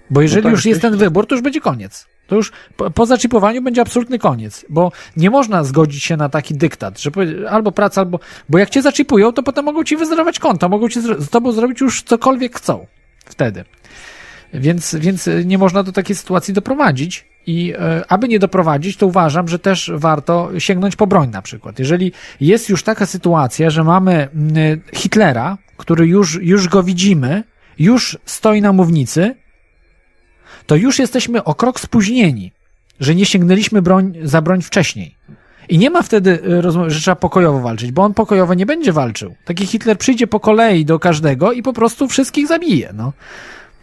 [0.09, 2.07] Bo jeżeli tak, już jest ten wybór, to już będzie koniec.
[2.27, 6.53] To już po, po zaczipowaniu będzie absolutny koniec, bo nie można zgodzić się na taki
[6.55, 7.11] dyktat, że
[7.49, 8.19] albo praca, albo.
[8.49, 11.51] Bo jak cię zaczipują, to potem mogą ci wyzerować konto, mogą ci z, z tobą
[11.51, 12.85] zrobić już cokolwiek chcą
[13.39, 13.63] wtedy.
[14.53, 17.29] Więc, więc nie można do takiej sytuacji doprowadzić.
[17.47, 21.79] I e, aby nie doprowadzić, to uważam, że też warto sięgnąć po broń na przykład.
[21.79, 22.11] Jeżeli
[22.41, 27.43] jest już taka sytuacja, że mamy mm, Hitlera, który już, już go widzimy,
[27.79, 29.35] już stoi na mównicy,
[30.65, 32.51] to już jesteśmy o krok spóźnieni,
[32.99, 35.15] że nie sięgnęliśmy broń, za broń wcześniej.
[35.69, 38.93] I nie ma wtedy y, rozmowy, że trzeba pokojowo walczyć, bo on pokojowo nie będzie
[38.93, 39.35] walczył.
[39.45, 43.13] Taki Hitler przyjdzie po kolei do każdego i po prostu wszystkich zabije, no.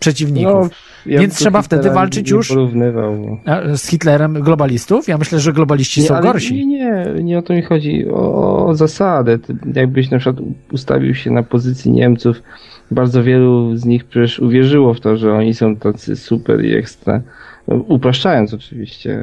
[0.00, 0.52] Przeciwników.
[0.54, 0.68] No,
[1.06, 3.38] ja Więc trzeba Hitlera wtedy walczyć nie już porównywał.
[3.46, 5.08] a, z Hitlerem globalistów.
[5.08, 6.66] Ja myślę, że globaliści są ale gorsi.
[6.66, 8.06] Nie, nie, nie o to mi chodzi.
[8.10, 9.38] O, o zasadę.
[9.74, 12.42] Jakbyś na przykład ustawił się na pozycji Niemców,
[12.90, 17.22] bardzo wielu z nich przecież uwierzyło w to, że oni są tacy super i ekstra.
[17.66, 19.20] Upraszczając oczywiście,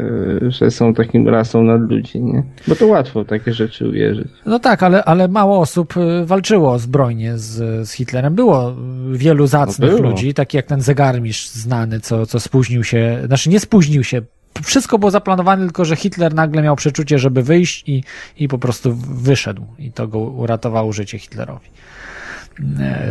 [0.47, 2.43] że są takim rasą nad ludzi, nie?
[2.67, 4.27] Bo to łatwo takie rzeczy uwierzyć.
[4.45, 8.35] No tak, ale, ale mało osób y, walczyło zbrojnie z, z Hitlerem.
[8.35, 8.75] Było
[9.11, 10.09] wielu zacnych No było.
[10.09, 14.21] ludzi, taki jak ten zegarmistrz znany, co, co spóźnił się, znaczy nie spóźnił się,
[14.63, 18.03] wszystko było zaplanowane, tylko że Hitler nagle miał przeczucie, żeby wyjść i,
[18.37, 19.65] i po prostu wyszedł.
[19.79, 21.67] I to go uratowało życie Hitlerowi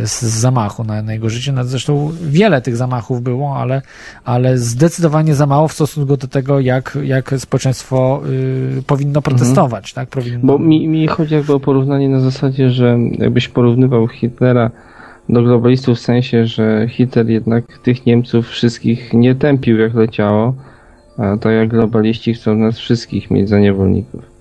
[0.03, 1.51] z zamachu na, na jego życie.
[1.51, 3.81] No, zresztą wiele tych zamachów było, ale,
[4.23, 8.21] ale zdecydowanie za mało w stosunku do tego, jak, jak społeczeństwo
[8.79, 9.93] y, powinno protestować.
[9.93, 10.09] Tak?
[10.09, 10.39] Powinno...
[10.43, 14.71] Bo mi, mi chodzi jakby o porównanie na zasadzie, że jakbyś porównywał Hitlera
[15.29, 20.55] do globalistów w sensie, że Hitler jednak tych Niemców wszystkich nie tępił jak leciało,
[21.17, 24.32] a to jak globaliści chcą nas wszystkich mieć za niewolników.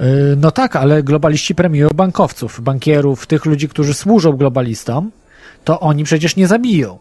[0.00, 5.10] Y, No tak, ale globaliści premiują bankowców, bankierów, tych ludzi, którzy służą globalistom,
[5.64, 6.98] to oni przecież nie zabiją.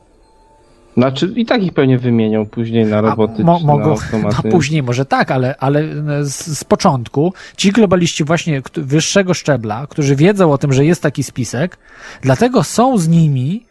[0.98, 5.06] Znaczy i tak ich pewnie wymienią później na roboty Mo, mogą, na no później może
[5.06, 5.84] tak, ale, ale
[6.26, 11.24] z, z początku ci globaliści właśnie wyższego szczebla, którzy wiedzą o tym, że jest taki
[11.24, 11.78] spisek,
[12.22, 13.66] dlatego są z nimi,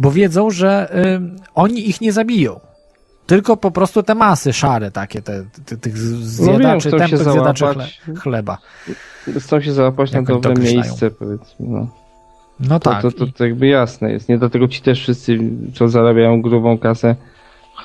[0.00, 1.20] bo wiedzą, że y,
[1.54, 2.60] oni ich nie zabiją.
[3.26, 7.24] Tylko po prostu te masy szare takie, te, te, tych zjadaczy, No wiem, zjadaczy chle,
[7.24, 8.00] załapać.
[8.18, 8.58] chleba.
[9.38, 11.66] Chcą się załapać na Jak dobre miejsce, powiedzmy.
[11.68, 11.86] No.
[12.60, 13.02] No To, tak.
[13.02, 14.28] to, to, to jakby jasne jest.
[14.28, 15.38] Nie dlatego ci też wszyscy,
[15.74, 17.16] co zarabiają grubą kasę,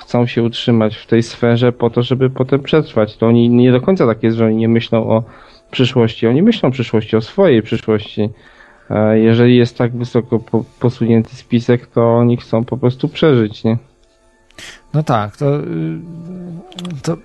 [0.00, 3.16] chcą się utrzymać w tej sferze po to, żeby potem przetrwać.
[3.16, 5.22] To oni nie do końca tak jest, że oni nie myślą o
[5.70, 6.26] przyszłości.
[6.26, 8.30] Oni myślą o przyszłości, o swojej przyszłości.
[8.90, 13.78] E, Jeżeli jest tak wysoko po, posunięty spisek, to oni chcą po prostu przeżyć, nie?
[14.94, 15.98] No tak, to, y,
[17.02, 17.16] to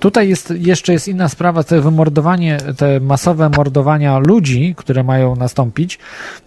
[0.00, 5.98] tutaj jest jeszcze jest inna sprawa, te wymordowanie, te masowe mordowania ludzi, które mają nastąpić.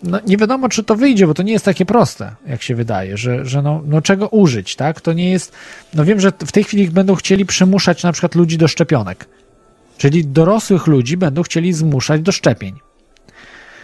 [0.03, 3.17] No, nie wiadomo, czy to wyjdzie, bo to nie jest takie proste, jak się wydaje,
[3.17, 5.01] że, że no, no czego użyć, tak?
[5.01, 5.51] To nie jest.
[5.93, 9.25] No wiem, że w tej chwili będą chcieli przymuszać na przykład ludzi do szczepionek.
[9.97, 12.79] Czyli dorosłych ludzi będą chcieli zmuszać do szczepień.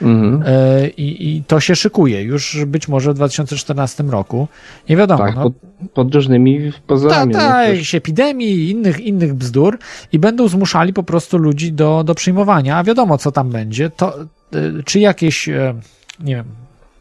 [0.01, 0.43] Mhm.
[0.45, 4.47] E, I, I to się szykuje już być może w 2014 roku.
[4.89, 5.25] Nie wiadomo.
[5.25, 5.53] Tak, no, pod,
[5.93, 7.33] pod różnymi pozorami.
[7.33, 9.77] tak, jakichś epidemii i innych, innych bzdur
[10.11, 14.19] i będą zmuszali po prostu ludzi do, do przyjmowania, a wiadomo co tam będzie, to
[14.55, 15.73] y, czy jakieś, e,
[16.19, 16.45] nie wiem,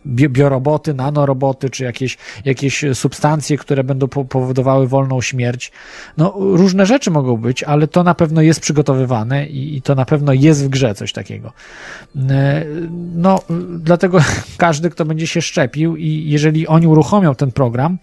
[0.09, 5.73] bioroboty, nanoroboty, czy jakieś, jakieś substancje, które będą po- powodowały wolną śmierć.
[6.17, 10.05] No, różne rzeczy mogą być, ale to na pewno jest przygotowywane i, i to na
[10.05, 11.53] pewno jest w grze coś takiego.
[12.31, 12.65] E,
[13.15, 13.41] No,
[13.79, 14.19] dlatego
[14.57, 17.99] każdy, kto będzie się szczepił i jeżeli oni uruchomią ten program,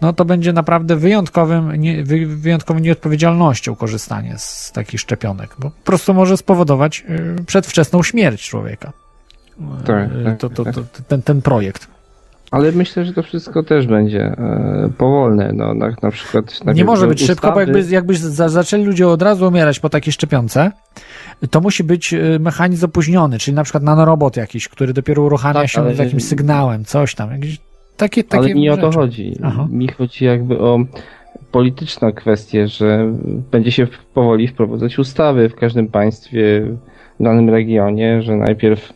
[0.00, 5.84] no to będzie naprawdę wyjątkowym, nie, wy, wyjątkową nieodpowiedzialnością korzystanie z takich szczepionek, bo po
[5.84, 7.04] prostu może spowodować
[7.40, 8.92] y, przedwczesną śmierć człowieka.
[9.84, 11.86] Tak, tak, to, to, to, ten, ten projekt.
[12.50, 15.52] Ale myślę, że to wszystko też będzie e, powolne.
[15.52, 16.60] No, na, na przykład.
[16.60, 19.80] Nie najpierw może być ustawy- szybko, bo jakby, jakby za, zaczęli ludzie od razu umierać
[19.80, 20.70] po takiej szczepionce,
[21.50, 25.68] to musi być y, mechanizm opóźniony, czyli na przykład nanorobot jakiś, który dopiero uruchamia Tak,
[25.68, 27.30] się ale- z jakimś sygnałem, coś tam.
[27.30, 27.58] Jakieś,
[27.96, 28.98] takie, takie Ale mi nie o to rzeczy.
[28.98, 29.36] chodzi.
[29.42, 29.66] Aha.
[29.70, 30.78] Mi chodzi jakby o
[31.52, 33.12] polityczną kwestię, że
[33.50, 36.62] będzie się powoli wprowadzać ustawy w każdym państwie,
[37.20, 38.92] w danym regionie, że najpierw e,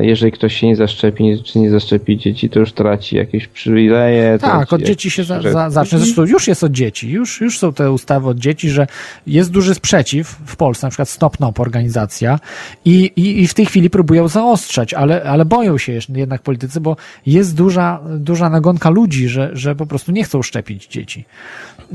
[0.00, 4.38] jeżeli ktoś się nie zaszczepi, czy nie zaszczepi dzieci, to już traci jakieś przywileje.
[4.38, 5.98] Tak, od dzieci się za, zacznie.
[5.98, 8.86] Zresztą już jest od dzieci, już, już są te ustawy od dzieci, że
[9.26, 12.38] jest duży sprzeciw w Polsce, na przykład Stop Nop organizacja
[12.84, 16.80] i, i, i w tej chwili próbują zaostrzać, ale, ale boją się jeszcze jednak politycy,
[16.80, 16.96] bo
[17.26, 21.24] jest duża, duża nagonka ludzi, że, że po prostu nie chcą szczepić dzieci.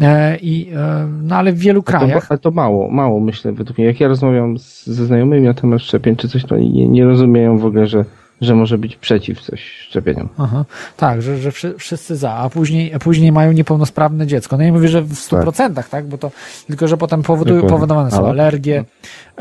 [0.01, 3.77] E, i, e, no ale w wielu to, krajach ale to mało, mało myślę, według
[3.77, 3.87] mnie.
[3.87, 7.57] Jak ja rozmawiam z, ze znajomymi na temat szczepień czy coś, to nie, nie rozumieją
[7.57, 8.05] w ogóle, że,
[8.41, 10.29] że może być przeciw coś szczepieniom.
[10.37, 10.65] Aha,
[10.97, 14.57] tak, że, że wszy- wszyscy za, a później, a później mają niepełnosprawne dziecko.
[14.57, 16.31] No nie mówię, że w 100%, tak, tak bo to
[16.67, 17.75] tylko, że potem powodują, Dokładnie.
[17.77, 19.32] powodowane są Ale- alergie, e,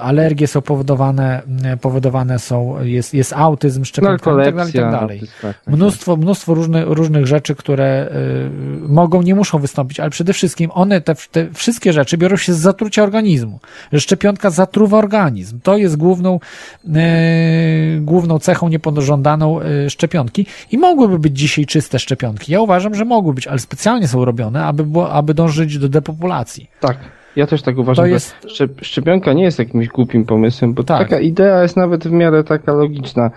[0.00, 5.18] alergie są powodowane, e, powodowane są, jest, jest autyzm, szczepionka tak tak dalej.
[5.18, 8.08] autyzm, tak, tak, Mnóstwo, mnóstwo różnych, różnych rzeczy, które
[8.84, 12.54] y, mogą, nie muszą wystąpić, ale przede wszystkim one, te, te wszystkie rzeczy biorą się
[12.54, 13.60] z zatrucia organizmu.
[13.92, 15.60] Że szczepionka zatruwa organizm.
[15.60, 16.40] To jest główną,
[16.86, 22.52] y, główną cechą niepożądaną y, szczepionki i mogłyby być dzisiaj czyste szczepionki.
[22.52, 26.70] Ja uważam, że mogły być, ale specjalnie są robione, aby, było, aby dążyć do depopulacji.
[26.80, 27.17] Tak.
[27.38, 28.02] Ja też tak uważam.
[28.04, 30.98] To że jest- szczep- szczepionka nie jest jakimś głupim pomysłem, bo Tak.
[30.98, 33.30] taka idea jest nawet w miarę taka logiczna.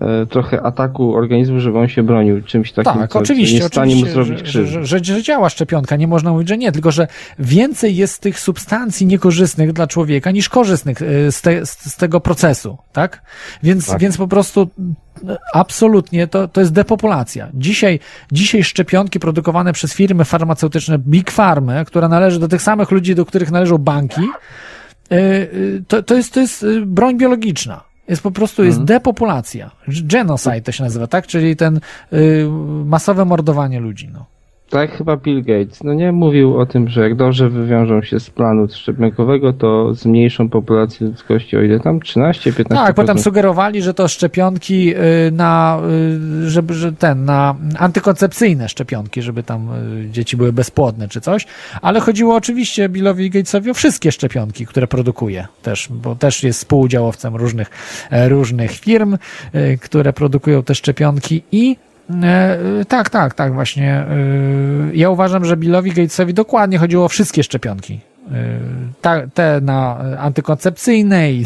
[0.00, 3.70] E, trochę ataku organizmu, żeby on się bronił czymś takim, Tak, co, oczywiście, nie jest
[3.70, 4.70] w stanie mu zrobić krzywdy.
[4.70, 7.06] że, że, że działa szczepionka, nie można mówić, że nie, tylko że
[7.38, 12.78] więcej jest tych substancji niekorzystnych dla człowieka niż korzystnych y, z, te, z, tego procesu,
[12.92, 13.22] tak?
[13.62, 14.00] Więc, Tak.
[14.00, 14.70] więc po prostu
[15.28, 17.48] y, absolutnie to, to jest depopulacja.
[17.54, 18.00] Dzisiaj,
[18.32, 23.24] dzisiaj szczepionki produkowane przez firmy farmaceutyczne Big Pharma, która należy do tych samych ludzi, do
[23.24, 24.22] których należą banki,
[25.88, 27.89] to, to, jest, to jest broń biologiczna.
[28.10, 29.70] Jest po prostu, jest depopulacja.
[29.88, 31.26] Genocide to się nazywa, tak?
[31.26, 31.80] Czyli ten
[32.12, 32.46] y,
[32.84, 34.26] masowe mordowanie ludzi, no.
[34.70, 38.30] Tak chyba Bill Gates, no nie, mówił o tym, że jak dobrze wywiążą się z
[38.30, 42.68] planu szczepionkowego, to zmniejszą populację ludzkości o ile tam 13-15%.
[42.68, 45.80] Tak, potem sugerowali, że to szczepionki y, na,
[46.44, 49.68] y, żeby, że ten, na antykoncepcyjne szczepionki, żeby tam
[50.04, 51.46] y, dzieci były bezpłodne czy coś,
[51.82, 57.36] ale chodziło oczywiście Billowi Gatesowi o wszystkie szczepionki, które produkuje też, bo też jest współudziałowcem
[57.36, 57.70] różnych,
[58.10, 59.18] e, różnych firm,
[59.80, 61.76] które produkują te szczepionki i
[62.88, 63.92] tak, tak, tak, właśnie.
[63.92, 64.06] E,
[64.94, 68.00] ja uważam, że Billowi Gatesowi dokładnie chodziło o wszystkie szczepionki.
[69.02, 71.44] E, te na antykoncepcyjne i,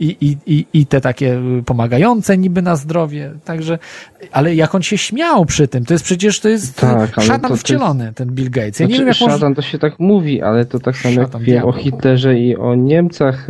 [0.00, 3.32] i, i, i te takie pomagające niby na zdrowie.
[3.44, 3.78] Także,
[4.32, 7.56] ale jak on się śmiał przy tym, to jest przecież to jest Tak, szatan to-
[7.56, 8.80] wcielony, jest- ten Bill Gates.
[8.80, 9.54] Ja Znaczy, nie wiem, jak szatan można...
[9.54, 11.72] to się tak mówi, ale to tak samo jak wiem o.
[11.72, 13.46] Hitlerze i o Niemcach,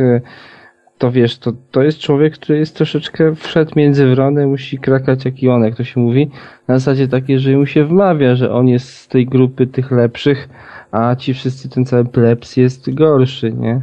[0.99, 5.43] to wiesz, to, to jest człowiek, który jest troszeczkę wszedł między wrony, musi krakać jak
[5.43, 6.31] i on, jak to się mówi.
[6.67, 10.49] Na zasadzie takiej, że mu się wmawia, że on jest z tej grupy tych lepszych,
[10.91, 13.81] a ci wszyscy, ten cały plebs jest gorszy, nie?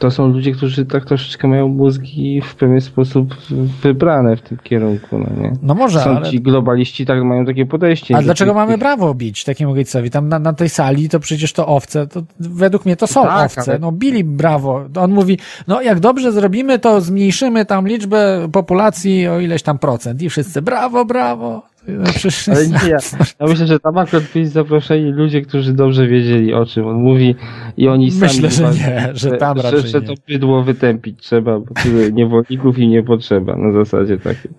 [0.00, 3.34] To są ludzie, którzy tak troszeczkę mają mózgi w pewien sposób
[3.82, 5.52] wybrane w tym kierunku, no nie?
[5.62, 6.30] No może, Są ale...
[6.30, 8.16] ci globaliści, tak mają takie podejście.
[8.16, 10.10] A dlaczego tych- mamy brawo bić takiemu Gatesowi?
[10.10, 13.46] Tam na, na tej sali to przecież to owce, to według mnie to są Tak,
[13.46, 13.70] owce.
[13.70, 14.84] ale- No bili brawo.
[15.00, 20.22] On mówi, no jak dobrze zrobimy, to zmniejszymy tam liczbę populacji o ileś tam procent.
[20.22, 21.62] I wszyscy brawo, brawo.
[21.88, 22.98] No przecież- Ale nie, ja,
[23.40, 27.34] ja myślę, że tam akurat byli zaproszeni ludzie, którzy dobrze wiedzieli o czym on mówi
[27.76, 30.06] i oni sami Myślę, że nie, że tam że, raczej że nie.
[30.06, 34.50] to bydło wytępić trzeba, bo tyle niewolników im nie potrzeba, na zasadzie takiej.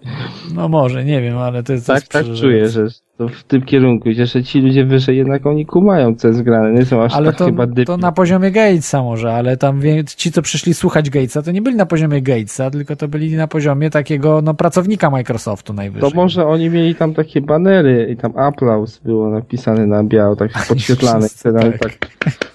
[0.55, 1.87] No może, nie wiem, ale to jest...
[1.87, 2.87] Tak, tak czuję, że
[3.21, 6.71] to w tym kierunku idzie, że ci ludzie wyżej jednak oni kumają, co jest grane,
[6.71, 7.97] nie są aż Ale tak to, chyba to dypni.
[7.97, 9.81] na poziomie Gatesa może, ale tam
[10.17, 13.47] ci, co przyszli słuchać Gatesa, to nie byli na poziomie Gatesa, tylko to byli na
[13.47, 16.11] poziomie takiego no, pracownika Microsoftu najwyżej.
[16.11, 20.51] To może oni mieli tam takie banery i tam aplauz było napisane na biało, tak
[20.69, 21.27] podświetlane.
[21.27, 21.77] Wszyscy tak.
[21.79, 21.91] tak.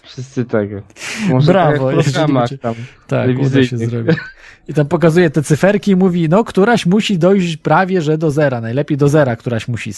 [0.02, 0.82] Wszyscy tego.
[1.28, 2.74] Może Brawo, tak jak w programach tam
[3.06, 4.16] Tak, uda się zrobić.
[4.68, 8.60] I tam pokazuje te cyferki i mówi, no któraś musi dojść prawie, że do zera,
[8.60, 9.90] najlepiej do zera któraś musi,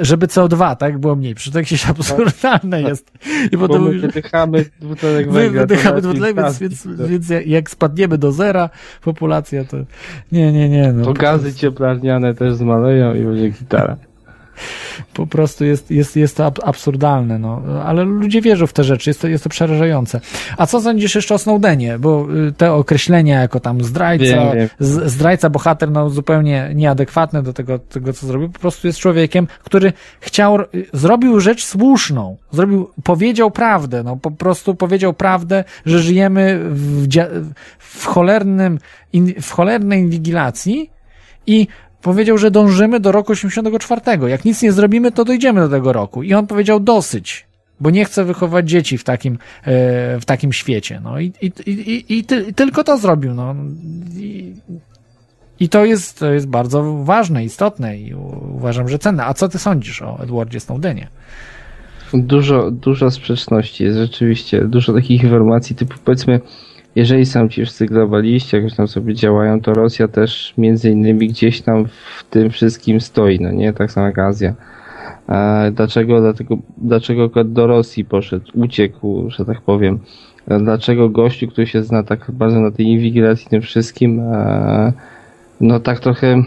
[0.00, 1.34] żeby CO2, tak, było mniej.
[1.34, 3.12] Przecież to jakieś absurdalne jest.
[3.52, 5.60] I Bo potem my wydychamy dwutlenek węgla.
[5.60, 8.70] wydychamy dwutlenek, więc, więc, więc jak- jak spadniemy do zera,
[9.02, 9.76] populacja to...
[10.32, 10.92] Nie, nie, nie.
[10.92, 13.96] No, To gazy cieplarniane też zmaleją i będzie gitara.
[15.14, 17.62] Po prostu jest, jest, jest to ab- absurdalne, no.
[17.84, 20.20] Ale ludzie wierzą w te rzeczy, jest to, jest to przerażające.
[20.56, 21.98] A co sądzisz jeszcze o Snowdenie?
[21.98, 24.68] Bo y, te określenia jako tam zdrajca, Wiem, wiem.
[25.08, 28.48] zdrajca, bohater, no zupełnie nieadekwatne do tego, tego, co zrobił.
[28.48, 32.36] Po prostu jest człowiekiem, który chciał, y, zrobił rzecz słuszną.
[32.52, 37.06] Zrobił, powiedział prawdę, no po prostu powiedział prawdę, że żyjemy w,
[37.78, 38.78] w cholernym,
[39.12, 40.90] in, w cholernej inwigilacji
[41.46, 41.66] i
[42.02, 44.00] powiedział, że dążymy do roku 84.
[44.28, 46.22] Jak nic nie zrobimy, to dojdziemy do tego roku.
[46.22, 47.46] I on powiedział dosyć,
[47.80, 51.00] bo nie chce wychować dzieci w takim, e, w takim świecie.
[51.04, 53.34] No i, i, i, i, i, ty, i tylko to zrobił.
[53.34, 53.54] No.
[54.16, 54.54] I,
[55.60, 58.14] I to jest, to jest bardzo ważne, istotne i
[58.54, 59.24] uważam, że cenne.
[59.24, 61.08] A co ty sądzisz o Edwardzie Snowdenie?
[62.14, 66.40] Dużo, dużo sprzeczności jest rzeczywiście, dużo takich informacji typu powiedzmy,
[66.98, 71.62] jeżeli są ci wszyscy globaliści, jakoś tam sobie działają, to Rosja też między innymi gdzieś
[71.62, 73.72] tam w tym wszystkim stoi, no nie?
[73.72, 74.54] Tak samo jak Azja.
[75.72, 79.98] Dlaczego, dlatego, dlaczego do Rosji poszedł, uciekł, że tak powiem.
[80.60, 84.22] Dlaczego gościu, który się zna tak bardzo na tej inwigilacji tym wszystkim,
[85.60, 86.42] no tak trochę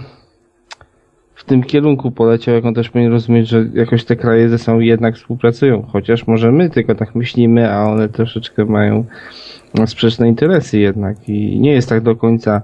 [1.42, 4.80] w tym kierunku poleciał, jak on też powinien rozumieć, że jakoś te kraje ze sobą
[4.80, 5.82] jednak współpracują.
[5.92, 9.06] Chociaż może my tylko tak myślimy, a one troszeczkę mają
[9.86, 12.62] sprzeczne interesy jednak i nie jest tak do końca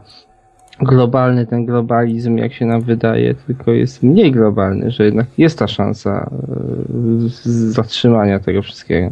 [0.80, 5.68] globalny ten globalizm, jak się nam wydaje, tylko jest mniej globalny, że jednak jest ta
[5.68, 7.30] szansa e,
[7.72, 9.12] zatrzymania tego wszystkiego.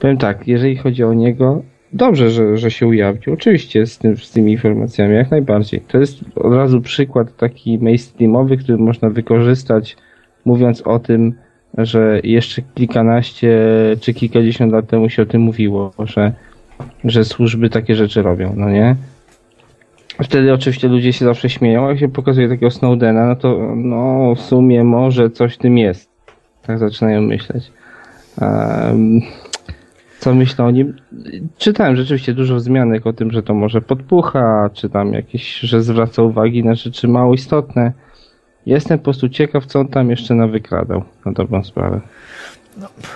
[0.00, 1.62] Powiem tak, jeżeli chodzi o niego,
[1.92, 3.34] dobrze, że, że się ujawnił.
[3.34, 5.80] Oczywiście z, tym, z tymi informacjami, jak najbardziej.
[5.80, 9.96] To jest od razu przykład taki mainstreamowy, który można wykorzystać,
[10.44, 11.34] mówiąc o tym,
[11.78, 13.58] że jeszcze kilkanaście
[14.00, 16.32] czy kilkadziesiąt lat temu się o tym mówiło, że,
[17.04, 18.96] że służby takie rzeczy robią, no nie?
[20.22, 24.40] Wtedy oczywiście ludzie się zawsze śmieją, jak się pokazuje takiego Snowdena, no to no w
[24.40, 26.10] sumie może coś w tym jest.
[26.62, 27.72] Tak zaczynają myśleć.
[28.40, 29.20] Em,
[30.18, 30.96] co myślę o nim?
[31.58, 36.22] Czytałem rzeczywiście dużo wzmianek o tym, że to może podpucha, czy tam jakieś, że zwraca
[36.22, 37.92] uwagi na rzeczy mało istotne.
[38.66, 42.00] Jestem po prostu ciekaw, co on tam jeszcze nawykradał, na dobrą sprawę.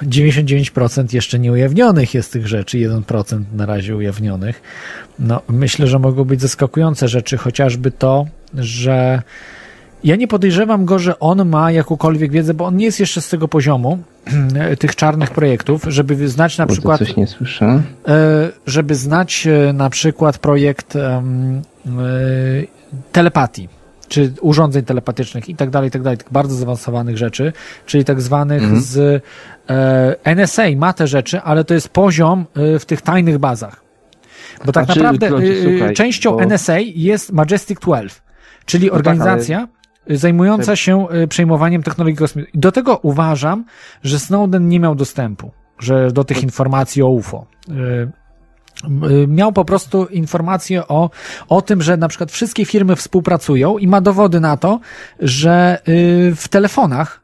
[0.03, 4.63] 99% jeszcze nieujawnionych jest tych rzeczy, 1% na razie ujawnionych.
[5.19, 9.23] No, myślę, że mogą być zaskakujące rzeczy, chociażby to, że
[10.05, 13.29] Ja nie podejrzewam go, że on ma jakąkolwiek wiedzę, bo on nie jest jeszcze z
[13.29, 13.99] tego poziomu
[14.79, 17.83] tych czarnych projektów, żeby znać na przykład, coś nie słyszę.
[18.09, 21.23] e, żeby znać e, na przykład projekt e,
[23.13, 23.69] telepatii,
[24.09, 27.53] czy urządzeń telepatycznych i tak dalej, i tak dalej, tych bardzo zaawansowanych rzeczy,
[27.87, 28.81] czyli tak zwanych Mhm.
[28.83, 29.23] z
[30.25, 33.83] NSA ma te rzeczy, ale to jest poziom w tych tajnych bazach.
[34.65, 38.21] Bo tak Znaczy, naprawdę Klodzie, słuchaj, częścią bo- No tak, NSA jest Majestic 12,
[38.67, 42.53] czyli ale- organizacja y, zajmująca się y, przejmowaniem technologii kosmicznej.
[42.61, 43.65] Do tego uważam,
[44.03, 47.47] że Snowden nie miał dostępu, że do tych informacji o UFO.
[47.69, 51.11] Y, y, Miał po prostu informacje o,
[51.49, 54.81] o tym, że na przykład wszystkie firmy współpracują i ma dowody na to,
[55.21, 57.21] że y, w telefonach,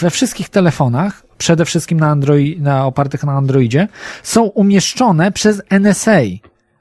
[0.00, 3.88] we wszystkich telefonach, przede wszystkim na, Androi, na opartych na Androidzie,
[4.22, 6.20] są umieszczone przez NSA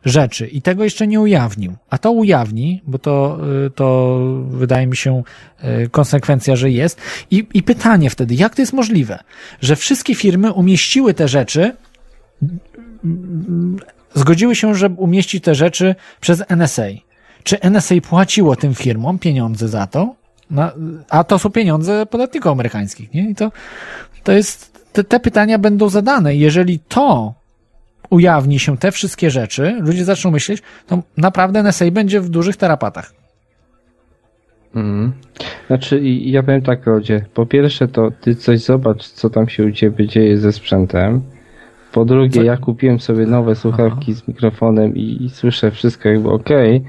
[0.06, 1.76] rzeczy i tego jeszcze nie ujawnił.
[1.90, 4.18] A to ujawni, bo to, y, to
[4.50, 5.24] wydaje mi się
[5.64, 7.02] y, konsekwencja, że jest.
[7.32, 9.20] I, I pytanie wtedy, jak to jest możliwe,
[9.62, 11.76] że wszystkie firmy umieściły te rzeczy,
[14.14, 16.88] zgodziły się, żeby umieścić te rzeczy przez NSA.
[17.44, 20.16] Czy NSA płaciło tym firmom pieniądze za to?
[20.50, 20.72] No,
[21.10, 23.30] a to są pieniądze podatników amerykańskich, nie?
[23.30, 23.52] I to,
[24.24, 26.36] to jest, te, te pytania będą zadane.
[26.36, 27.34] Jeżeli to
[28.14, 33.14] ujawni się te wszystkie rzeczy, ludzie zaczną myśleć, to naprawdę NSA będzie w dużych tarapatach.
[34.76, 35.12] Mhm.
[35.68, 37.26] Znaczy, ja powiem tak, Rodzie.
[37.34, 41.22] Po pierwsze, to ty coś zobacz, co tam się u ciebie dzieje ze sprzętem.
[41.92, 46.84] Po drugie, ja kupiłem sobie nowe słuchawki z mikrofonem i, i słyszę wszystko jakby okej.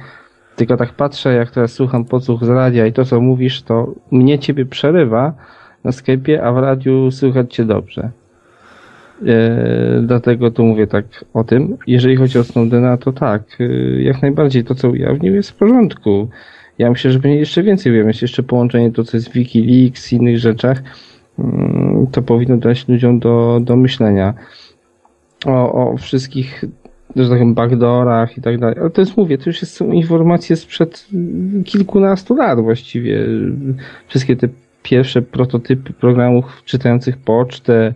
[0.57, 4.39] Tylko tak patrzę, jak teraz słucham podsłuch z radia i to, co mówisz, to mnie
[4.39, 5.33] ciebie przerywa
[5.85, 8.11] na Skype'ie, a w radiu słychać cię dobrze.
[9.27, 11.05] E, dlatego tu mówię tak
[11.35, 11.77] o tym.
[11.87, 13.65] Jeżeli chodzi o Snowdena, to tak, e,
[14.03, 16.29] jak najbardziej to, co ujawnił, jest w porządku.
[16.79, 20.17] Ja myślę, że będzie jeszcze więcej ujawniać, jeszcze połączenie to, co jest w Wikileaks i
[20.17, 20.83] innych rzeczach,
[21.39, 24.35] mm, to powinno dać ludziom do, do myślenia
[25.47, 26.65] o, o wszystkich,
[27.17, 28.77] że tak powiem, backdoorach i tak dalej.
[28.81, 31.07] Ale to jest, mówię, to już są informacje sprzed
[31.65, 33.27] kilkunastu lat właściwie.
[34.09, 34.49] Wszystkie te
[34.83, 37.95] pierwsze prototypy programów czytających pocztę,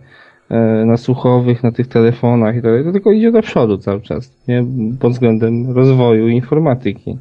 [0.85, 4.31] na słuchowych, na tych telefonach i tak dalej, to tylko idzie do przodu cały czas,
[4.47, 4.65] nie?
[4.99, 7.17] Pod względem rozwoju informatyki.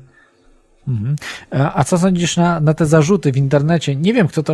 [0.88, 1.16] Mhm.
[1.50, 3.96] A a co sądzisz na, na te zarzuty w internecie?
[3.96, 4.52] Nie wiem, kto to.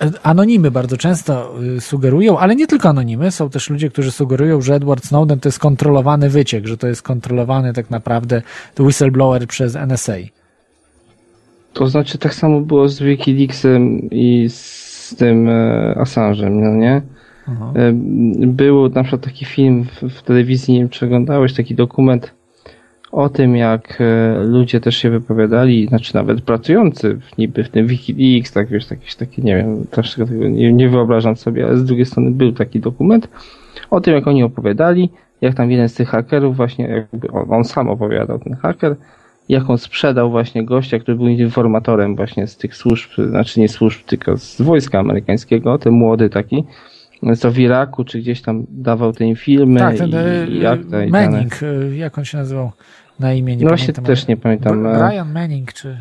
[0.00, 3.30] e, Anonimy bardzo często y, sugerują, ale nie tylko anonimy.
[3.30, 7.02] Są też ludzie, którzy sugerują, że Edward Snowden to jest kontrolowany wyciek, że to jest
[7.02, 8.42] kontrolowany tak naprawdę
[8.78, 10.16] whistleblower przez NSA.
[11.72, 17.02] To znaczy tak samo było z Wikileaksem i z tym e, Assange'em, no nie?
[17.74, 17.92] E,
[18.46, 22.34] Był na przykład taki film w, w telewizji, nie wiem czy oglądałeś, taki dokument
[23.12, 28.52] o tym, jak e, ludzie też się wypowiadali, znaczy nawet pracujący niby w tym Wikileaks,
[28.52, 32.06] tak wiesz, jakieś takie, nie wiem, też tego nie, nie wyobrażam sobie, ale z drugiej
[32.06, 33.28] strony był taki dokument
[33.90, 35.10] o tym, jak oni opowiadali,
[35.40, 38.96] jak tam jeden z tych hakerów właśnie, jakby on, on sam opowiadał, ten haker,
[39.48, 44.04] jak on sprzedał właśnie gościa, który był informatorem właśnie z tych służb, znaczy nie służb,
[44.06, 46.64] tylko z wojska amerykańskiego, ten młody taki,
[47.36, 51.04] co w Iraku, czy gdzieś tam dawał te filmy Tak, ten i, e, i akta
[51.04, 51.30] i dane.
[51.30, 52.72] Manning, e, jak on się nazywał
[53.20, 53.56] na imię?
[53.56, 54.86] Nie No właśnie też nie pamiętam.
[54.86, 55.98] e, Brian Manning, czy.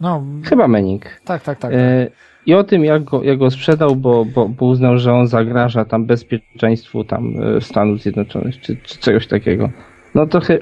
[0.00, 1.04] No, Chyba Manning.
[1.24, 1.72] tak, tak, tak.
[1.74, 2.06] E,
[2.46, 5.84] I o tym, jak go, jak go sprzedał, bo, bo, bo uznał, że on zagraża
[5.84, 9.70] tam bezpieczeństwu tam Stanów Zjednoczonych, czy, czy czegoś takiego.
[10.14, 10.58] No trochę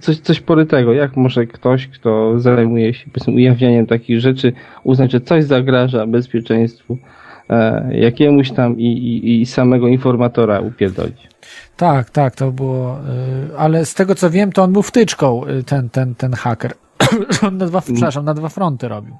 [0.00, 0.92] coś, coś porytego.
[0.92, 4.52] Jak może ktoś, kto zajmuje się ujawnianiem takich rzeczy,
[4.84, 6.98] uznać, że coś zagraża bezpieczeństwu
[7.90, 11.28] jakiemuś tam i, i, i samego informatora upierdolić?
[11.76, 12.98] Tak, tak, to było.
[13.50, 16.72] y, Ale z tego co wiem, to on był wtyczką, y, ten, ten, ten haker.
[17.46, 19.16] on na dwa, przepraszam, na dwa fronty robił.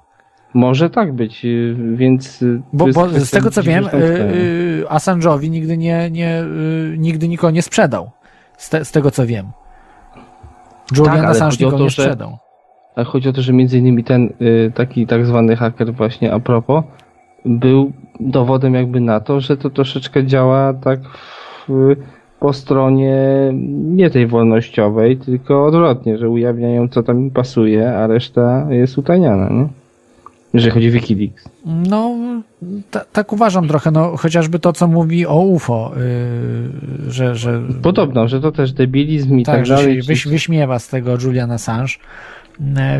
[0.54, 2.44] Może tak być, y, więc...
[2.72, 3.84] Bo, bo z tego co wiem,
[4.88, 6.44] Assange'owi nigdy nie, nie,
[6.98, 8.10] nigdy nikogo nie sprzedał.
[8.56, 9.46] Z, te, z tego co wiem.
[10.96, 12.38] Julian Tak, Assange nikogo to, nie że- sprzedał.
[12.96, 14.32] Ale chodzi o to, że między innymi ten
[14.74, 16.84] taki tak zwany haker właśnie a propos
[17.44, 21.00] był dowodem jakby na to, że to troszeczkę działa tak
[21.68, 21.96] w,
[22.40, 23.16] po stronie
[23.72, 29.48] nie tej wolnościowej, tylko odwrotnie, że ujawniają co tam im pasuje, a reszta jest utajniana,
[29.48, 29.68] nie?
[30.54, 31.48] Jeżeli chodzi o Wikileaks.
[31.66, 32.14] No,
[32.90, 35.92] ta, tak uważam trochę, no chociażby to, co mówi o UFO,
[37.06, 40.02] y, że, że Podobno, że to też debilizm i tak, tak, że dalej.
[40.02, 41.92] się wyś, wyśmiewa z tego Julian Assange,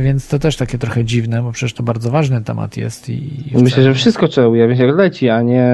[0.01, 3.13] więc to też takie trochę dziwne, bo przecież to bardzo ważny temat jest i,
[3.53, 5.65] i Myślę, że wszystko trzeba ujawniać jak leci, a nie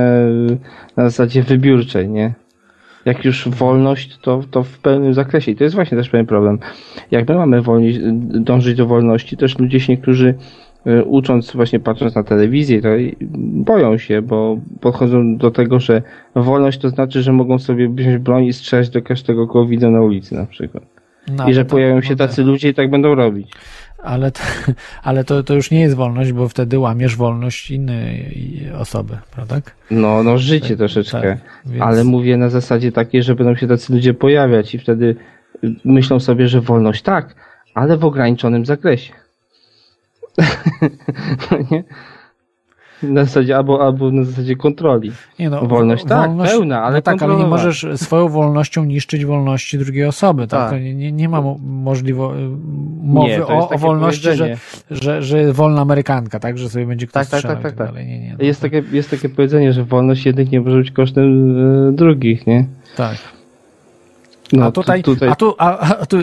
[0.97, 2.35] na zasadzie wybiórczej, nie?
[3.05, 5.53] Jak już wolność, to, to w pełnym zakresie.
[5.53, 6.59] I to jest właśnie też pewien problem.
[7.11, 7.63] Jak my mamy
[8.41, 10.35] dążyć do wolności, też ludzie się niektórzy
[10.87, 12.89] y, ucząc, właśnie patrząc na telewizję, to
[13.65, 16.03] boją się, bo podchodzą do tego, że
[16.35, 20.03] wolność to znaczy, że mogą sobie wziąć broń i strzelać do każdego, kogo widzą na
[20.03, 20.98] ulicy na przykład.
[21.29, 23.51] No, I że to- pojawią się no tacy ludzie i tak będą robić.
[24.03, 24.41] Ale, to,
[25.03, 28.37] ale to, to już nie jest wolność, bo wtedy łamiesz wolność innej
[28.79, 29.61] osoby, prawda?
[29.91, 31.21] No, no życie Tak, troszeczkę.
[31.23, 35.17] tak, więc- Ale mówię na zasadzie takiej, że będą się tacy ludzie pojawiać i wtedy
[35.65, 37.35] y, myślą sobie, że wolność tak,
[37.75, 39.13] ale w ograniczonym zakresie.
[41.71, 41.85] nie?
[43.03, 45.13] Na zasadzie, albo, albo na zasadzie kontroli.
[45.39, 49.79] Nie no, wolność tak, pełna, ale no tak, ale nie możesz swoją wolnością niszczyć wolności
[49.79, 50.71] drugiej osoby, tak?
[50.71, 50.83] Tak.
[50.83, 52.33] Nie, nie, nie ma mo- możliwo,
[53.03, 54.57] mowy Nie, o, o wolności, że,
[54.91, 56.59] że, że wolna Amerykanka, tak?
[56.59, 57.87] Że sobie będzie ktoś Tak, tak, tak, tak, tak.
[57.87, 58.07] dalej.
[58.07, 61.57] Nie, nie, no, Jest takie, jest takie powiedzenie, że wolność jednych nie może być kosztem
[61.89, 62.67] e, drugich, nie?
[62.97, 63.38] tak.
[64.53, 66.17] No, a tutaj, tu, tutaj A, tu, a, a, tu,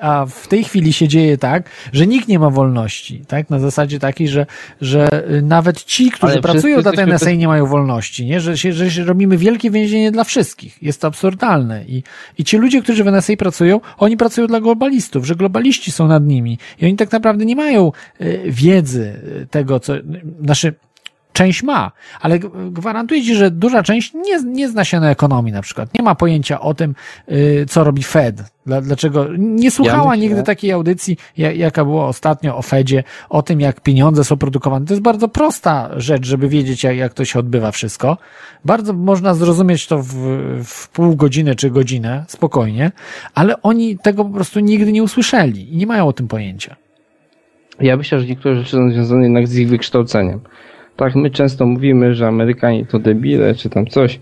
[0.00, 3.50] a w tej chwili się dzieje tak, że nikt nie ma wolności, tak?
[3.50, 4.46] Na zasadzie takiej, że,
[4.80, 5.08] że
[5.42, 8.40] nawet ci, którzy Ale pracują dla tej NSA nie mają wolności, nie?
[8.40, 10.82] Że, się, że się robimy wielkie więzienie dla wszystkich.
[10.82, 11.84] Jest to absurdalne.
[11.84, 12.02] I,
[12.38, 16.26] I ci ludzie, którzy w NSA pracują, oni pracują dla globalistów, że globaliści są nad
[16.26, 16.58] nimi.
[16.78, 19.20] I oni tak naprawdę nie mają e, wiedzy
[19.50, 19.92] tego, co,
[20.44, 20.74] znaczy,
[21.36, 22.38] część ma, ale
[22.70, 25.94] gwarantuję ci, że duża część nie, nie zna się na ekonomii na przykład.
[25.94, 26.94] Nie ma pojęcia o tym,
[27.32, 28.42] y, co robi Fed.
[28.66, 33.42] Dla, dlaczego nie słuchała myślę- nigdy takiej audycji, ja- jaka była ostatnio o Fedzie, o
[33.42, 34.86] tym, jak pieniądze są produkowane.
[34.86, 38.16] To jest bardzo prosta rzecz, żeby wiedzieć, jak, jak to się odbywa wszystko.
[38.64, 40.14] Bardzo można zrozumieć to w,
[40.64, 42.92] w pół godziny czy godzinę, spokojnie,
[43.34, 46.76] ale oni tego po prostu nigdy nie usłyszeli i nie mają o tym pojęcia.
[47.80, 50.40] Ja myślę, że niektóre rzeczy są związane jednak z ich wykształceniem.
[50.96, 54.20] Tak, my często mówimy, że Amerykanie to debile, czy tam coś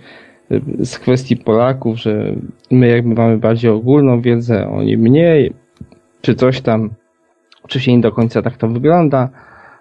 [0.52, 2.34] y, z kwestii Polaków, że
[2.70, 5.52] my jakby mamy bardziej ogólną wiedzę, oni mniej,
[6.20, 6.90] czy coś tam.
[7.62, 9.28] Oczywiście nie do końca tak to wygląda,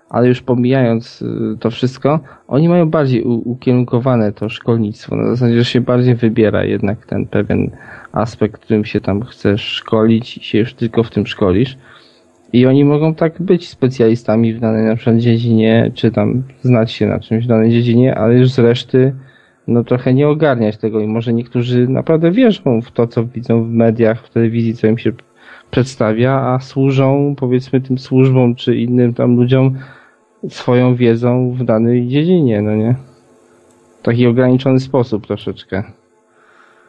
[0.09, 5.15] ale już pomijając y, to wszystko, oni mają bardziej ukierunkowane to szkolnictwo.
[5.15, 7.71] Na zasadzie, że się bardziej wybiera jednak ten pewien
[8.11, 11.77] aspekt, którym się tam chcesz szkolić i się już tylko w tym szkolisz.
[12.53, 17.07] I oni mogą tak być specjalistami w danej na przykład dziedzinie, czy tam znać się
[17.07, 19.13] na czymś w danej dziedzinie, ale już z reszty
[19.67, 23.69] no trochę nie ogarniać tego i może niektórzy naprawdę wierzą w to, co widzą w
[23.69, 25.11] mediach, w telewizji, co im się
[25.71, 29.77] przedstawia, a służą powiedzmy tym służbom czy innym tam ludziom
[30.49, 32.95] swoją wiedzą w danej dziedzinie, no nie?
[33.99, 35.83] W taki ograniczony sposób troszeczkę.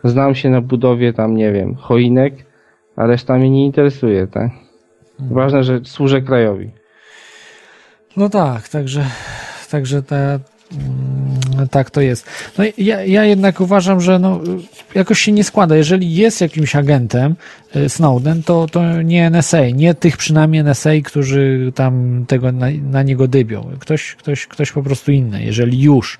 [0.04, 2.34] Znam się na budowie tam, nie wiem, choinek,
[2.96, 4.63] a reszta mnie nie interesuje, tak?
[5.18, 6.70] Ważne, że służę krajowi.
[8.16, 9.06] No tak, także,
[9.70, 12.26] także ta, mm, tak to jest.
[12.58, 14.40] No ja, ja jednak uważam, że no,
[14.94, 15.76] jakoś się nie składa.
[15.76, 17.36] Jeżeli jest jakimś agentem
[17.76, 23.02] y, Snowden, to, to nie NSA, nie tych przynajmniej NSA, którzy tam tego na, na
[23.02, 23.70] niego dybią.
[23.78, 26.18] Ktoś, ktoś, ktoś po prostu inny, jeżeli już.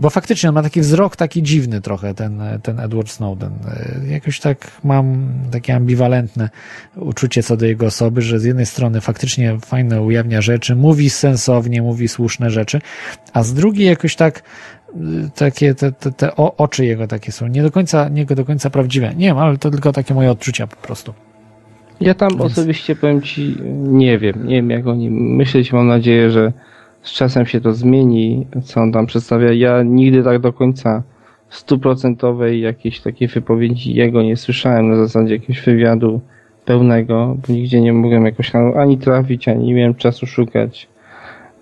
[0.00, 3.52] Bo faktycznie on ma taki wzrok taki dziwny trochę, ten, ten Edward Snowden.
[3.52, 6.50] Y, Jakoś tak mam takie ambiwalentne
[6.96, 11.82] uczucie co do jego osoby, że z jednej strony faktycznie fajne ujawnia rzeczy, mówi sensownie,
[11.82, 12.80] mówi słuszne rzeczy,
[13.32, 14.42] a z drugiej jakoś tak
[15.34, 19.14] takie te, te, te oczy jego takie są nie do końca, nie do końca prawdziwe.
[19.16, 21.14] Nie wiem, ale to tylko takie moje odczucia po prostu.
[22.00, 25.86] Ja tam Więc- osobiście powiem ci, nie wiem, nie wiem jak o nim myśleć, mam
[25.86, 26.52] nadzieję, że
[27.02, 29.52] z czasem się to zmieni, co on tam przedstawia.
[29.52, 31.02] Ja nigdy tak do końca
[31.50, 36.20] stuprocentowej jakiejś takiej wypowiedzi jego nie słyszałem na zasadzie jakiegoś wywiadu
[36.64, 40.88] pełnego, bo nigdzie nie mogłem jakoś ani trafić, ani nie miałem czasu szukać.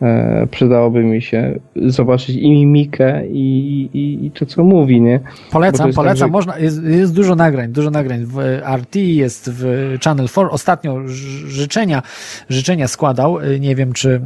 [0.02, 5.20] E, przydałoby mi się zobaczyć i mimikę i, i, i to co mówi, nie?
[5.50, 6.28] Polecam, jest tak, polecam.
[6.28, 8.38] że- Można, jest, jest dużo nagrań, dużo nagrań w
[8.76, 10.48] RT, jest w Channel 4.
[10.50, 11.08] Ostatnio
[11.48, 12.02] życzenia,
[12.48, 13.40] życzenia składał.
[13.40, 14.20] Y, Nie wiem, czy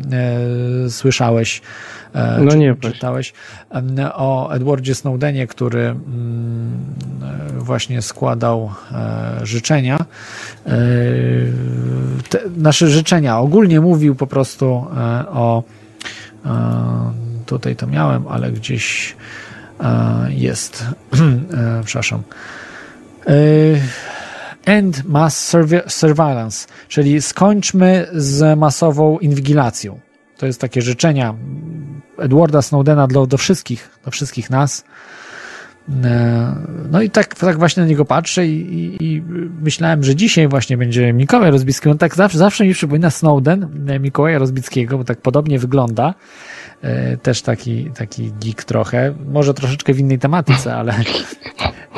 [0.84, 3.32] e, słyszałeś, e, No czy nie, czytałeś
[4.14, 6.84] o Edwardzie Snowdenie, który mm,
[7.56, 9.98] e, właśnie składał e, życzenia.
[10.66, 10.70] E,
[12.28, 13.38] te, nasze życzenia.
[13.38, 15.62] Ogólnie mówił po prostu e, o
[16.46, 16.50] e,
[17.46, 19.16] tutaj to miałem, ale gdzieś
[19.80, 20.84] e, jest.
[21.14, 22.22] e, przepraszam.
[23.26, 23.32] E,
[24.64, 25.56] End Mass
[25.88, 30.00] Surveillance, czyli skończmy z masową inwigilacją.
[30.38, 31.34] To jest takie życzenia
[32.18, 34.84] Edwarda Snowdena do, do wszystkich, do wszystkich nas.
[36.04, 36.54] E,
[36.90, 39.22] No i tak, tak właśnie na niego patrzę i, i, i
[39.62, 41.88] myślałem, że dzisiaj właśnie będzie Mikołaj Rozbicki.
[41.88, 46.14] On tak zawsze, zawsze mi przypomina Snowden, e, Mikołaja Rozbickiego, bo tak podobnie wygląda.
[46.82, 49.14] E, Też taki, taki geek trochę.
[49.32, 50.94] Może troszeczkę w innej tematyce, ale,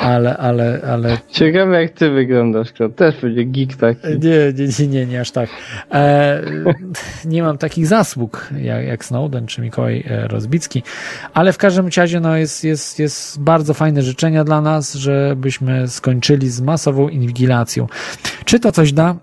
[0.07, 1.19] ale, ale, ale...
[1.29, 2.89] Ciekawe jak ty wyglądasz, Kro.
[2.89, 4.09] Też będzie geek taki.
[4.09, 5.51] Nie, nie, nie, nie, nie aż tak.
[5.93, 6.43] E,
[7.25, 10.83] nie mam takich zasług jak, jak Snowden czy Mikołaj e, Rozbicki,
[11.35, 16.51] ale w każdym razie no, jest, jest, jest bardzo fajne życzenia dla nas, żebyśmy skończyli
[16.51, 17.87] z masową inwigilacją.
[18.45, 19.17] Czy to coś da?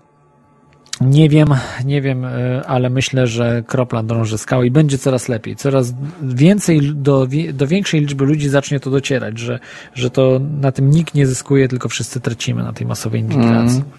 [1.00, 1.48] Nie wiem,
[1.84, 5.56] nie wiem, e, ale myślę, że kropla drąży skałę i będzie coraz lepiej.
[5.56, 9.58] Coraz więcej, do, do większej liczby ludzi zacznie to docierać, że,
[9.94, 13.76] że to na tym nikt nie zyskuje, tylko wszyscy tracimy na tej masowej inwigilacji.
[13.78, 13.90] Mm.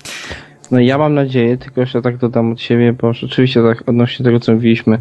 [0.71, 4.39] No ja mam nadzieję, tylko jeszcze tak dodam od siebie, bo rzeczywiście tak odnośnie tego,
[4.39, 4.99] co mówiliśmy,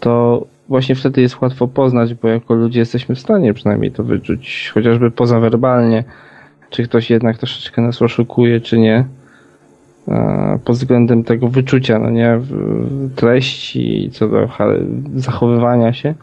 [0.00, 4.70] to właśnie wtedy jest łatwo poznać, bo jako ludzie jesteśmy w stanie przynajmniej to wyczuć,
[4.74, 6.04] chociażby pozawerbalnie,
[6.70, 9.04] czy ktoś jednak troszeczkę nas oszukuje, czy nie
[10.64, 12.40] pod względem tego wyczucia, no nie,
[13.16, 14.48] treści, co do
[15.14, 16.14] zachowywania się.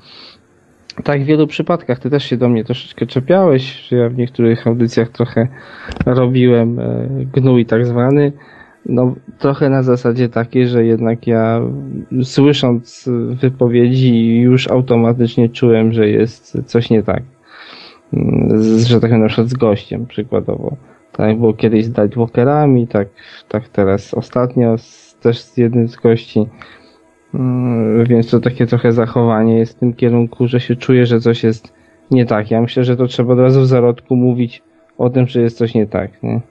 [1.04, 4.68] Tak w wielu przypadkach, ty też się do mnie troszeczkę czepiałeś, że ja w niektórych
[4.68, 5.48] audycjach trochę
[6.06, 8.32] robiłem e, gnój tak zwany,
[8.86, 11.62] no trochę na zasadzie takiej, że jednak ja
[12.24, 17.24] słysząc wypowiedzi już automatycznie czułem, że jest coś nie tak.
[18.86, 20.78] Że tak na przykład z gościem przykładowo.
[21.18, 23.08] Tak było kiedyś z Nightwalkerami, tak,
[23.48, 26.46] tak teraz ostatnio z, też z jednym z gości.
[27.34, 31.44] Mm, więc to takie trochę zachowanie jest w tym kierunku, że się czuje, że coś
[31.44, 31.74] jest
[32.12, 32.52] nie tak.
[32.52, 34.62] Ja myślę, że to trzeba od razu w zarodku mówić
[34.98, 36.24] o tym, że jest coś nie tak.
[36.24, 36.42] Nie?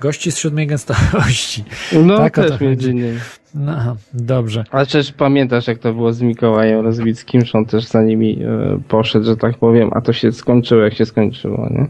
[0.00, 1.64] Gości z siódmej gęstości.
[2.06, 3.18] No tak też między innymi.
[3.54, 4.64] No, dobrze.
[4.70, 8.80] Ale przecież pamiętasz, jak to było z Mikołajem Rozwickim, że on też za nimi e,
[8.88, 11.86] poszedł, że tak powiem, a to się skończyło, jak się skończyło, nie?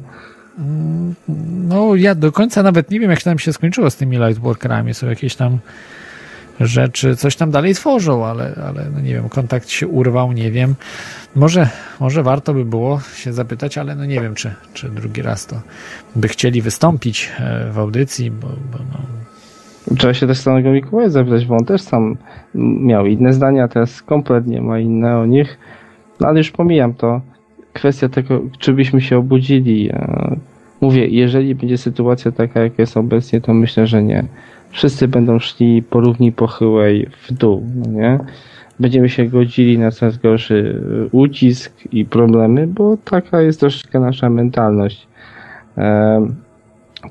[1.68, 4.94] No, ja do końca nawet nie wiem, jak tam się skończyło z tymi lightworkerami.
[4.94, 5.58] Są jakieś tam
[6.60, 10.74] rzeczy, coś tam dalej tworzą, ale, ale no nie wiem, kontakt się urwał, nie wiem.
[11.34, 11.68] Może,
[12.00, 15.60] może warto by było się zapytać, ale no nie wiem, czy, czy drugi raz to
[16.16, 19.00] by chcieli wystąpić e, w audycji, bo, bo no.
[19.96, 22.16] Trzeba się też samego Mikołaja zapytać, bo on też sam
[22.54, 25.58] miał inne zdania, teraz kompletnie ma inne o nich.
[26.20, 27.20] No ale już pomijam to
[27.74, 29.90] kwestia tego, czy byśmy się obudzili.
[29.92, 30.36] E,
[30.80, 34.24] mówię, jeżeli będzie sytuacja taka, jak jest obecnie, to myślę, że nie.
[34.70, 38.18] Wszyscy będą szli po równi pochyłej w dół, no nie?
[38.80, 44.30] Będziemy się godzili na coraz gorszy e, ucisk i problemy, bo taka jest troszeczkę nasza
[44.30, 45.06] mentalność.
[45.78, 46.26] E,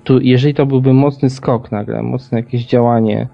[0.04, 3.28] tu, jeżeli to byłby mocny skok nagle, mocne jakieś działanie,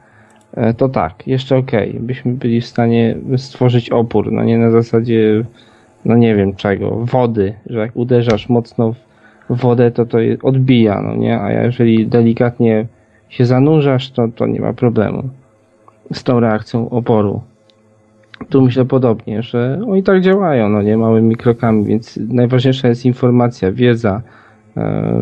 [0.78, 2.02] to tak, jeszcze okej, okay.
[2.02, 5.46] byśmy byli w stanie stworzyć opór, no nie na zasadzie
[6.06, 8.94] no nie wiem czego, wody, że jak uderzasz mocno
[9.50, 11.42] w wodę, to to odbija, no nie?
[11.42, 12.86] A jeżeli delikatnie
[13.30, 15.24] się zanurzasz, to, to nie ma problemu
[16.14, 17.42] z tą reakcją oporu.
[18.50, 23.72] Tu myślę podobnie, że oni tak działają, no nie, małymi krokami, więc najważniejsza jest informacja,
[23.72, 24.22] wiedza,
[24.78, 25.14] e,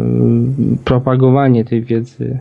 [0.85, 2.39] propagowanie tej wiedzy,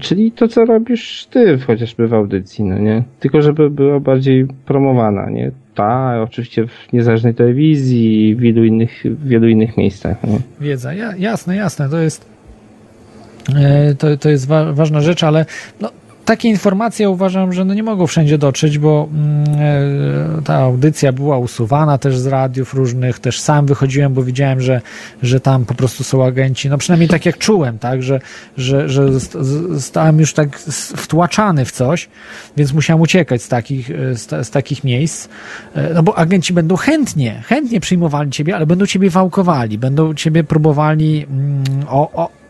[0.00, 3.02] czyli to, co robisz ty chociażby w audycji, no nie?
[3.20, 5.50] Tylko żeby była bardziej promowana, nie?
[5.76, 10.24] Ta, oczywiście w niezależnej telewizji i w wielu innych, wielu innych miejscach.
[10.24, 10.38] Nie?
[10.60, 12.26] Wiedza, ja, jasne, jasne, to jest
[13.56, 15.46] e, to, to jest wa ważna rzecz, ale
[15.80, 15.90] no,
[16.26, 19.44] takie informacje uważam, że no nie mogą wszędzie dotrzeć, bo mm,
[20.38, 24.80] e, ta audycja była usuwana też z radiów różnych, też sam wychodziłem, bo widziałem, że,
[25.22, 28.20] że tam po prostu są agenci, no przynajmniej tak jak czułem, tak, że,
[28.56, 29.12] że, że
[29.70, 30.58] zostałem już tak
[30.96, 32.08] wtłaczany w coś,
[32.56, 35.28] więc musiałem uciekać z takich, e, z, z takich miejsc,
[35.74, 40.44] e, no bo agenci będą chętnie, chętnie przyjmowali ciebie, ale będą ciebie wałkowali, będą ciebie
[40.44, 42.45] próbowali mm, o, o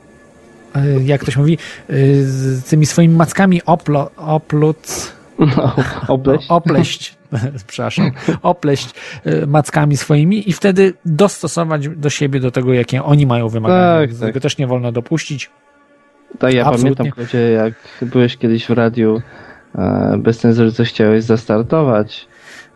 [1.04, 1.58] jak ktoś mówi,
[1.88, 5.74] e, z tymi swoimi mackami oplo, opluc, no,
[6.08, 6.46] opleść.
[6.48, 7.16] opleść,
[7.66, 8.10] przepraszam,
[8.42, 8.90] opleść
[9.24, 14.00] e, mackami swoimi i wtedy dostosować do siebie, do tego, jakie oni mają wymagania.
[14.00, 14.28] Tak, tak.
[14.28, 15.50] Tego też nie wolno dopuścić.
[16.38, 17.12] Tak, ja Absolutnie.
[17.12, 17.74] pamiętam, jak
[18.10, 19.22] byłeś kiedyś w radiu,
[20.18, 22.28] bez cenzury coś chciałeś zastartować,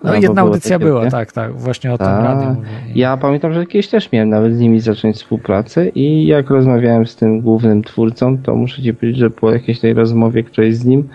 [0.05, 2.25] no, jedna audycja była, tak, tak, właśnie o tym tak.
[2.25, 2.69] radiu mówię.
[2.95, 7.17] Ja pamiętam, że kiedyś też miałem nawet z nimi zacząć współpracę i jak rozmawiałem z
[7.17, 11.09] tym głównym twórcą, to muszę ci powiedzieć, że po jakiejś tej rozmowie, której z nim,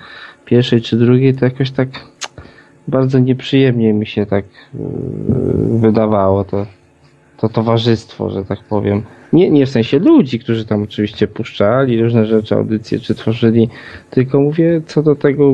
[0.46, 1.90] pierwszej czy drugiej, to jakoś tak
[2.88, 6.66] bardzo nieprzyjemnie mi się tak yy, wydawało to,
[7.38, 9.02] to towarzystwo, że tak powiem.
[9.34, 13.70] Nie, nie w sensie ludzi, którzy tam oczywiście puszczali różne rzeczy, audycje czy tworzyli,
[14.10, 15.54] tylko mówię co do tego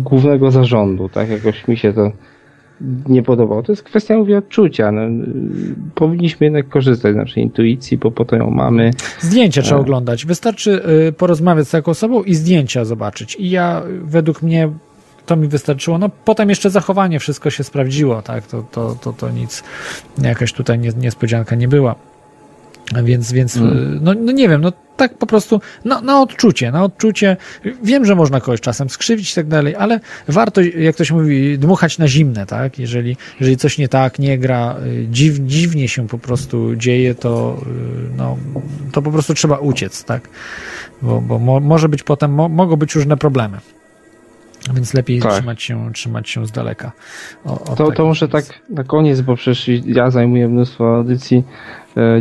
[0.00, 2.12] głównego zarządu, tak jakoś mi się to
[3.08, 3.62] nie podobało.
[3.62, 4.92] To jest kwestia, mówię, odczucia.
[4.92, 5.24] No,
[5.94, 8.90] powinniśmy jednak korzystać z naszej intuicji, bo po to ją mamy.
[9.20, 9.80] Zdjęcia trzeba e.
[9.80, 10.26] oglądać.
[10.26, 13.36] Wystarczy y, porozmawiać z taką osobą i zdjęcia zobaczyć.
[13.36, 14.68] I ja, według mnie,
[15.26, 15.98] to mi wystarczyło.
[15.98, 18.46] No potem jeszcze zachowanie, wszystko się sprawdziło, tak?
[18.46, 19.64] To, to, to, to nic,
[20.22, 21.94] jakaś tutaj niespodzianka nie była.
[23.04, 23.98] Więc, więc Mm.
[24.02, 27.36] no, no nie wiem, no tak po prostu na, na odczucie, na odczucie.
[27.82, 31.98] Wiem, że można kogoś czasem skrzywić i tak dalej, ale warto, jak ktoś mówi, dmuchać
[31.98, 32.78] na zimne, tak?
[32.78, 37.56] Jeżeli, jeżeli coś nie tak, nie gra, y, dziw, dziwnie się po prostu dzieje, to,
[37.66, 38.36] y, no,
[38.92, 40.28] to po prostu trzeba uciec, tak?
[41.02, 43.58] Bo, bo mo, może być potem, mo, mogą być różne problemy.
[44.74, 45.32] Więc lepiej Tak.
[45.32, 46.92] trzymać, się, trzymać się z daleka.
[47.44, 51.42] O, To, to może tak na koniec, bo przecież ja zajmuję mnóstwo audycji e,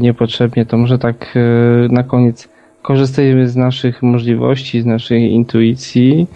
[0.01, 1.39] niepotrzebnie, to może tak e,
[1.93, 2.49] na koniec
[2.81, 6.27] korzystajmy z naszych możliwości, z naszej intuicji,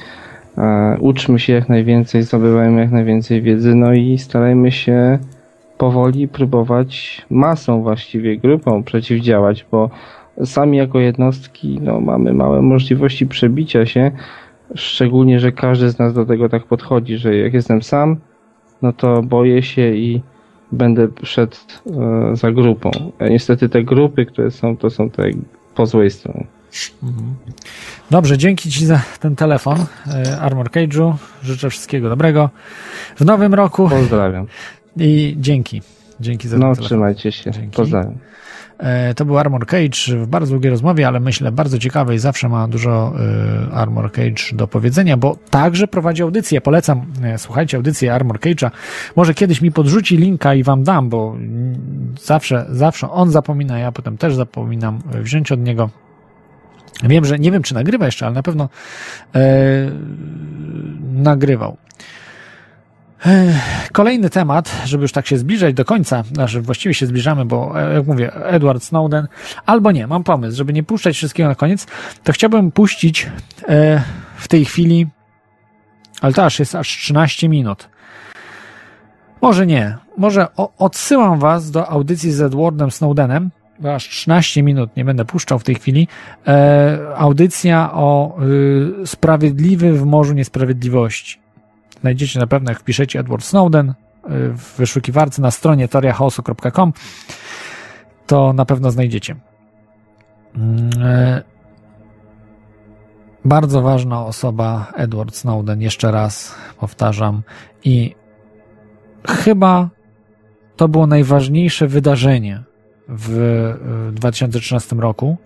[0.57, 5.19] e, uczmy się jak najwięcej, zdobywajmy jak najwięcej wiedzy, no i starajmy się
[5.77, 9.89] powoli próbować masą właściwie, grupą przeciwdziałać, bo
[10.45, 14.11] sami jako jednostki no, mamy małe możliwości przebicia się,
[14.75, 18.17] szczególnie, że każdy z nas do tego tak podchodzi, że jak jestem sam,
[18.81, 20.21] no to boję się i
[20.73, 21.55] będę szedł
[22.31, 22.91] e, za grupą.
[23.19, 25.23] A niestety te grupy, które są, to są te
[25.75, 26.45] po złej stronie.
[27.03, 27.35] Mhm.
[28.11, 29.77] Dobrze, dzięki Ci za ten telefon,
[30.07, 31.13] e, Armor Cage'u.
[31.43, 32.49] Życzę wszystkiego dobrego
[33.15, 34.47] w nowym roku Pozdrawiam.
[34.97, 35.81] i dzięki.
[36.19, 36.85] Dzięki za ten No, telefon.
[36.85, 37.51] trzymajcie się.
[37.51, 37.75] Dzięki.
[37.77, 38.13] Pozdrawiam.
[38.77, 42.19] E, To był Armor Cage w bardzo długiej rozmowie, ale myślę bardzo ciekawej.
[42.19, 43.13] Zawsze ma dużo
[43.69, 46.61] e, Armor Cage do powiedzenia, bo także prowadzi audycję.
[46.61, 48.71] Polecam, e, słuchajcie, audycję Armor Cage'a.
[49.15, 51.35] Może kiedyś mi podrzuci linka i wam dam, bo
[52.21, 55.89] zawsze, zawsze on zapomina, ja potem też zapominam wziąć od niego.
[57.03, 58.69] Wiem, że nie wiem, czy nagrywa jeszcze, ale na pewno
[59.35, 59.41] e,
[61.13, 61.77] nagrywał.
[63.91, 67.93] Kolejny temat, żeby już tak się zbliżać do końca, znaczy właściwie się zbliżamy, bo e,
[67.93, 69.27] jak mówię, Edward Snowden,
[69.65, 71.87] albo nie, mam pomysł, żeby nie puszczać wszystkiego na koniec,
[72.23, 73.29] to chciałbym puścić
[73.67, 74.01] e,
[74.35, 75.07] w tej chwili,
[76.21, 77.89] ale to aż jest aż 13 minut.
[79.41, 80.47] Może nie, może
[80.77, 83.51] odsyłam was do audycji z Edwardem Snowdenem,
[83.95, 86.07] aż 13 minut nie będę puszczał w tej chwili,
[86.47, 88.37] e, audycja o
[89.03, 91.42] y, sprawiedliwy w Morzu Niesprawiedliwości
[92.03, 93.93] znajdziecie na pewno, jak wpiszecie Edward Snowden y,
[94.53, 96.93] w wyszukiwarce na stronie teoriachaosu.com,
[98.27, 99.35] to na pewno znajdziecie.
[100.55, 101.41] Mm, e,
[103.45, 107.43] Bardzo ważna osoba Edward Snowden, jeszcze raz powtarzam,
[107.83, 108.15] i
[109.27, 109.89] chyba
[110.75, 112.63] to było najważniejsze wydarzenie
[113.07, 113.37] w
[114.09, 115.37] y, 2013 roku.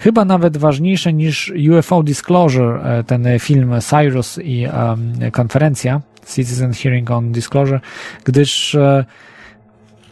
[0.00, 6.00] Chyba nawet ważniejsze niż UFO Disclosure, e, ten film Cyrus i um, konferencja
[6.34, 7.80] Citizen Hearing on Disclosure,
[8.24, 9.04] gdyż e,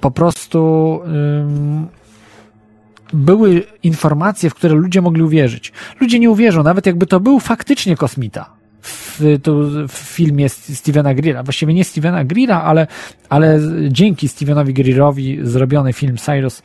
[0.00, 1.86] po prostu ym,
[3.12, 5.72] były informacje, w które ludzie mogli uwierzyć.
[6.00, 8.50] Ludzie nie uwierzą, nawet jakby to był faktycznie kosmita.
[8.82, 9.20] W,
[9.88, 12.86] w filmie Stevena Greera, właściwie nie Stevena Greera, ale,
[13.28, 16.62] ale dzięki Stevenowi Greerowi zrobiony film Cyrus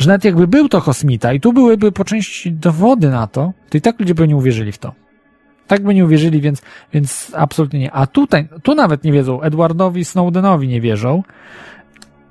[0.00, 3.78] że nawet jakby był to kosmita i tu byłyby po części dowody na to, to
[3.78, 4.92] i tak ludzie by nie uwierzyli w to.
[5.66, 6.62] Tak by nie uwierzyli, więc,
[6.92, 7.92] więc absolutnie nie.
[7.92, 11.22] A tutaj, tu nawet nie wiedzą, Edwardowi Snowdenowi nie wierzą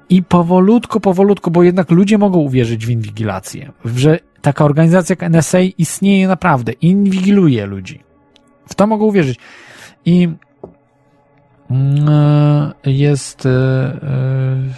[0.09, 5.59] i powolutku, powolutku, bo jednak ludzie mogą uwierzyć w inwigilację, że taka organizacja jak NSA
[5.59, 8.03] istnieje naprawdę, inwigiluje ludzi.
[8.67, 9.39] W to mogą uwierzyć.
[10.05, 10.29] I
[11.69, 13.49] mm, jest e,
[14.49, 14.73] Em,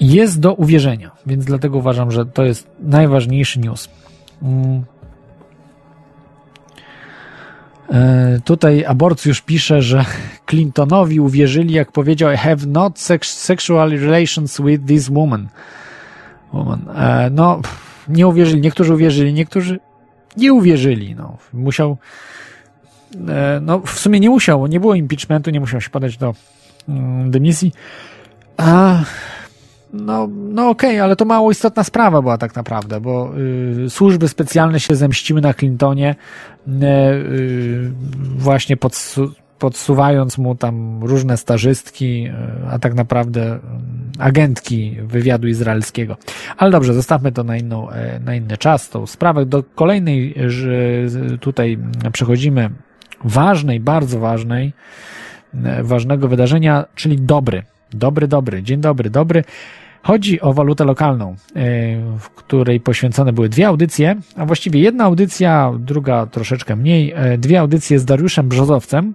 [0.00, 3.88] jest do uwierzenia, więc dlatego uważam, że to jest najważniejszy news.
[4.42, 4.84] Mm.
[7.92, 10.04] E, Tutaj aborcjusz pisze, że
[10.46, 15.48] Clintonowi uwierzyli, jak powiedział, I have not sex sexual relations with this woman.
[16.52, 16.88] woman.
[16.96, 17.60] E, No,
[18.08, 18.60] nie uwierzyli.
[18.60, 19.80] Niektórzy uwierzyli, niektórzy
[20.36, 21.14] nie uwierzyli.
[21.14, 21.96] No, musiał,
[23.28, 26.34] e, no w sumie nie musiał, nie było impeachmentu, nie musiał się podać do
[27.26, 27.72] dymisji.
[28.56, 28.98] A,
[29.92, 33.32] no, no okej, ale to mało istotna sprawa była tak naprawdę, bo
[33.86, 36.14] y, służby specjalne się zemściły na Clintonie,
[36.68, 37.90] y, y,
[38.36, 43.60] właśnie podsu podsuwając mu tam różne stażystki, y, a tak naprawdę y,
[44.18, 46.16] agentki wywiadu izraelskiego.
[46.56, 49.46] Ale dobrze, zostawmy to na, inną, e, na inny czas, tą sprawę.
[49.46, 50.72] Do kolejnej że
[51.40, 51.78] tutaj
[52.12, 52.70] przechodzimy
[53.24, 54.72] ważnej, bardzo ważnej,
[55.82, 57.62] ważnego wydarzenia, czyli dobry.
[57.92, 58.62] Dobry, dobry.
[58.62, 59.44] Dzień dobry, dobry.
[60.02, 61.36] Chodzi o walutę lokalną, e,
[62.18, 67.12] w której poświęcone były dwie audycje, a właściwie jedna audycja, druga troszeczkę mniej.
[67.16, 69.14] e, Dwie audycje z Dariuszem Brzozowcem,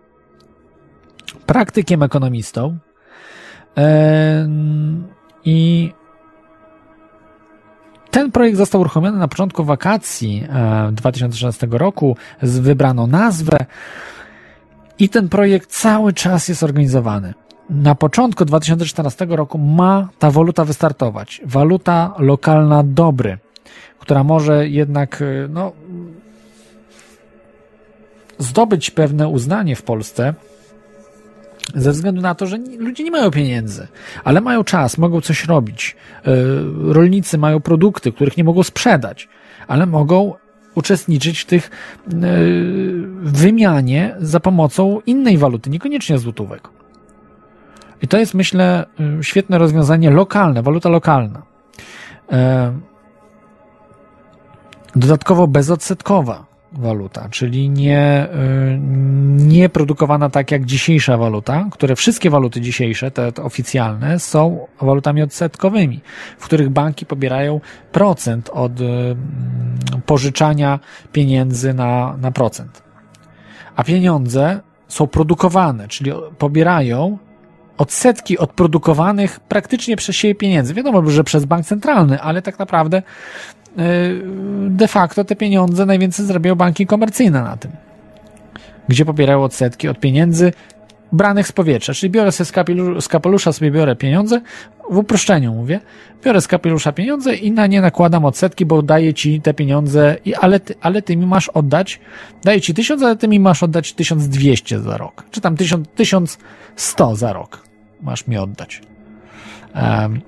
[1.46, 2.78] praktykiem ekonomistą.
[3.78, 4.48] E,
[5.46, 5.92] I
[8.12, 12.18] ten projekt został uruchomiony na początku wakacji e, 2016 roku.
[12.42, 13.58] Z- Wybrano nazwę
[15.02, 17.34] i ten projekt cały czas jest organizowany.
[17.70, 21.42] na początku 2014 roku ma ta waluta wystartować.
[21.46, 23.38] Waluta lokalna dobry,
[24.00, 25.72] która może jednak y, no,
[28.38, 30.34] zdobyć pewne uznanie w Polsce
[31.76, 33.88] ze względu na to, że ludzie nie mają pieniędzy,
[34.24, 35.96] ale mają czas, mogą coś robić.
[36.28, 39.30] Y, rolnicy mają produkty, których nie mogą sprzedać,
[39.68, 40.34] ale mogą
[40.76, 42.12] uczestniczyć w tych y,
[43.22, 46.70] wymianie za pomocą innej waluty, niekoniecznie złotówek.
[48.02, 48.86] I to jest, myślę,
[49.20, 51.42] y, świetne rozwiązanie lokalne, waluta lokalna.
[54.96, 58.80] Dodatkowo bezodsetkowa waluta, czyli nie, y,
[59.38, 65.22] nie produkowana tak jak dzisiejsza waluta, które wszystkie waluty dzisiejsze, te, te oficjalne, są walutami
[65.22, 66.02] odsetkowymi,
[66.38, 67.60] w których banki pobierają
[67.92, 68.86] procent od y,
[70.06, 70.80] pożyczania
[71.12, 72.84] pieniędzy na, na procent.
[73.76, 77.18] A pieniądze są produkowane, czyli pobierają
[77.78, 80.74] odsetki od produkowanych praktycznie przez siebie pieniędzy.
[80.74, 83.02] Wiadomo, że przez bank centralny, ale tak naprawdę
[84.70, 87.72] de facto te pieniądze najwięcej zarabiają banki komercyjne na tym.
[88.88, 90.52] Gdzie pobierają odsetki od pieniędzy
[91.12, 91.94] branych z powietrza.
[91.94, 94.42] Czyli biorę sobie z, kapelusza, z kapelusza sobie biorę pieniądze,
[94.90, 95.80] w uproszczeniu mówię,
[96.26, 100.36] biorę z kapelusza pieniądze i na nie nakładam odsetki, bo daję ci te pieniądze, i,
[100.36, 102.00] ale, ty, ale ty mi masz oddać,
[102.44, 105.24] daję ci 1000, ale ty mi masz oddać 1200 za rok.
[105.32, 107.64] Czy tam 1000, 1100 za rok
[108.02, 108.82] masz mi oddać.
[109.76, 110.22] Um,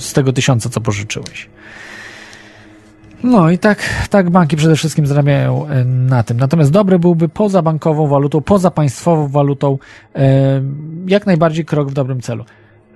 [0.00, 1.48] z tego tysiąca, co pożyczyłeś.
[3.22, 3.78] No i tak,
[4.10, 6.36] tak banki przede wszystkim zarabiają e, na tym.
[6.36, 9.78] Natomiast dobre byłby poza bankową walutą, poza państwową walutą,
[10.14, 10.62] e,
[11.06, 12.44] jak najbardziej krok w dobrym celu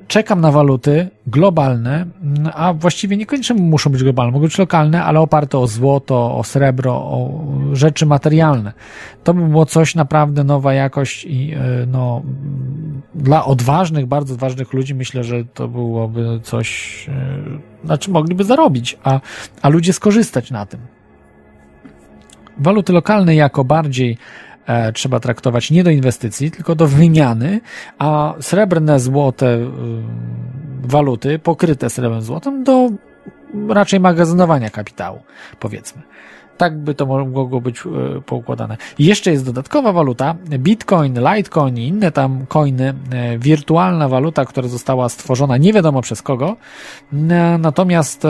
[0.09, 2.07] czekam na waluty globalne,
[2.55, 6.95] a właściwie niekoniecznie muszą być globalne, mogą być lokalne, ale oparte o złoto, o srebro,
[6.95, 8.73] o rzeczy materialne.
[9.25, 12.23] To by było coś naprawdę nowa jakość i e, no,
[13.15, 18.99] dla odważnych, bardzo odważnych ludzi myślę, że to byłoby coś, e, na czym mogliby zarobić,
[19.05, 19.21] a,
[19.63, 20.81] a ludzie skorzystać na tym.
[22.59, 24.19] Waluty lokalne jako bardziej
[24.95, 27.61] trzeba traktować nie do inwestycji, tylko do wymiany,
[27.99, 29.67] a srebrne, złote y,
[30.83, 32.91] waluty pokryte srebrem, złotem do
[33.69, 35.21] raczej magazynowania kapitału,
[35.61, 36.03] powiedzmy.
[36.57, 38.77] Tak by to mogło być e, poukładane.
[38.99, 45.09] Jeszcze jest dodatkowa waluta, Bitcoin, Litecoin i inne tam coiny, e, wirtualna waluta, która została
[45.09, 46.57] stworzona nie wiadomo przez kogo.
[47.13, 48.27] E, natomiast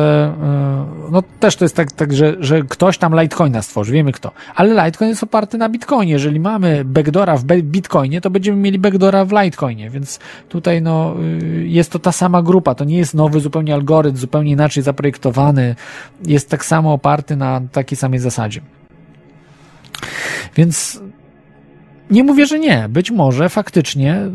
[1.10, 4.30] no też to jest tak, tak że, że ktoś tam Litecoina stworzy, wiemy kto.
[4.54, 6.12] Ale Litecoin jest oparty na Bitcoinie.
[6.12, 10.18] Jeżeli mamy backdora w Bitcoinie, to będziemy mieli backdora w Litecoinie, więc
[10.48, 11.14] tutaj no
[11.64, 15.76] jest to ta sama grupa, to nie jest nowy zupełnie algorytm, zupełnie inaczej zaprojektowany,
[16.26, 18.60] jest tak samo oparty na takiej samej samej zasadzie.
[20.56, 21.00] Więc
[22.10, 22.86] nie mówię, że nie.
[22.88, 24.30] Być może faktycznie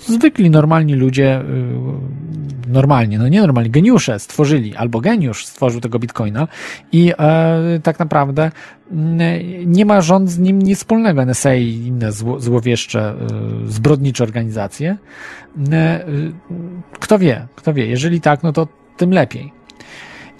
[0.00, 6.48] zwykli, normalni ludzie, y, normalnie, no nie normalni, geniusze stworzyli, albo geniusz stworzył tego bitcoina
[6.92, 8.52] i e, tak naprawdę
[9.66, 11.24] nie ma rząd z nim nic wspólnego.
[11.24, 13.14] NSA i inne zło, złowieszcze,
[13.66, 14.96] y, zbrodnicze organizacje.
[15.58, 16.32] Y,
[17.00, 17.86] kto wie, kto wie.
[17.86, 19.52] Jeżeli tak, no to tym lepiej.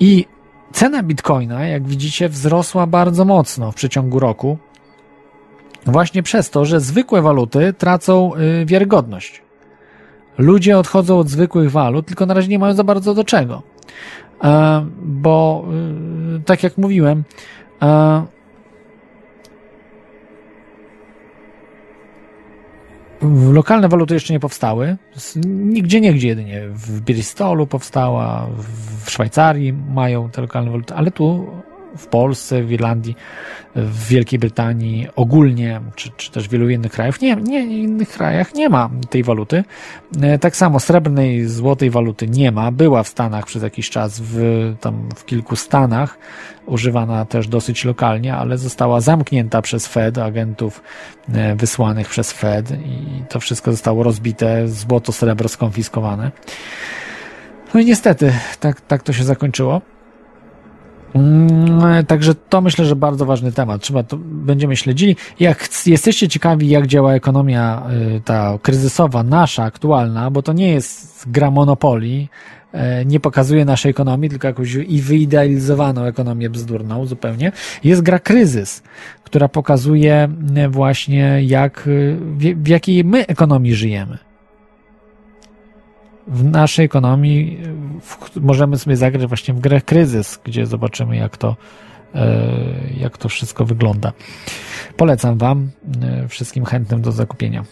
[0.01, 0.27] I
[0.75, 4.59] Cena bitcoina, jak widzicie, wzrosła bardzo mocno w przeciągu roku,
[5.87, 9.43] właśnie przez to, że zwykłe waluty tracą y, wiarygodność.
[10.39, 13.63] Ludzie odchodzą od zwykłych walut, tylko na razie nie mają za bardzo do czego.
[14.45, 15.65] E, bo,
[16.39, 17.25] y, tak jak mówiłem,
[23.53, 24.97] Lokalne waluty jeszcze nie powstały.
[25.47, 26.63] Nigdzie, niegdzie jedynie.
[26.69, 28.47] W Bristolu powstała,
[29.05, 31.47] w Szwajcarii mają te lokalne waluty, ale tu
[31.97, 33.17] w Polsce, w Irlandii,
[33.77, 38.69] w Wielkiej Brytanii ogólnie, czy, czy też wielu innych krajach, nie, nie, innych krajach nie
[38.69, 39.65] ma tej waluty.
[40.23, 42.71] E, tak samo srebrnej, złotej waluty nie ma.
[42.71, 44.39] Była w Stanach przez jakiś czas, w,
[44.81, 46.19] tam w kilku stanach,
[46.67, 50.83] używana też dosyć lokalnie, ale została zamknięta przez Fed, agentów
[51.33, 56.31] e, wysłanych przez Fed i to wszystko zostało rozbite, złoto, srebro skonfiskowane.
[57.75, 59.81] No i niestety, tak, tak to się zakończyło.
[61.15, 63.83] Mm, także to myślę, że bardzo ważny temat.
[63.83, 65.17] Trzeba to będziemy śledzili.
[65.41, 67.83] Jak jesteście ciekawi, jak działa ekonomia
[68.17, 72.29] y, ta kryzysowa, nasza, aktualna, bo to nie jest gra monopoli,
[72.75, 77.53] y, nie pokazuje naszej ekonomii, tylko jakąś i wyidealizowaną ekonomię bzdurną zupełnie.
[77.85, 78.83] Jest gra kryzys,
[79.25, 80.29] która pokazuje
[80.65, 81.89] y, właśnie jak,
[82.57, 84.19] w jakiej my ekonomii żyjemy
[86.27, 87.61] w naszej ekonomii
[88.01, 91.57] w, możemy sobie zagrać właśnie w grę kryzys, gdzie zobaczymy, jak to,
[92.15, 92.37] e,
[93.01, 94.13] jak to wszystko wygląda.
[94.97, 95.71] Polecam Wam,
[96.03, 97.65] e, wszystkim chętnym do zakupienia.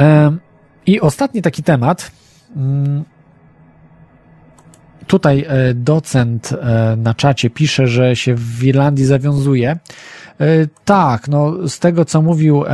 [0.00, 0.36] E,
[0.86, 2.10] I ostatni taki temat.
[2.56, 3.04] Mm,
[5.06, 6.50] tutaj docent
[6.96, 9.78] na czacie pisze, że się w Irlandii zawiązuje.
[10.40, 12.64] E, tak, no z tego co mówił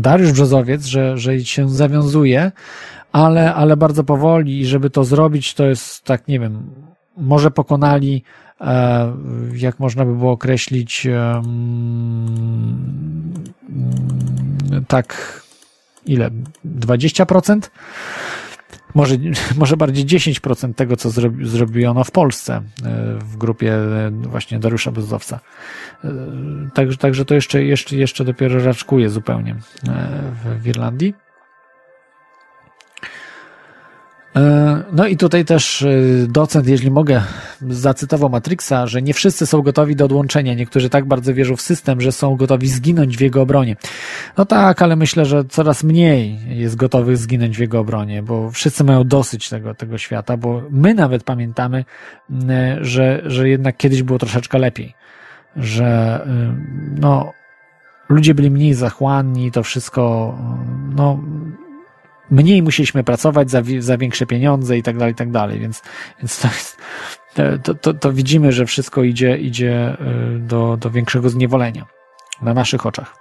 [0.00, 2.52] Dariusz Brzozowiec, że, że się zawiązuje,
[3.12, 6.70] ale, ale bardzo powoli i żeby to zrobić, to jest tak, nie wiem,
[7.16, 8.24] może pokonali,
[9.54, 11.06] jak można by było określić,
[14.88, 15.40] tak,
[16.06, 16.30] ile?
[16.64, 17.60] 20%?
[18.94, 19.16] Może,
[19.56, 22.62] może bardziej 10% tego, co zrobi, zrobiono w Polsce e,
[23.18, 25.40] w grupie e, właśnie Dariusza Bezdowca.
[26.04, 26.08] E,
[26.74, 31.14] także, także to jeszcze, jeszcze, jeszcze dopiero raczkuje zupełnie w, w Irlandii.
[34.92, 35.86] No i tutaj też
[36.28, 37.22] docent, jeśli mogę,
[37.68, 40.54] zacytował Matrixa, że nie wszyscy są gotowi do odłączenia.
[40.54, 43.76] Niektórzy tak bardzo wierzą w system, że są gotowi zginąć w jego obronie.
[44.38, 48.84] No tak, ale myślę, że coraz mniej jest gotowych zginąć w jego obronie, bo wszyscy
[48.84, 51.84] mają dosyć tego, tego świata, bo my nawet pamiętamy,
[52.80, 54.94] że, że jednak kiedyś było troszeczkę lepiej.
[55.56, 56.20] Że
[57.00, 57.32] no,
[58.08, 60.34] ludzie byli mniej zachłanni, to wszystko,
[60.96, 61.20] no,
[62.30, 65.82] mniej musieliśmy pracować za, za większe pieniądze i tak dalej, i tak dalej, więc,
[66.18, 66.76] więc to, jest,
[67.62, 69.96] to, to, to widzimy, że wszystko idzie, idzie
[70.36, 71.86] y, do, do większego zniewolenia
[72.42, 73.20] na naszych oczach.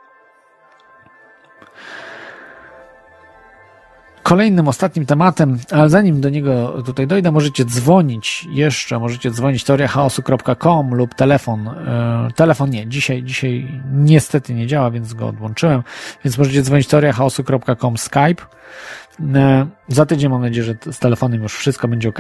[4.24, 10.96] Kolejnym, ostatnim tematem, ale zanim do niego tutaj dojdę, możecie dzwonić jeszcze, możecie dzwonić teoriachaosu.com
[10.96, 11.68] lub telefon.
[11.68, 15.84] E, telefon nie, dzisiaj, dzisiaj niestety nie działa, więc go odłączyłem,
[16.26, 18.44] więc możecie dzwonić teoriachaosu.com Skype.
[19.36, 22.20] E, za tydzień mam nadzieję, że z telefonem już wszystko będzie ok.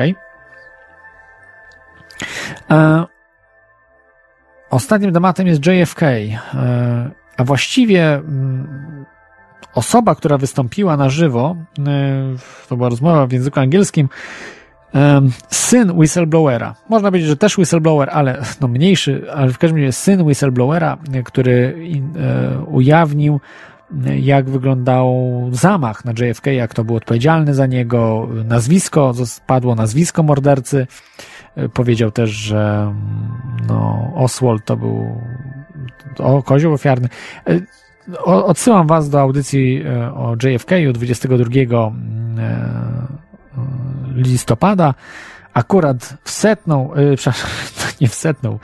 [2.71, 3.05] E,
[4.69, 6.01] ostatnim tematem jest JFK,
[7.37, 9.05] a właściwie mm,
[9.73, 12.35] osoba, która wystąpiła na żywo, e,
[12.69, 14.09] to była rozmowa w języku angielskim,
[15.49, 16.75] syn whistleblowera.
[16.89, 21.75] Można powiedzieć, że też whistleblower, ale no mniejszy, ale w każdym razie syn whistleblowera, który
[22.15, 23.39] e, ujawnił,
[24.19, 29.13] jak wyglądał zamach na JFK, jak to był odpowiedzialny za niego, nazwisko,
[29.47, 30.87] padło nazwisko mordercy.
[31.59, 32.93] E, powiedział też, że
[33.67, 35.21] no, Oswald to był
[36.17, 37.09] o, kozioł ofiarny
[38.23, 43.07] odsyłam Was do audycji e, o JFK 22 mm, e,
[44.15, 44.93] listopada.
[45.53, 47.49] Akurat w setną, e, przepraszam,
[48.01, 48.59] nie w setną,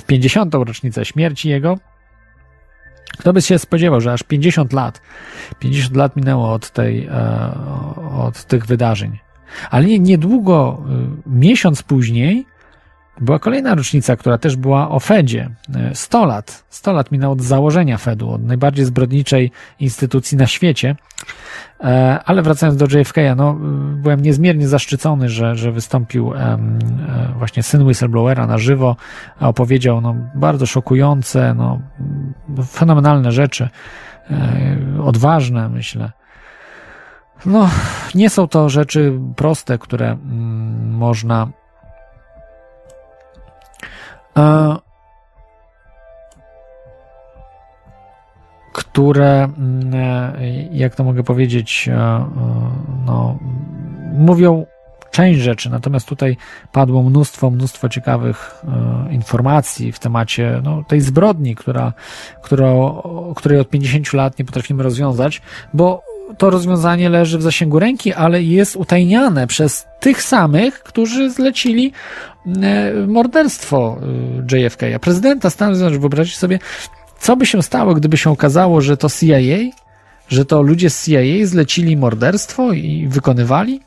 [0.00, 0.54] w 50.
[0.54, 1.78] rocznicę śmierci jego.
[3.18, 5.00] Kto by się spodziewał, że aż 50 lat,
[5.58, 7.08] 50 lat minęło od tej,
[8.18, 9.18] od tych wydarzeń.
[9.70, 10.82] Ale niedługo,
[11.26, 12.46] miesiąc później,
[13.20, 15.50] była kolejna rocznica, która też była o Fedzie.
[15.94, 16.64] 100 lat.
[16.68, 19.50] 100 lat minęło od założenia Fedu, od najbardziej zbrodniczej
[19.80, 20.96] instytucji na świecie.
[21.80, 23.54] E, ale wracając do JFK, no,
[24.02, 26.58] byłem niezmiernie zaszczycony, że, że wystąpił e,
[27.38, 28.96] właśnie syn whistleblowera na żywo,
[29.40, 31.80] a opowiedział no, bardzo szokujące, no,
[32.66, 33.68] fenomenalne rzeczy,
[34.30, 36.12] e, odważne, myślę.
[37.46, 37.70] No,
[38.14, 41.48] nie są to rzeczy proste, które mm, można
[48.72, 52.30] które, mm, e, jak to mogę powiedzieć, e, e,
[53.06, 53.38] no,
[54.12, 54.66] mówią
[55.10, 56.36] część rzeczy, natomiast tutaj
[56.72, 58.64] padło mnóstwo, mnóstwo ciekawych
[59.10, 61.92] informacji w temacie no, tej zbrodni, która,
[62.42, 62.72] która,
[63.36, 65.42] której od 50 lat nie potrafimy rozwiązać,
[65.74, 66.02] bo
[66.38, 71.92] to rozwiązanie leży w zasięgu ręki, ale jest utajniane przez tych samych, którzy zlecili
[72.46, 73.98] e, morderstwo
[74.52, 74.82] e, JFK.
[74.96, 76.58] A prezydenta Stanów Zjednoczonych, wyobraźcie sobie,
[77.18, 79.78] co by się stało, gdyby się okazało, że to CIA,
[80.28, 83.80] że to ludzie z CIA zlecili morderstwo i wykonywali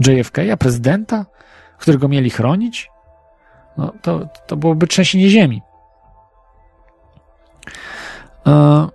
[0.00, 1.26] JFK, a prezydenta,
[1.78, 2.90] którego mieli chronić?
[3.76, 5.62] No, to, to byłoby trzęsienie ziemi.
[8.46, 8.88] Uh,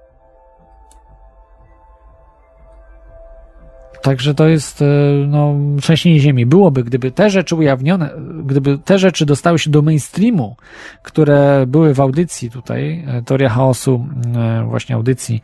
[4.01, 4.85] Także to jest e,
[5.27, 6.45] no, trzęsienie ziemi.
[6.45, 8.09] Byłoby, gdyby te rzeczy ujawnione,
[8.45, 10.55] gdyby te rzeczy dostały się do mainstreamu,
[11.03, 14.05] które były w audycji tutaj, e, Teoria Chaosu,
[14.35, 15.41] e, właśnie audycji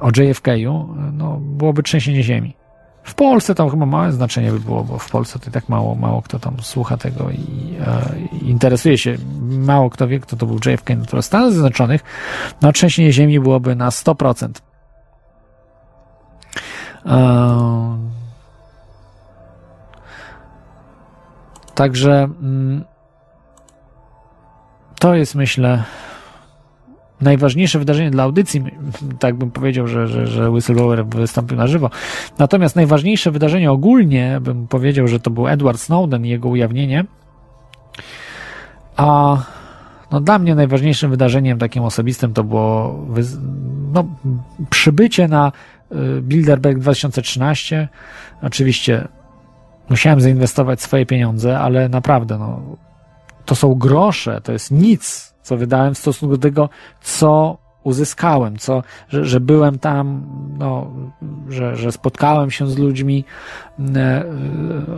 [0.00, 2.60] o JFK-u, no, byłoby trzęsienie ziemi.
[3.02, 6.22] W Polsce to chyba małe znaczenie by było, bo w Polsce to tak mało, mało
[6.22, 9.16] kto tam słucha tego i, e, interesuje się.
[9.42, 10.96] Mało kto wie, kto to był JFK.
[10.96, 12.00] No to w Stanach Zjednoczonych
[12.62, 14.48] no, trzęsienie ziemi byłoby na 100%.
[21.74, 22.84] Także mm,
[24.98, 25.84] to jest, myślę,
[27.20, 28.64] najważniejsze wydarzenie dla audycji,
[29.18, 31.90] tak bym powiedział, że, że, że whistleblower wystąpił na żywo.
[32.38, 37.04] Natomiast najważniejsze wydarzenie ogólnie, bym powiedział, że to był Edward Snowden i jego ujawnienie.
[38.96, 39.36] A
[40.10, 42.98] no, dla mnie najważniejszym wydarzeniem takim osobistym to było
[43.92, 44.04] no,
[44.70, 45.52] przybycie na
[46.22, 47.88] Bilderberg 2013.
[48.42, 49.08] Oczywiście
[49.90, 52.62] musiałem zainwestować swoje pieniądze, ale naprawdę, no,
[53.44, 56.68] to są grosze, to jest nic, co wydałem w stosunku do tego,
[57.00, 60.26] co uzyskałem, co, że, że byłem tam,
[60.58, 60.90] no,
[61.48, 63.24] że, że spotkałem się z ludźmi
[63.96, 64.24] e,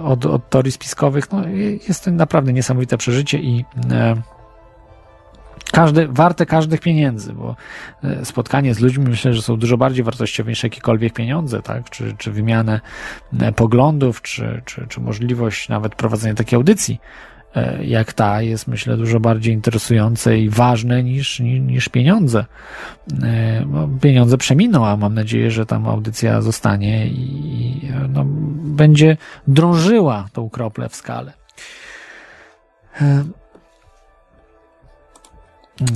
[0.05, 1.32] od, od teorii spiskowych.
[1.32, 1.43] No,
[1.89, 3.64] jest to naprawdę niesamowite przeżycie i
[5.73, 7.57] każdy, warte każdych pieniędzy, bo
[8.05, 11.90] e, spotkanie z ludźmi myślę, że są dużo bardziej wartościowe niż jakiekolwiek pieniądze, tak?
[11.90, 12.81] Czy, czy wymianę
[13.40, 17.01] e, poglądów, czy, czy, czy możliwość nawet prowadzenia takiej audycji
[17.55, 22.44] e, jak ta jest, myślę, dużo bardziej interesujące i ważne niż, niż, niż pieniądze.
[24.01, 28.24] Pieniądze przeminą, a mam nadzieję, że tam audycja zostanie i no,
[28.65, 29.16] będzie
[29.47, 31.32] drążyła tą kroplę w skale.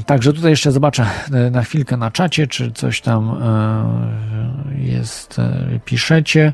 [0.07, 5.81] Także tutaj jeszcze zobaczę e, na chwilkę na czacie, czy coś tam e, jest, e,
[5.85, 6.53] piszecie.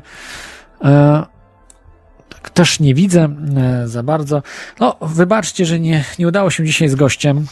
[2.29, 3.29] Tak też nie widzę
[3.85, 4.43] za bardzo.
[4.79, 7.45] No, wybaczcie, że nie, nie udało się dzisiaj z gościem.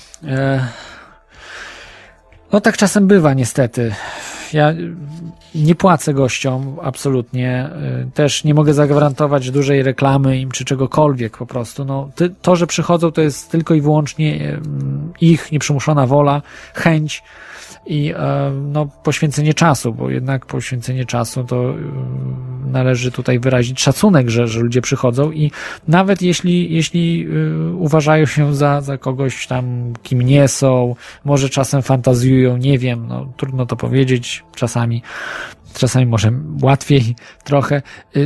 [2.52, 3.94] No tak czasem bywa niestety.
[4.54, 4.74] Ja
[5.56, 7.70] nie płacę gościom absolutnie.
[8.08, 11.86] Y, też nie mogę zagwarantować dużej reklamy im czy czegokolwiek po prostu.
[11.86, 12.10] No,
[12.42, 14.60] to, że przychodzą, to jest tylko i wyłącznie y,
[15.22, 16.42] ich nieprzymuszona wola,
[16.74, 17.24] chęć
[17.86, 21.76] i e, no, poświęcenie czasu, bo jednak poświęcenie czasu to y,
[22.66, 25.52] należy tutaj wyrazić szacunek, że, że ludzie przychodzą i
[25.88, 27.28] nawet jeśli, jeśli
[27.78, 30.96] uważają się za, za kogoś tam, kim nie są,
[31.26, 35.02] może czasem fantazjują, nie wiem, no, trudno to powiedzieć czasami,
[35.74, 36.32] czasami może
[36.62, 37.82] łatwiej trochę,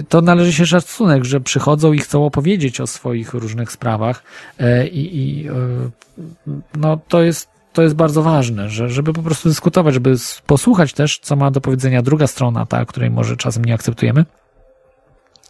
[0.10, 4.24] to należy się szacunek, że przychodzą i chcą opowiedzieć o swoich różnych sprawach
[4.60, 5.54] e, i, i e,
[6.76, 10.16] no to jest to jest bardzo ważne, że, żeby po prostu dyskutować, żeby
[10.46, 14.26] posłuchać też, co ma do powiedzenia druga strona, ta, której może czasem nie akceptujemy.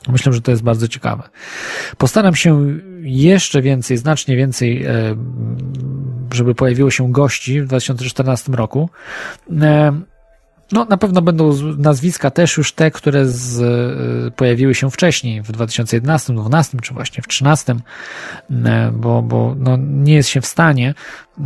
[0.07, 1.23] Myślę, że to jest bardzo ciekawe.
[1.97, 5.15] Postaram się jeszcze więcej, znacznie więcej, e,
[6.33, 8.89] żeby pojawiło się gości w 2014 roku.
[10.71, 13.59] No, na pewno będą nazwiska też już te, które z,
[14.27, 19.77] y, pojawiły się wcześniej, w 2011, 2012 czy właśnie w 2013, y, bo, bo no,
[19.79, 20.93] nie jest się w stanie
[21.39, 21.43] y,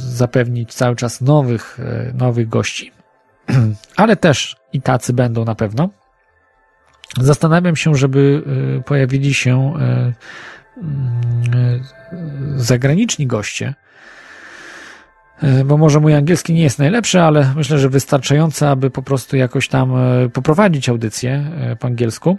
[0.00, 1.78] zapewnić cały czas nowych,
[2.14, 2.92] nowych gości.
[3.96, 5.88] Ale też i tacy będą na pewno.
[7.20, 8.42] Zastanawiam się, żeby
[8.86, 9.74] pojawili się
[12.56, 13.87] zagraniczni goście, E,
[15.64, 19.68] bo może mój angielski nie jest najlepszy, ale myślę, że wystarczający, aby po prostu jakoś
[19.68, 22.38] tam e, poprowadzić audycję e, po angielsku.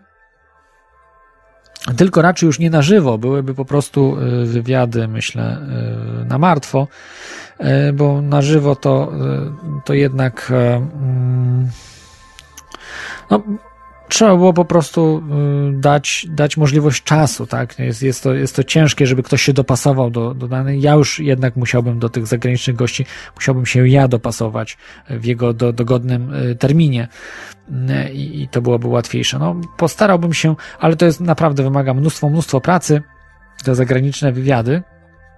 [1.98, 5.58] Tylko raczej już nie na żywo, byłyby po prostu wywiady, myślę,
[6.26, 6.88] na martwo,
[7.94, 9.12] bo na żywo to,
[9.86, 11.70] to jednak mm,
[13.32, 13.44] no,
[14.10, 15.24] trzeba było po prostu
[15.70, 17.80] y, dać, dać możliwość czasu, tak?
[17.80, 20.82] Jest, jest, to, jest to ciężkie, żeby ktoś się dopasował do, do danej.
[20.82, 23.06] Ja już jednak musiałbym do tych zagranicznych gości,
[23.36, 24.78] musiałbym się ja dopasować
[25.10, 27.08] w jego do, dogodnym y, terminie
[27.70, 29.40] y, i, i to byłoby łatwiejsze.
[29.40, 33.02] No, postarałbym się, ale to jest naprawdę wymaga mnóstwo, mnóstwo pracy,
[33.64, 34.82] te zagraniczne wywiady,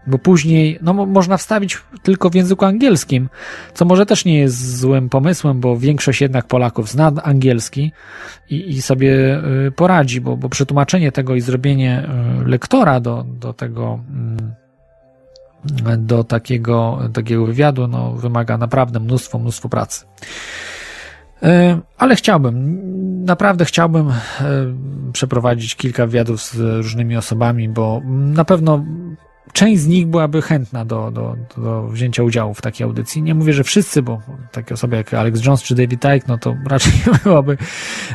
[0.07, 3.29] bo później no, można wstawić tylko w języku angielskim,
[3.73, 7.91] co może też nie jest złym pomysłem, bo większość jednak Polaków zna angielski
[8.49, 12.09] i, i sobie y, poradzi, bo, bo przetłumaczenie tego i zrobienie
[12.41, 14.53] y, lektora do, do tego mm,
[15.97, 20.05] do takiego, takiego wywiadu no, wymaga naprawdę mnóstwo, mnóstwo pracy.
[21.43, 21.47] Y,
[21.97, 22.81] ale chciałbym,
[23.25, 24.11] naprawdę chciałbym
[25.13, 28.85] przeprowadzić kilka wywiadów z różnymi osobami, bo na pewno
[29.53, 33.23] część z nich byłaby chętna do, do, do wzięcia udziału w takiej audycji.
[33.23, 34.21] Nie mówię, że wszyscy, bo
[34.51, 37.57] takie osoby jak Alex Jones czy David Icke, no to raczej byłoby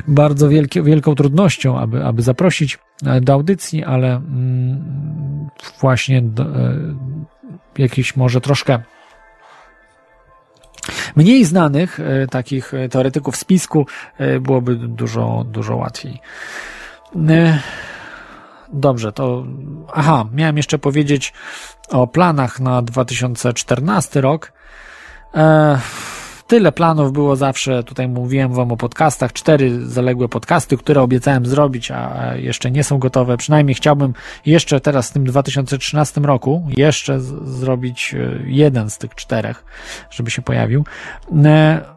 [0.08, 5.48] bardzo wielkie, wielką trudnością, aby, aby zaprosić e, do audycji, ale mm,
[5.80, 6.76] właśnie do, e,
[7.78, 8.78] jakiś może troszkę
[11.16, 13.86] mniej znanych e, takich teoretyków spisku
[14.40, 16.20] byłoby dużo, dużo łatwiej.
[18.72, 19.44] Dobrze, to.
[19.94, 21.32] Aha, miałem jeszcze powiedzieć
[21.90, 24.52] o planach na 2014 rok.
[25.34, 25.78] E,
[26.46, 31.90] tyle planów było zawsze, tutaj mówiłem wam o podcastach, cztery zaległe podcasty, które obiecałem zrobić,
[31.90, 33.36] a jeszcze nie są gotowe.
[33.36, 34.14] Przynajmniej chciałbym
[34.46, 39.64] jeszcze teraz w tym 2013 roku jeszcze z- zrobić e, jeden z tych czterech,
[40.10, 40.84] żeby się pojawił.
[41.44, 41.95] E,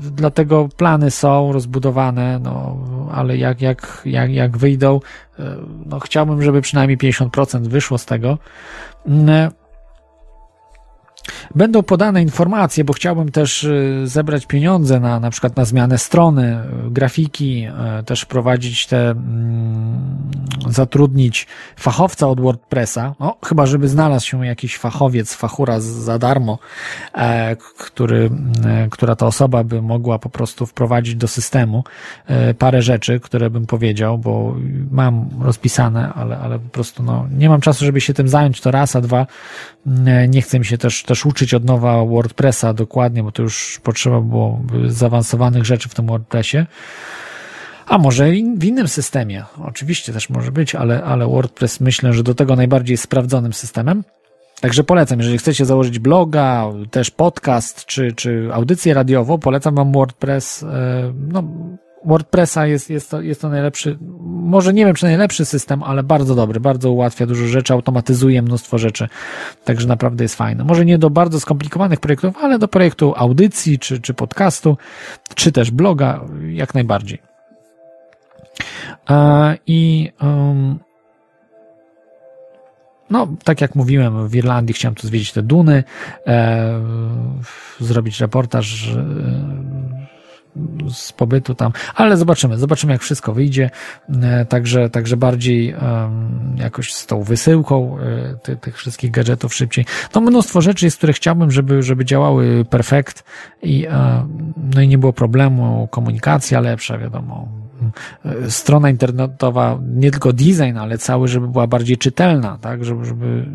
[0.00, 2.78] Dlatego plany są rozbudowane, no,
[3.12, 5.00] ale jak, jak, jak, jak wyjdą,
[5.38, 5.42] y,
[5.86, 8.38] no, chciałbym, żeby przynajmniej 50% wyszło z tego.
[11.54, 16.58] Będą podane informacje, bo chciałbym też y, zebrać pieniądze na na przykład na zmianę strony,
[16.86, 17.66] y, grafiki,
[18.00, 20.30] y, też prowadzić te, mm,
[20.68, 21.46] zatrudnić
[21.76, 26.58] fachowca od WordPressa, no, chyba żeby znalazł się jakiś fachowiec, fachura za darmo,
[27.14, 28.30] e, który,
[28.64, 31.84] e, która ta osoba by mogła po prostu wprowadzić do systemu
[32.26, 34.56] e, parę rzeczy, które bym powiedział, bo
[34.90, 38.70] mam rozpisane, ale, ale po prostu no, nie mam czasu, żeby się tym zająć, to
[38.70, 39.26] raz, a dwa,
[39.86, 43.80] mm, nie chcę mi się też, też uczyć od nowa WordPressa dokładnie, bo to już
[43.82, 46.58] potrzeba było zaawansowanych rzeczy w tym WordPressie.
[47.86, 49.44] A może in- w innym systemie.
[49.64, 54.04] Oczywiście też może być, ale, ale WordPress myślę, że do tego najbardziej sprawdzonym systemem.
[54.60, 60.62] Także polecam, jeżeli chcecie założyć bloga, też podcast, czy, czy audycję radiową, polecam wam WordPress.
[60.62, 61.42] e, No,
[62.04, 66.34] WordPressa jest, jest, to, jest to najlepszy, może nie wiem, czy najlepszy system, ale bardzo
[66.34, 69.08] dobry, bardzo ułatwia dużo rzeczy, automatyzuje mnóstwo rzeczy.
[69.64, 70.64] Także naprawdę jest fajne.
[70.64, 74.76] Może nie do bardzo skomplikowanych projektów, ale do projektu audycji, czy, czy podcastu,
[75.34, 77.22] czy też bloga, jak najbardziej.
[79.10, 80.78] E, I um,
[83.10, 85.84] no, tak jak mówiłem, w Irlandii chciałem tu zwiedzić te duny,
[86.26, 86.80] e,
[87.80, 88.96] zrobić reportaż
[90.92, 93.70] z pobytu tam, ale zobaczymy, zobaczymy jak wszystko wyjdzie,
[94.22, 95.74] e, także, także bardziej
[96.56, 99.86] jakoś z tą wysyłką e, ty, tych wszystkich gadżetów szybciej.
[100.14, 103.24] No mnóstwo rzeczy jest, które chciałbym, żeby, żeby działały perfekt
[103.62, 104.26] i, e,
[104.74, 107.48] no i nie było problemu, komunikacja lepsza, wiadomo,
[108.48, 113.46] strona internetowa, nie tylko design, ale cały, żeby była bardziej czytelna, tak, żeby, żeby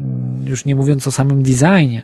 [0.45, 2.03] już nie mówiąc o samym designie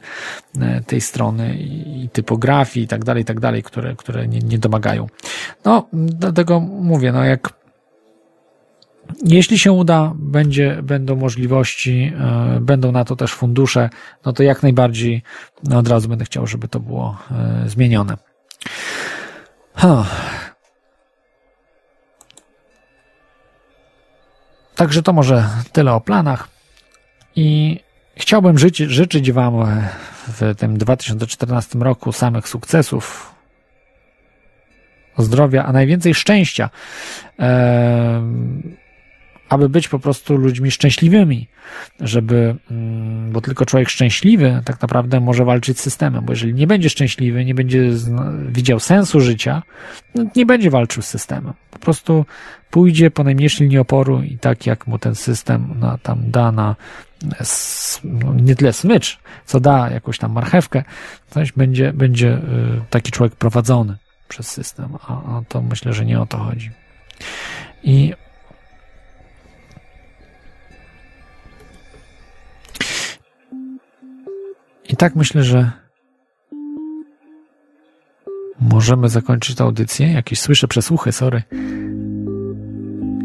[0.60, 4.60] e, tej strony i, typografii i tak dalej, i tak dalej, które, które nie, nie
[4.60, 5.08] domagają.
[5.66, 7.54] No, dlatego mówię, no jak
[9.26, 13.90] jeśli się uda, będzie, będą możliwości, e, będą na to też fundusze,
[14.26, 15.24] no to jak najbardziej
[15.64, 18.18] no od razu będę chciał, żeby to było e, zmienione.
[19.76, 20.08] Huh.
[24.76, 26.48] Także to może tyle o planach.
[27.36, 27.80] I
[28.18, 29.54] chciałbym życzyć Wam
[30.28, 33.34] w tym 2014 roku samych sukcesów,
[35.18, 36.70] zdrowia, a najwięcej szczęścia,
[37.38, 38.76] em,
[39.50, 41.48] aby być po prostu ludźmi szczęśliwymi,
[42.00, 46.68] żeby, mm, bo tylko człowiek szczęśliwy tak naprawdę może walczyć z systemem, bo jeżeli nie
[46.68, 47.92] będzie szczęśliwy, nie będzie
[48.48, 49.64] widział sensu życia,
[50.16, 51.54] no, nie będzie walczył z systemem.
[51.72, 52.26] Po prostu
[52.72, 56.76] pójdzie po najmniejszej linii oporu i tak jak mu ten system na, tam da na
[58.04, 60.84] no, nie tyle smycz, co da jakąś tam marchewkę,
[61.30, 62.40] coś będzie, będzie y,
[62.90, 66.72] taki człowiek prowadzony przez system, a, a to myślę, że nie o to chodzi.
[67.84, 68.14] I
[74.90, 75.72] I tak myślę, że
[78.60, 80.12] możemy zakończyć tę audycję.
[80.12, 81.42] Jakieś słyszę przesłuchy, sorry.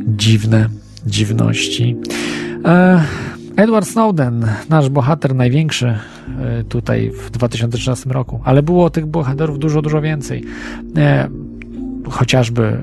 [0.07, 0.69] Dziwne
[1.07, 1.97] dziwności.
[2.65, 3.05] E,
[3.57, 5.99] Edward Snowden, nasz bohater największy e,
[6.65, 10.45] tutaj w 2013 roku, ale było tych bohaterów dużo, dużo więcej.
[10.97, 11.29] E,
[12.11, 12.77] chociażby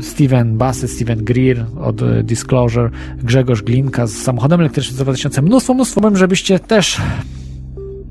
[0.00, 2.90] Steven Bassy, Steven Greer od Disclosure,
[3.22, 5.42] Grzegorz Glinka z samochodem elektrycznym z 2000.
[5.42, 7.00] Mnóstwo, mnóstwo, żebyście też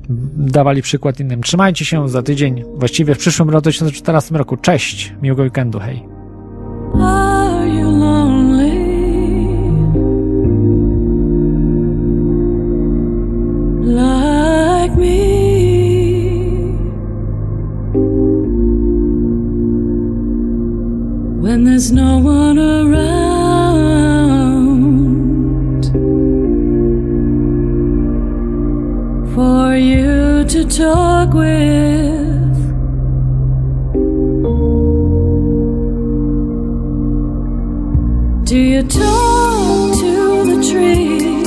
[0.08, 1.42] dawali przykład innym.
[1.42, 4.56] Trzymajcie się za tydzień, właściwie w przyszłym roku, 2014 roku.
[4.56, 6.12] Cześć, miłego weekendu, hej.
[21.42, 23.31] When there's no one around
[30.52, 32.56] to talk with.
[38.44, 41.41] Do you talk to the trees?